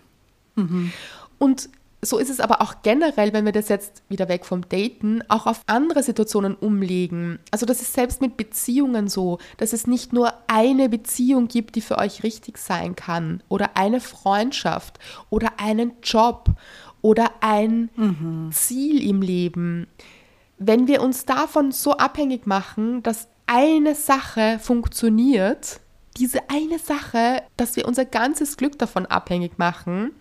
Und 1.37 1.69
so 2.01 2.17
ist 2.17 2.29
es 2.29 2.39
aber 2.39 2.61
auch 2.61 2.75
generell, 2.83 3.33
wenn 3.33 3.45
wir 3.45 3.51
das 3.51 3.67
jetzt 3.67 4.03
wieder 4.09 4.29
weg 4.29 4.45
vom 4.45 4.67
Daten, 4.69 5.23
auch 5.27 5.47
auf 5.47 5.61
andere 5.65 6.03
Situationen 6.03 6.55
umlegen. 6.55 7.39
Also 7.51 7.65
das 7.65 7.81
ist 7.81 7.93
selbst 7.93 8.21
mit 8.21 8.37
Beziehungen 8.37 9.07
so, 9.07 9.39
dass 9.57 9.73
es 9.73 9.87
nicht 9.87 10.13
nur 10.13 10.33
eine 10.47 10.87
Beziehung 10.87 11.47
gibt, 11.47 11.75
die 11.75 11.81
für 11.81 11.97
euch 11.97 12.23
richtig 12.23 12.57
sein 12.57 12.95
kann 12.95 13.41
oder 13.49 13.75
eine 13.75 13.99
Freundschaft 13.99 14.99
oder 15.29 15.59
einen 15.59 15.93
Job 16.03 16.49
oder 17.01 17.31
ein 17.41 17.89
Ziel 18.51 19.07
im 19.07 19.21
Leben. 19.21 19.87
Wenn 20.57 20.87
wir 20.87 21.01
uns 21.01 21.25
davon 21.25 21.71
so 21.71 21.97
abhängig 21.97 22.45
machen, 22.45 23.03
dass 23.03 23.27
eine 23.47 23.93
Sache 23.95 24.59
funktioniert, 24.59 25.81
diese 26.17 26.49
eine 26.49 26.79
Sache, 26.79 27.43
dass 27.57 27.75
wir 27.75 27.87
unser 27.87 28.05
ganzes 28.05 28.57
Glück 28.57 28.79
davon 28.79 29.05
abhängig 29.05 29.57
machen, 29.57 30.11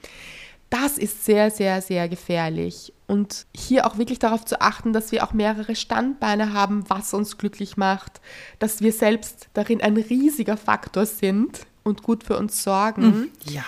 das 0.75 0.99
ist 0.99 1.25
sehr, 1.25 1.53
sehr, 1.53 1.81
sehr 1.81 2.09
gefährlich. 2.09 2.93
und 3.07 3.47
hier 3.55 3.87
auch 3.87 3.99
wirklich 3.99 4.19
darauf 4.19 4.45
zu 4.45 4.61
achten, 4.61 4.93
dass 4.93 5.13
wir 5.13 5.25
auch 5.25 5.33
mehrere 5.33 5.77
Standbeine 5.77 6.53
haben, 6.53 6.85
was 6.89 7.13
uns 7.13 7.37
glücklich 7.37 7.77
macht, 7.77 8.21
dass 8.59 8.81
wir 8.81 8.93
selbst 8.93 9.49
darin 9.53 9.81
ein 9.83 9.97
riesiger 9.97 10.57
Faktor 10.57 11.07
sind 11.07 11.67
und 11.83 12.03
gut 12.03 12.25
für 12.25 12.39
uns 12.39 12.63
sorgen. 12.63 13.31
Ja. 13.45 13.65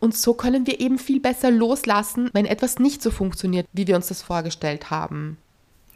Und 0.00 0.16
so 0.16 0.34
können 0.34 0.66
wir 0.66 0.80
eben 0.80 0.98
viel 0.98 1.20
besser 1.20 1.50
loslassen, 1.50 2.30
wenn 2.32 2.46
etwas 2.46 2.78
nicht 2.78 3.00
so 3.00 3.10
funktioniert, 3.10 3.66
wie 3.72 3.86
wir 3.86 3.96
uns 3.96 4.08
das 4.08 4.22
vorgestellt 4.22 4.90
haben. 4.90 5.38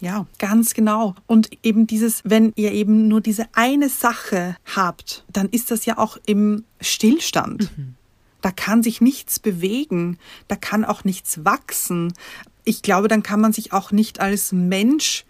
Ja, 0.00 0.26
ganz 0.38 0.74
genau. 0.74 1.16
Und 1.26 1.50
eben 1.64 1.86
dieses, 1.88 2.22
wenn 2.24 2.52
ihr 2.54 2.70
eben 2.72 3.08
nur 3.08 3.20
diese 3.20 3.46
eine 3.52 3.88
Sache 3.88 4.56
habt, 4.76 5.24
dann 5.32 5.48
ist 5.48 5.72
das 5.72 5.84
ja 5.84 5.98
auch 5.98 6.16
im 6.24 6.64
Stillstand. 6.80 7.70
Da 8.40 8.50
kann 8.50 8.82
sich 8.82 9.00
nichts 9.00 9.38
bewegen, 9.38 10.18
da 10.46 10.56
kann 10.56 10.84
auch 10.84 11.04
nichts 11.04 11.44
wachsen. 11.44 12.12
Ich 12.64 12.82
glaube, 12.82 13.08
dann 13.08 13.22
kann 13.22 13.40
man 13.40 13.52
sich 13.52 13.72
auch 13.72 13.90
nicht 13.90 14.20
als 14.20 14.52
Mensch 14.52 15.24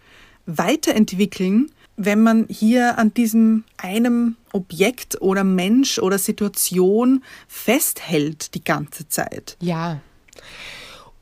weiterentwickeln, 0.47 1.71
wenn 1.97 2.23
man 2.23 2.47
hier 2.49 2.99
an 2.99 3.13
diesem 3.13 3.65
einem 3.77 4.37
Objekt 4.53 5.21
oder 5.21 5.45
Mensch 5.45 5.99
oder 5.99 6.19
Situation 6.19 7.23
festhält 7.49 8.55
die 8.55 8.63
ganze 8.63 9.09
Zeit. 9.09 9.57
Ja. 9.61 10.01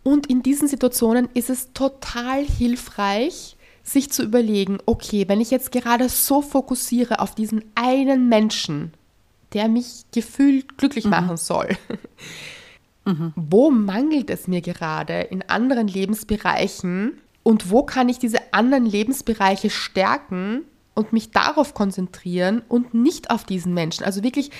Und 0.03 0.29
in 0.29 0.43
diesen 0.43 0.69
Situationen 0.69 1.29
ist 1.35 1.51
es 1.51 1.73
total 1.73 2.45
hilfreich, 2.45 3.57
sich 3.83 4.11
zu 4.11 4.23
überlegen, 4.23 4.79
okay, 4.87 5.25
wenn 5.29 5.41
ich 5.41 5.51
jetzt 5.51 5.73
gerade 5.73 6.09
so 6.09 6.43
fokussiere 6.43 7.21
auf 7.21 7.35
diesen 7.35 7.65
einen 7.75 8.29
Menschen, 8.29 8.93
der 9.57 9.69
mich 9.69 10.05
gefühlt 10.13 10.77
glücklich 10.77 11.07
machen 11.07 11.39
soll, 11.39 11.77
wo 13.37 13.71
mangelt 13.71 14.29
es 14.31 14.49
mir 14.49 14.61
gerade 14.61 15.21
in 15.23 15.43
anderen 15.49 15.89
Lebensbereichen? 15.89 17.19
Und 17.43 17.71
wo 17.71 17.85
kann 17.85 18.09
ich 18.09 18.19
diese 18.19 18.53
anderen 18.53 18.85
Lebensbereiche 18.85 19.71
stärken 19.71 20.65
und 20.97 21.13
mich 21.13 21.31
darauf 21.31 21.75
konzentrieren 21.75 22.63
und 22.69 22.95
nicht 22.95 23.31
auf 23.31 23.45
diesen 23.45 23.75
Menschen. 23.75 24.05
Also 24.05 24.23
wirklich 24.23 24.51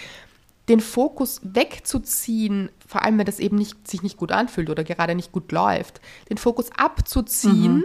den 0.69 0.81
Fokus 0.81 1.41
wegzuziehen, 1.43 2.71
vor 2.87 3.03
allem 3.03 3.19
wenn 3.19 3.27
das 3.27 3.39
eben 3.39 3.57
nicht, 3.57 3.89
sich 3.89 4.03
nicht 4.03 4.19
gut 4.19 4.33
anfühlt 4.33 4.69
oder 4.69 4.85
gerade 4.85 5.15
nicht 5.15 5.33
gut 5.33 5.51
läuft, 5.51 6.01
den 6.29 6.39
Fokus 6.39 6.71
abzuziehen 6.77 7.85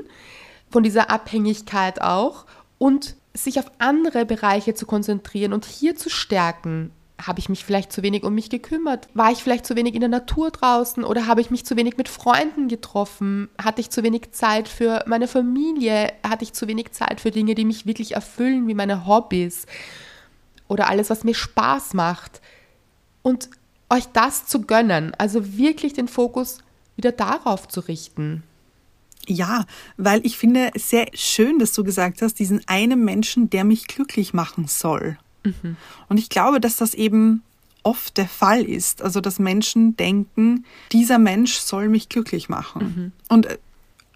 von 0.69 0.83
dieser 0.83 1.09
Abhängigkeit 1.09 2.01
auch 2.01 2.45
und 2.77 3.15
sich 3.33 3.59
auf 3.59 3.71
andere 3.79 4.25
Bereiche 4.25 4.73
zu 4.73 4.85
konzentrieren 4.85 5.53
und 5.53 5.65
hier 5.65 5.95
zu 5.95 6.09
stärken. 6.09 6.91
Habe 7.21 7.39
ich 7.39 7.49
mich 7.49 7.63
vielleicht 7.63 7.91
zu 7.91 8.03
wenig 8.03 8.23
um 8.23 8.33
mich 8.33 8.49
gekümmert? 8.49 9.07
War 9.13 9.31
ich 9.31 9.43
vielleicht 9.43 9.65
zu 9.65 9.75
wenig 9.75 9.93
in 9.93 9.99
der 9.99 10.09
Natur 10.09 10.51
draußen 10.51 11.03
oder 11.03 11.27
habe 11.27 11.41
ich 11.41 11.51
mich 11.51 11.65
zu 11.65 11.77
wenig 11.77 11.97
mit 11.97 12.09
Freunden 12.09 12.67
getroffen? 12.67 13.49
Hatte 13.61 13.81
ich 13.81 13.89
zu 13.89 14.03
wenig 14.03 14.31
Zeit 14.31 14.67
für 14.67 15.03
meine 15.07 15.27
Familie? 15.27 16.11
Hatte 16.27 16.43
ich 16.43 16.53
zu 16.53 16.67
wenig 16.67 16.91
Zeit 16.91 17.21
für 17.21 17.31
Dinge, 17.31 17.55
die 17.55 17.65
mich 17.65 17.85
wirklich 17.85 18.15
erfüllen, 18.15 18.67
wie 18.67 18.73
meine 18.73 19.05
Hobbys? 19.05 19.65
Oder 20.67 20.87
alles, 20.87 21.09
was 21.09 21.23
mir 21.23 21.35
Spaß 21.35 21.93
macht? 21.93 22.41
Und 23.21 23.49
euch 23.89 24.05
das 24.13 24.47
zu 24.47 24.61
gönnen, 24.61 25.13
also 25.17 25.57
wirklich 25.57 25.93
den 25.93 26.07
Fokus 26.07 26.59
wieder 26.95 27.11
darauf 27.11 27.67
zu 27.67 27.81
richten. 27.81 28.43
Ja, 29.27 29.65
weil 29.97 30.25
ich 30.25 30.37
finde 30.37 30.71
sehr 30.75 31.07
schön, 31.13 31.59
dass 31.59 31.73
du 31.73 31.83
gesagt 31.83 32.21
hast, 32.21 32.39
diesen 32.39 32.67
einen 32.67 33.03
Menschen, 33.03 33.49
der 33.49 33.63
mich 33.63 33.87
glücklich 33.87 34.33
machen 34.33 34.67
soll. 34.67 35.17
Und 36.09 36.17
ich 36.17 36.29
glaube, 36.29 36.59
dass 36.59 36.75
das 36.77 36.93
eben 36.93 37.43
oft 37.83 38.17
der 38.17 38.27
Fall 38.27 38.61
ist. 38.63 39.01
Also, 39.01 39.21
dass 39.21 39.39
Menschen 39.39 39.97
denken, 39.97 40.65
dieser 40.91 41.17
Mensch 41.17 41.55
soll 41.57 41.89
mich 41.89 42.09
glücklich 42.09 42.47
machen. 42.49 43.11
Und 43.27 43.45
äh, 43.47 43.57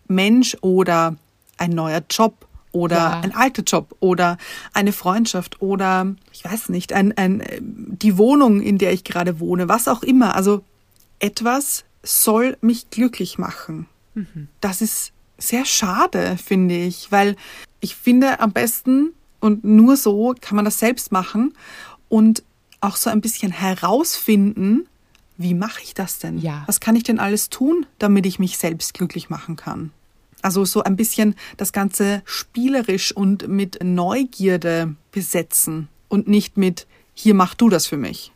Mensch 0.07 0.55
oder 0.61 1.15
ein 1.57 1.71
neuer 1.71 2.03
Job 2.09 2.47
oder 2.71 2.97
Ja. 2.97 3.19
ein 3.21 3.33
alter 3.33 3.63
Job 3.63 3.95
oder 4.01 4.37
eine 4.73 4.91
Freundschaft 4.91 5.61
oder 5.61 6.13
ich 6.33 6.43
weiß 6.45 6.69
nicht, 6.69 6.93
ein, 6.93 7.17
ein, 7.17 7.39
äh, 7.39 7.59
die 7.61 8.17
Wohnung, 8.17 8.61
in 8.61 8.77
der 8.77 8.93
ich 8.93 9.03
gerade 9.03 9.39
wohne, 9.39 9.67
was 9.69 9.87
auch 9.87 10.03
immer. 10.03 10.35
Also 10.35 10.63
etwas 11.19 11.85
soll 12.03 12.57
mich 12.61 12.89
glücklich 12.91 13.37
machen. 13.39 13.87
Das 14.61 14.81
ist 14.81 15.11
sehr 15.37 15.65
schade, 15.65 16.37
finde 16.37 16.75
ich, 16.77 17.11
weil 17.11 17.35
ich 17.79 17.95
finde 17.95 18.39
am 18.39 18.51
besten 18.53 19.11
und 19.45 19.63
nur 19.63 19.95
so 19.95 20.35
kann 20.41 20.55
man 20.55 20.65
das 20.65 20.79
selbst 20.79 21.11
machen 21.11 21.53
und 22.09 22.43
auch 22.81 22.95
so 22.95 23.09
ein 23.09 23.21
bisschen 23.21 23.51
herausfinden, 23.51 24.87
wie 25.37 25.53
mache 25.53 25.81
ich 25.83 25.93
das 25.93 26.19
denn? 26.19 26.39
Ja. 26.39 26.63
Was 26.65 26.79
kann 26.79 26.95
ich 26.95 27.03
denn 27.03 27.19
alles 27.19 27.49
tun, 27.49 27.85
damit 27.99 28.25
ich 28.25 28.39
mich 28.39 28.57
selbst 28.57 28.93
glücklich 28.93 29.29
machen 29.29 29.55
kann? 29.55 29.91
Also 30.41 30.65
so 30.65 30.83
ein 30.83 30.95
bisschen 30.95 31.35
das 31.57 31.73
Ganze 31.73 32.21
spielerisch 32.25 33.11
und 33.15 33.47
mit 33.47 33.83
Neugierde 33.83 34.95
besetzen 35.11 35.89
und 36.07 36.27
nicht 36.27 36.57
mit, 36.57 36.87
hier 37.13 37.33
mach 37.33 37.55
du 37.55 37.69
das 37.69 37.87
für 37.87 37.97
mich. 37.97 38.31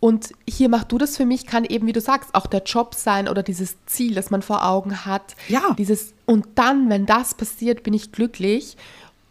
Und 0.00 0.32
hier 0.48 0.68
mach 0.68 0.84
du 0.84 0.98
das 0.98 1.16
für 1.16 1.26
mich, 1.26 1.46
kann 1.46 1.64
eben, 1.64 1.86
wie 1.86 1.92
du 1.92 2.00
sagst, 2.00 2.34
auch 2.34 2.46
der 2.46 2.62
Job 2.62 2.94
sein 2.94 3.28
oder 3.28 3.42
dieses 3.42 3.76
Ziel, 3.86 4.14
das 4.14 4.30
man 4.30 4.42
vor 4.42 4.64
Augen 4.64 5.04
hat. 5.04 5.34
Ja. 5.48 5.74
Dieses, 5.78 6.14
und 6.26 6.46
dann, 6.54 6.90
wenn 6.90 7.06
das 7.06 7.34
passiert, 7.34 7.82
bin 7.82 7.94
ich 7.94 8.12
glücklich. 8.12 8.76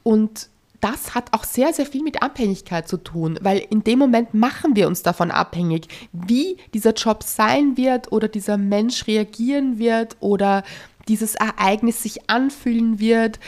Und 0.04 0.50
das 0.84 1.16
hat 1.16 1.32
auch 1.32 1.46
sehr, 1.46 1.72
sehr 1.72 1.86
viel 1.86 2.04
mit 2.04 2.22
Abhängigkeit 2.22 2.90
zu 2.90 2.98
tun, 2.98 3.40
weil 3.42 3.66
in 3.70 3.86
dem 3.86 4.00
Moment 4.00 4.34
machen 4.34 4.76
wir 4.76 4.88
uns 4.88 5.02
davon 5.02 5.32
abhängig, 5.32 5.88
wie 6.12 6.58
dieser 6.74 6.94
Job 6.94 7.24
sein 7.24 7.78
wird 7.78 8.12
oder 8.12 8.28
dieser 8.28 8.58
Mensch 8.58 9.08
reagieren 9.08 9.80
wird 9.80 10.18
oder 10.20 10.64
dieses 11.08 11.36
Ereignis 11.36 12.04
sich 12.04 12.30
anfühlen 12.30 13.00
wird 13.00 13.40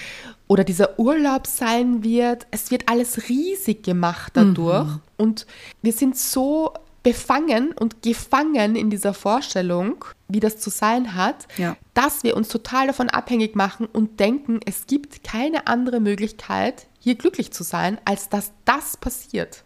oder 0.48 0.64
dieser 0.64 0.98
Urlaub 0.98 1.46
sein 1.46 2.04
wird. 2.04 2.48
Es 2.52 2.72
wird 2.72 2.88
alles 2.88 3.28
riesig 3.28 3.84
gemacht 3.84 4.32
dadurch 4.36 4.88
und 5.18 5.46
wir 5.82 5.92
sind 5.92 6.18
so 6.18 6.74
befangen 7.06 7.72
und 7.72 8.02
gefangen 8.02 8.76
in 8.76 8.90
dieser 8.90 9.14
Vorstellung, 9.14 10.04
wie 10.28 10.40
das 10.40 10.58
zu 10.58 10.72
sein 10.72 11.14
hat, 11.14 11.48
Ja. 11.56 11.78
dass 11.94 12.24
wir 12.24 12.36
uns 12.36 12.48
total 12.48 12.88
davon 12.88 13.10
abhängig 13.12 13.56
machen 13.56 13.86
und 13.86 14.20
denken, 14.20 14.60
es 14.66 14.88
gibt 14.88 15.24
keine 15.24 15.68
andere 15.68 16.00
Möglichkeit, 16.00 16.88
hier 17.00 17.14
glücklich 17.14 17.52
zu 17.54 17.64
sein, 17.64 18.00
als 18.06 18.28
dass 18.30 18.52
das 18.66 18.98
passiert. 18.98 19.64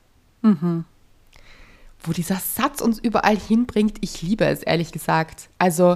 Wo 2.01 2.11
dieser 2.13 2.35
Satz 2.35 2.81
uns 2.81 2.99
überall 2.99 3.37
hinbringt, 3.37 3.97
ich 4.01 4.21
liebe 4.21 4.43
es, 4.45 4.61
ehrlich 4.61 4.91
gesagt. 4.91 5.47
Also, 5.59 5.95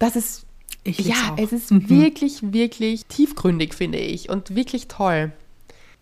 das 0.00 0.16
ist, 0.16 0.46
ja, 0.84 1.14
auch. 1.32 1.38
es 1.38 1.52
ist 1.52 1.88
wirklich, 1.88 2.52
wirklich 2.52 3.06
tiefgründig, 3.06 3.72
finde 3.74 3.98
ich, 3.98 4.30
und 4.30 4.56
wirklich 4.56 4.88
toll. 4.88 5.30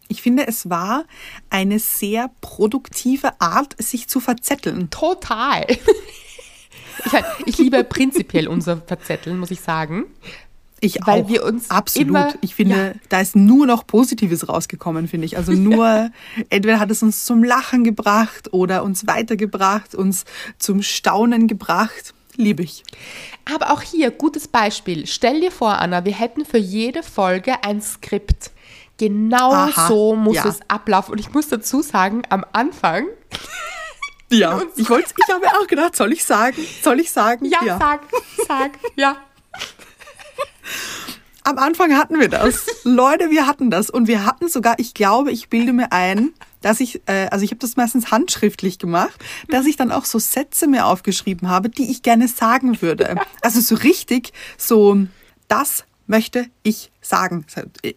Ich 0.09 0.23
finde, 0.23 0.47
es 0.47 0.69
war 0.71 1.05
eine 1.51 1.79
sehr 1.79 2.31
produktive 2.41 3.41
Art, 3.41 3.75
sich 3.83 4.09
zu 4.09 4.21
verzetteln. 4.21 4.91
Total. 4.91 5.65
Ich, 5.69 7.13
mein, 7.13 7.25
ich 7.47 7.59
liebe 7.59 7.83
prinzipiell 7.85 8.47
unser 8.49 8.77
Verzetteln, 8.77 9.39
muss 9.39 9.51
ich 9.51 9.61
sagen. 9.61 10.05
Ich 10.81 10.99
Weil 11.07 11.23
auch. 11.23 11.29
wir 11.29 11.45
uns 11.45 11.71
absolut. 11.71 12.09
immer- 12.09 12.35
ich 12.43 12.55
finde, 12.55 12.77
ja. 12.77 12.93
da 13.09 13.21
ist 13.21 13.35
nur 13.35 13.67
noch 13.67 13.87
Positives 13.87 14.49
rausgekommen, 14.49 15.09
finde 15.09 15.25
ich. 15.27 15.37
Also 15.37 15.53
nur 15.53 16.11
entweder 16.51 16.79
hat 16.79 16.91
es 16.91 17.03
uns 17.03 17.25
zum 17.25 17.43
Lachen 17.43 17.85
gebracht 17.85 18.53
oder 18.53 18.85
uns 18.85 19.07
weitergebracht, 19.07 19.95
uns 19.95 20.25
zum 20.59 20.83
Staunen 20.83 21.49
gebracht. 21.49 22.13
Liebe 22.37 22.63
ich. 22.65 22.83
Aber 23.53 23.71
auch 23.73 23.81
hier, 23.83 24.11
gutes 24.11 24.49
Beispiel. 24.49 25.07
Stell 25.07 25.41
dir 25.41 25.51
vor, 25.53 25.79
Anna, 25.79 26.05
wir 26.05 26.13
hätten 26.19 26.45
für 26.45 26.59
jede 26.59 27.03
Folge 27.03 27.63
ein 27.65 27.81
Skript. 27.81 28.51
Genau 28.97 29.53
Aha, 29.53 29.89
so 29.89 30.15
muss 30.15 30.37
ja. 30.37 30.47
es 30.47 30.61
ablaufen. 30.69 31.13
Und 31.13 31.19
ich 31.19 31.33
muss 31.33 31.49
dazu 31.49 31.83
sagen, 31.83 32.23
am 32.29 32.45
Anfang, 32.53 33.07
Ja. 34.31 34.63
Ich 34.77 34.91
wollte, 34.91 35.13
ich 35.17 35.33
habe 35.33 35.47
auch 35.59 35.67
gedacht, 35.67 35.97
soll 35.97 36.13
ich 36.13 36.25
sagen? 36.25 36.65
Soll 36.83 37.01
ich 37.01 37.11
sagen? 37.11 37.45
ja, 37.47 37.79
sag, 37.79 38.01
sag, 38.49 38.73
ja. 38.97 39.17
Am 41.45 41.59
Anfang 41.59 41.97
hatten 41.97 42.19
wir 42.19 42.29
das. 42.29 42.67
Leute, 42.85 43.31
wir 43.31 43.47
hatten 43.47 43.71
das. 43.71 43.91
Und 43.91 44.09
wir 44.09 44.25
hatten 44.25 44.49
sogar, 44.49 44.79
ich 44.79 44.95
glaube, 44.95 45.31
ich 45.31 45.51
bilde 45.51 45.75
mir 45.75 45.93
ein, 45.93 46.33
dass 46.63 46.81
ich, 46.81 47.03
äh, 47.07 47.29
also 47.31 47.45
ich 47.45 47.51
habe 47.51 47.59
das 47.59 47.77
meistens 47.77 48.11
handschriftlich 48.11 48.79
gemacht, 48.79 49.23
dass 49.49 49.67
ich 49.67 49.77
dann 49.77 49.93
auch 49.93 50.07
so 50.07 50.19
Sätze 50.19 50.67
mir 50.67 50.87
aufgeschrieben 50.87 51.51
habe, 51.51 51.69
die 51.69 51.91
ich 51.91 52.03
gerne 52.03 52.29
sagen 52.29 52.81
würde. 52.81 53.17
Also 53.43 53.61
so 53.61 53.75
richtig, 53.75 54.33
so, 54.57 54.97
das 55.49 55.85
möchte 56.07 56.47
ich 56.63 56.91
sagen. 57.01 57.47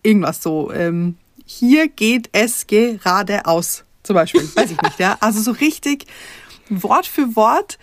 Irgendwas 0.04 0.42
so, 0.42 0.72
ähm, 0.72 1.18
hier 1.46 1.88
geht 1.88 2.30
es 2.34 2.68
geradeaus, 2.68 3.84
zum 4.04 4.16
Beispiel. 4.16 4.42
Weiß 4.56 4.72
ich 4.72 4.82
nicht, 4.82 5.00
ja. 5.00 5.18
Also 5.20 5.42
so 5.42 5.52
richtig 5.52 6.06
Wort 6.70 7.06
für 7.06 7.36
Wort. 7.36 7.78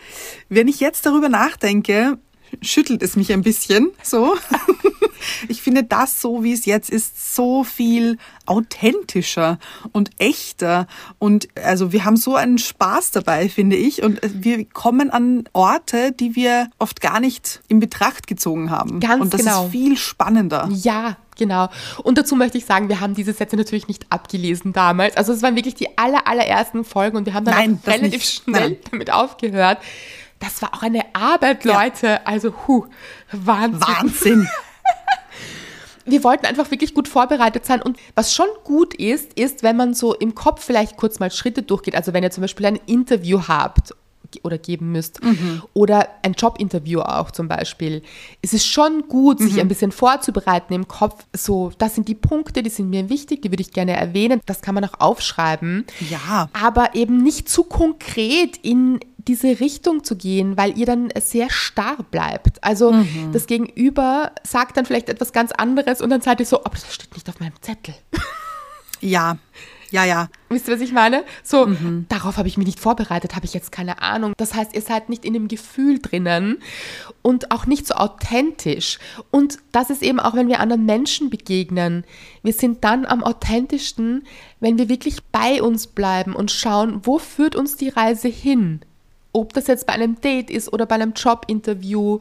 Wenn 0.48 0.68
ich 0.68 0.80
jetzt 0.80 1.06
darüber 1.06 1.28
nachdenke, 1.28 2.18
schüttelt 2.62 3.02
es 3.02 3.16
mich 3.16 3.32
ein 3.32 3.42
bisschen 3.42 3.90
so. 4.02 4.34
Ich 5.48 5.62
finde 5.62 5.84
das 5.84 6.20
so, 6.20 6.42
wie 6.44 6.52
es 6.52 6.66
jetzt 6.66 6.90
ist, 6.90 7.34
so 7.34 7.64
viel 7.64 8.18
authentischer 8.46 9.58
und 9.92 10.10
echter. 10.18 10.86
Und 11.18 11.48
also 11.62 11.92
wir 11.92 12.04
haben 12.04 12.16
so 12.16 12.36
einen 12.36 12.58
Spaß 12.58 13.12
dabei, 13.12 13.48
finde 13.48 13.76
ich. 13.76 14.02
Und 14.02 14.20
wir 14.22 14.64
kommen 14.66 15.10
an 15.10 15.44
Orte, 15.52 16.12
die 16.12 16.36
wir 16.36 16.68
oft 16.78 17.00
gar 17.00 17.20
nicht 17.20 17.62
in 17.68 17.80
Betracht 17.80 18.26
gezogen 18.26 18.70
haben. 18.70 19.00
Ganz 19.00 19.22
und 19.22 19.34
das 19.34 19.40
genau. 19.40 19.66
ist 19.66 19.72
viel 19.72 19.96
spannender. 19.96 20.68
Ja, 20.72 21.16
genau. 21.36 21.68
Und 22.02 22.18
dazu 22.18 22.36
möchte 22.36 22.58
ich 22.58 22.64
sagen, 22.64 22.88
wir 22.88 23.00
haben 23.00 23.14
diese 23.14 23.32
Sätze 23.32 23.56
natürlich 23.56 23.88
nicht 23.88 24.06
abgelesen 24.10 24.72
damals. 24.72 25.16
Also 25.16 25.32
es 25.32 25.42
waren 25.42 25.56
wirklich 25.56 25.74
die 25.74 25.96
aller, 25.98 26.26
allerersten 26.26 26.84
Folgen 26.84 27.16
und 27.16 27.26
wir 27.26 27.34
haben 27.34 27.44
dann 27.44 27.54
Nein, 27.54 27.80
relativ 27.86 28.12
nicht. 28.12 28.42
schnell 28.44 28.70
Nein. 28.70 28.76
damit 28.90 29.12
aufgehört. 29.12 29.78
Das 30.40 30.60
war 30.62 30.74
auch 30.74 30.82
eine 30.82 31.02
Arbeit, 31.14 31.64
Ja. 31.64 31.82
Leute. 31.82 32.26
Also, 32.26 32.52
hu, 32.66 32.86
Wahnsinn. 33.32 33.80
Wahnsinn. 33.80 34.48
wir 36.06 36.22
wollten 36.24 36.46
einfach 36.46 36.70
wirklich 36.70 36.94
gut 36.94 37.08
vorbereitet 37.08 37.64
sein. 37.64 37.82
Und 37.82 37.98
was 38.14 38.34
schon 38.34 38.48
gut 38.64 38.94
ist, 38.94 39.32
ist, 39.34 39.62
wenn 39.62 39.76
man 39.76 39.94
so 39.94 40.14
im 40.14 40.34
Kopf 40.34 40.64
vielleicht 40.64 40.96
kurz 40.96 41.18
mal 41.18 41.30
Schritte 41.30 41.62
durchgeht. 41.62 41.94
Also 41.94 42.12
wenn 42.12 42.22
ihr 42.22 42.30
zum 42.30 42.42
Beispiel 42.42 42.66
ein 42.66 42.80
Interview 42.86 43.42
habt 43.48 43.94
oder 44.42 44.58
geben 44.58 44.90
müsst 44.90 45.20
oder 45.74 46.08
ein 46.22 46.32
Jobinterview 46.32 47.00
auch 47.00 47.30
zum 47.30 47.46
Beispiel, 47.46 48.02
ist 48.42 48.52
es 48.52 48.66
schon 48.66 49.06
gut, 49.08 49.38
sich 49.38 49.60
ein 49.60 49.68
bisschen 49.68 49.92
vorzubereiten 49.92 50.74
im 50.74 50.88
Kopf. 50.88 51.24
So, 51.32 51.70
das 51.78 51.94
sind 51.94 52.08
die 52.08 52.16
Punkte, 52.16 52.64
die 52.64 52.70
sind 52.70 52.90
mir 52.90 53.08
wichtig, 53.08 53.42
die 53.42 53.52
würde 53.52 53.60
ich 53.62 53.72
gerne 53.72 53.92
erwähnen. 53.96 54.40
Das 54.44 54.60
kann 54.60 54.74
man 54.74 54.84
auch 54.84 54.98
aufschreiben. 54.98 55.86
Ja. 56.10 56.48
Aber 56.52 56.96
eben 56.96 57.22
nicht 57.22 57.48
zu 57.48 57.62
konkret 57.62 58.56
in 58.62 58.98
diese 59.28 59.60
Richtung 59.60 60.04
zu 60.04 60.16
gehen, 60.16 60.56
weil 60.56 60.76
ihr 60.78 60.86
dann 60.86 61.10
sehr 61.20 61.50
starr 61.50 61.98
bleibt. 62.10 62.62
Also 62.62 62.94
das 63.32 63.46
Gegenüber 63.46 64.32
sagt 64.42 64.76
dann 64.76 64.86
vielleicht 64.86 65.08
etwas 65.08 65.32
ganz 65.32 65.52
anderes 65.52 66.00
und 66.00 66.10
dann 66.10 66.20
seid 66.20 66.40
ihr 66.40 66.46
so, 66.46 66.60
aber 66.64 66.74
das 66.74 66.92
steht 66.94 67.14
nicht 67.14 67.28
auf 67.28 67.40
meinem 67.40 67.60
Zettel. 67.60 67.94
Ja. 69.00 69.36
Ja, 69.90 70.04
ja. 70.04 70.28
Wisst 70.48 70.66
ihr, 70.66 70.74
was 70.74 70.80
ich 70.80 70.92
meine? 70.92 71.24
So, 71.44 71.68
darauf 72.08 72.36
habe 72.36 72.48
ich 72.48 72.56
mich 72.56 72.66
nicht 72.66 72.80
vorbereitet, 72.80 73.36
habe 73.36 73.46
ich 73.46 73.54
jetzt 73.54 73.70
keine 73.70 74.02
Ahnung. 74.02 74.32
Das 74.36 74.52
heißt, 74.52 74.74
ihr 74.74 74.80
seid 74.80 75.08
nicht 75.08 75.24
in 75.24 75.34
dem 75.34 75.46
Gefühl 75.46 76.00
drinnen 76.00 76.58
und 77.22 77.52
auch 77.52 77.66
nicht 77.66 77.86
so 77.86 77.94
authentisch. 77.94 78.98
Und 79.30 79.58
das 79.70 79.90
ist 79.90 80.02
eben 80.02 80.18
auch, 80.18 80.34
wenn 80.34 80.48
wir 80.48 80.58
anderen 80.58 80.84
Menschen 80.84 81.30
begegnen. 81.30 82.02
Wir 82.42 82.54
sind 82.54 82.82
dann 82.82 83.06
am 83.06 83.22
authentischsten, 83.22 84.24
wenn 84.58 84.78
wir 84.78 84.88
wirklich 84.88 85.22
bei 85.30 85.62
uns 85.62 85.86
bleiben 85.86 86.34
und 86.34 86.50
schauen, 86.50 87.02
wo 87.04 87.20
führt 87.20 87.54
uns 87.54 87.76
die 87.76 87.90
Reise 87.90 88.26
hin? 88.26 88.80
Ob 89.34 89.52
das 89.52 89.66
jetzt 89.66 89.86
bei 89.86 89.92
einem 89.92 90.18
Date 90.20 90.50
ist 90.50 90.72
oder 90.72 90.86
bei 90.86 90.94
einem 90.94 91.12
Jobinterview 91.12 92.20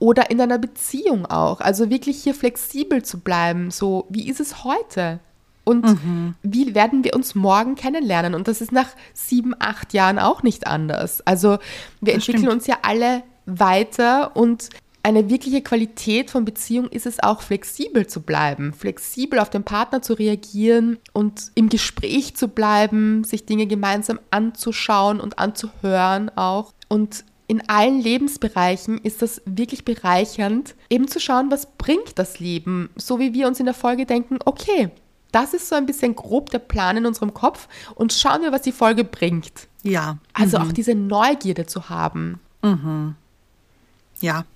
oder 0.00 0.30
in 0.30 0.40
einer 0.40 0.58
Beziehung 0.58 1.26
auch. 1.26 1.60
Also 1.60 1.90
wirklich 1.90 2.22
hier 2.22 2.34
flexibel 2.34 3.04
zu 3.04 3.20
bleiben. 3.20 3.70
So, 3.70 4.06
wie 4.08 4.28
ist 4.28 4.40
es 4.40 4.64
heute? 4.64 5.20
Und 5.64 5.98
wie 6.42 6.74
werden 6.74 7.04
wir 7.04 7.14
uns 7.14 7.34
morgen 7.34 7.74
kennenlernen? 7.74 8.34
Und 8.34 8.48
das 8.48 8.60
ist 8.60 8.72
nach 8.72 8.88
sieben, 9.14 9.54
acht 9.58 9.94
Jahren 9.94 10.18
auch 10.18 10.42
nicht 10.42 10.66
anders. 10.66 11.26
Also 11.26 11.58
wir 12.00 12.14
entwickeln 12.14 12.44
stimmt. 12.44 12.52
uns 12.54 12.66
ja 12.66 12.78
alle 12.82 13.22
weiter 13.46 14.36
und 14.36 14.70
eine 15.04 15.28
wirkliche 15.28 15.60
Qualität 15.60 16.30
von 16.30 16.46
Beziehung 16.46 16.88
ist 16.88 17.04
es 17.04 17.22
auch, 17.22 17.42
flexibel 17.42 18.06
zu 18.06 18.22
bleiben, 18.22 18.72
flexibel 18.72 19.38
auf 19.38 19.50
den 19.50 19.62
Partner 19.62 20.00
zu 20.00 20.14
reagieren 20.14 20.98
und 21.12 21.52
im 21.54 21.68
Gespräch 21.68 22.36
zu 22.36 22.48
bleiben, 22.48 23.22
sich 23.22 23.44
Dinge 23.44 23.66
gemeinsam 23.66 24.18
anzuschauen 24.30 25.20
und 25.20 25.38
anzuhören 25.38 26.30
auch. 26.36 26.72
Und 26.88 27.24
in 27.48 27.68
allen 27.68 28.00
Lebensbereichen 28.00 28.96
ist 28.96 29.20
das 29.20 29.42
wirklich 29.44 29.84
bereichernd, 29.84 30.74
eben 30.88 31.06
zu 31.06 31.20
schauen, 31.20 31.50
was 31.50 31.66
bringt 31.76 32.18
das 32.18 32.40
Leben, 32.40 32.88
so 32.96 33.18
wie 33.18 33.34
wir 33.34 33.46
uns 33.46 33.60
in 33.60 33.66
der 33.66 33.74
Folge 33.74 34.06
denken, 34.06 34.38
okay, 34.46 34.88
das 35.32 35.52
ist 35.52 35.68
so 35.68 35.74
ein 35.74 35.84
bisschen 35.84 36.16
grob 36.16 36.48
der 36.48 36.60
Plan 36.60 36.96
in 36.96 37.04
unserem 37.04 37.34
Kopf 37.34 37.68
und 37.94 38.14
schauen 38.14 38.40
wir, 38.40 38.52
was 38.52 38.62
die 38.62 38.72
Folge 38.72 39.04
bringt. 39.04 39.68
Ja. 39.82 40.16
Also 40.32 40.56
auch 40.56 40.72
diese 40.72 40.94
Neugierde 40.94 41.66
zu 41.66 41.90
haben. 41.90 42.40
Ja. 44.22 44.46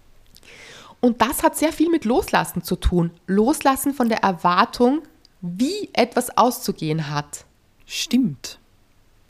Und 1.01 1.23
das 1.23 1.43
hat 1.43 1.57
sehr 1.57 1.73
viel 1.73 1.91
mit 1.91 2.05
Loslassen 2.05 2.63
zu 2.63 2.77
tun. 2.77 3.11
Loslassen 3.27 3.95
von 3.95 4.09
der 4.09 4.23
Erwartung, 4.23 5.03
wie 5.41 5.91
etwas 5.93 6.37
auszugehen 6.37 7.11
hat. 7.11 7.45
Stimmt. 7.87 8.59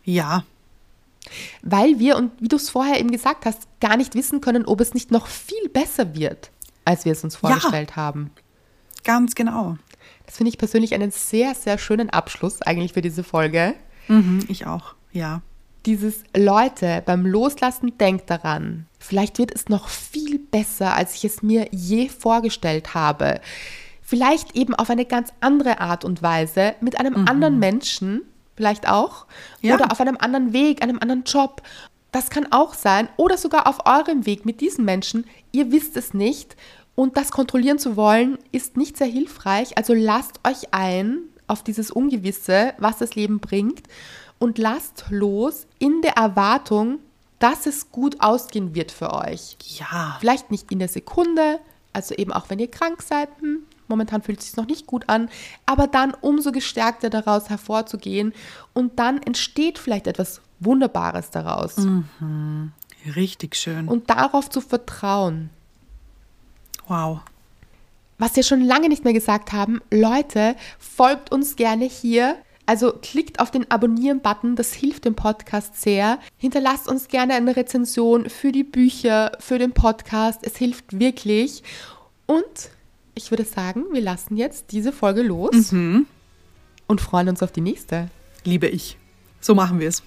Ja. 0.05 0.45
Weil 1.62 1.99
wir, 1.99 2.16
und 2.16 2.33
wie 2.41 2.49
du 2.49 2.57
es 2.57 2.71
vorher 2.71 2.99
eben 2.99 3.11
gesagt 3.11 3.45
hast, 3.45 3.69
gar 3.81 3.97
nicht 3.97 4.14
wissen 4.14 4.41
können, 4.41 4.64
ob 4.64 4.81
es 4.81 4.95
nicht 4.95 5.11
noch 5.11 5.27
viel 5.27 5.69
besser 5.69 6.14
wird, 6.14 6.51
als 6.85 7.05
wir 7.05 7.12
es 7.12 7.23
uns 7.23 7.37
vorgestellt 7.37 7.97
haben. 7.97 8.31
Ganz 9.05 9.35
genau. 9.35 9.77
Das 10.25 10.37
finde 10.39 10.49
ich 10.49 10.59
persönlich 10.59 10.95
einen 10.95 11.11
sehr, 11.11 11.55
sehr 11.55 11.79
schönen 11.79 12.11
Abschluss 12.11 12.62
eigentlich 12.62 12.95
für 12.95 13.03
diese 13.03 13.23
Folge. 13.23 13.75
Mhm, 14.09 14.45
ich 14.49 14.66
auch. 14.66 14.95
Ja. 15.12 15.43
Dieses 15.87 16.24
Leute 16.37 17.03
beim 17.07 17.24
Loslassen 17.24 17.97
denkt 17.99 18.29
daran. 18.31 18.87
Vielleicht 18.99 19.39
wird 19.39 19.55
es 19.55 19.68
noch 19.68 19.89
viel 19.89 20.39
besser, 20.39 20.95
als 20.95 21.14
ich 21.14 21.24
es 21.24 21.43
mir 21.43 21.68
je 21.70 22.09
vorgestellt 22.09 22.95
habe. 22.95 23.41
Vielleicht 24.03 24.57
eben 24.57 24.74
auf 24.74 24.91
eine 24.91 25.05
ganz 25.05 25.33
andere 25.41 25.81
Art 25.81 26.05
und 26.05 26.22
Weise 26.22 26.74
mit 26.81 26.99
einem 26.99 27.29
anderen 27.29 27.59
Menschen, 27.59 28.22
vielleicht 28.57 28.89
auch, 28.89 29.26
Ja. 29.61 29.74
oder 29.74 29.93
auf 29.93 30.01
einem 30.01 30.16
anderen 30.18 30.53
Weg, 30.53 30.83
einem 30.83 30.99
anderen 30.99 31.24
Job. 31.24 31.62
Das 32.11 32.31
kann 32.31 32.51
auch 32.51 32.74
sein. 32.74 33.09
Oder 33.16 33.37
sogar 33.37 33.66
auf 33.66 33.87
eurem 33.87 34.24
Weg 34.26 34.47
mit 34.47 34.61
diesem 34.61 34.85
Menschen. 34.85 35.26
Ihr 35.53 35.70
wisst 35.72 35.97
es 35.97 36.14
nicht. 36.14 36.57
Und 36.95 37.16
das 37.16 37.31
kontrollieren 37.31 37.79
zu 37.79 37.97
wollen, 37.97 38.39
ist 38.51 38.76
nicht 38.76 38.97
sehr 38.97 39.07
hilfreich. 39.07 39.76
Also 39.76 39.95
lasst 39.95 40.41
euch 40.47 40.72
ein 40.72 41.18
auf 41.47 41.62
dieses 41.62 41.91
Ungewisse, 41.91 42.72
was 42.79 42.99
das 42.99 43.14
Leben 43.14 43.39
bringt. 43.41 43.83
Und 44.39 44.59
lasst 44.59 45.07
los 45.11 45.66
in 45.78 46.01
der 46.03 46.12
Erwartung, 46.12 47.01
dass 47.39 47.66
es 47.66 47.91
gut 47.91 48.20
ausgehen 48.20 48.74
wird 48.74 48.93
für 48.93 49.12
euch. 49.12 49.57
Ja. 49.78 50.16
Vielleicht 50.20 50.51
nicht 50.51 50.70
in 50.72 50.78
der 50.78 50.89
Sekunde, 50.89 51.61
also 51.93 52.14
eben 52.14 52.32
auch 52.32 52.51
wenn 52.51 52.59
ihr 52.59 52.70
krank 52.70 53.03
seid. 53.03 53.28
Hm, 53.41 53.62
momentan 53.89 54.22
fühlt 54.22 54.41
es 54.41 54.47
sich 54.47 54.57
noch 54.57 54.66
nicht 54.66 54.86
gut 54.86 55.05
an, 55.09 55.28
aber 55.66 55.86
dann 55.86 56.14
umso 56.20 56.53
gestärkter 56.53 57.11
daraus 57.11 57.49
hervorzugehen 57.49 58.32
und 58.74 58.99
dann 58.99 59.22
entsteht 59.22 59.78
vielleicht 59.78 60.07
etwas 60.07 60.41
Wunderbares 60.61 61.30
daraus. 61.30 61.76
Richtig 63.16 63.57
schön. 63.57 63.89
Und 63.89 64.11
darauf 64.11 64.51
zu 64.51 64.61
vertrauen. 64.61 65.51
wow. 66.86 67.20
Was 68.20 68.34
wir 68.34 68.43
schon 68.43 68.62
lange 68.62 68.89
nicht 68.89 69.05
mehr 69.05 69.12
gesagt 69.12 69.53
haben, 69.53 69.80
Leute, 69.93 70.57
folgt 70.80 71.30
uns 71.30 71.55
gerne 71.55 71.84
hier. 71.84 72.36
Also 72.69 72.93
klickt 72.93 73.41
auf 73.41 73.51
den 73.51 73.71
Abonnieren-Button, 73.71 74.55
das 74.55 74.75
hilft 74.75 75.07
dem 75.07 75.14
Podcast 75.14 75.81
sehr. 75.81 76.19
Hinterlasst 76.37 76.87
uns 76.87 77.09
gerne 77.09 77.33
eine 77.33 77.57
Rezension 77.57 78.29
für 78.29 78.53
die 78.53 78.62
Bücher, 78.62 79.33
für 79.41 79.59
den 79.59 79.73
Podcast. 79.73 80.41
Es 80.43 80.59
hilft 80.59 81.01
wirklich. 81.01 81.62
Und 82.27 82.45
ich 83.14 83.31
würde 83.31 83.45
sagen, 83.45 83.87
wir 83.93 84.03
lassen 84.03 84.37
jetzt 84.37 84.66
diese 84.73 84.93
Folge 84.93 85.23
los 85.23 85.73
und 86.87 87.01
freuen 87.01 87.31
uns 87.31 87.43
auf 87.43 87.53
die 87.53 87.62
nächste. 87.62 88.11
Liebe 88.45 88.69
ich. 88.69 88.99
So 89.41 89.55
machen 89.55 89.81
wir 89.81 89.89
es. 89.89 90.03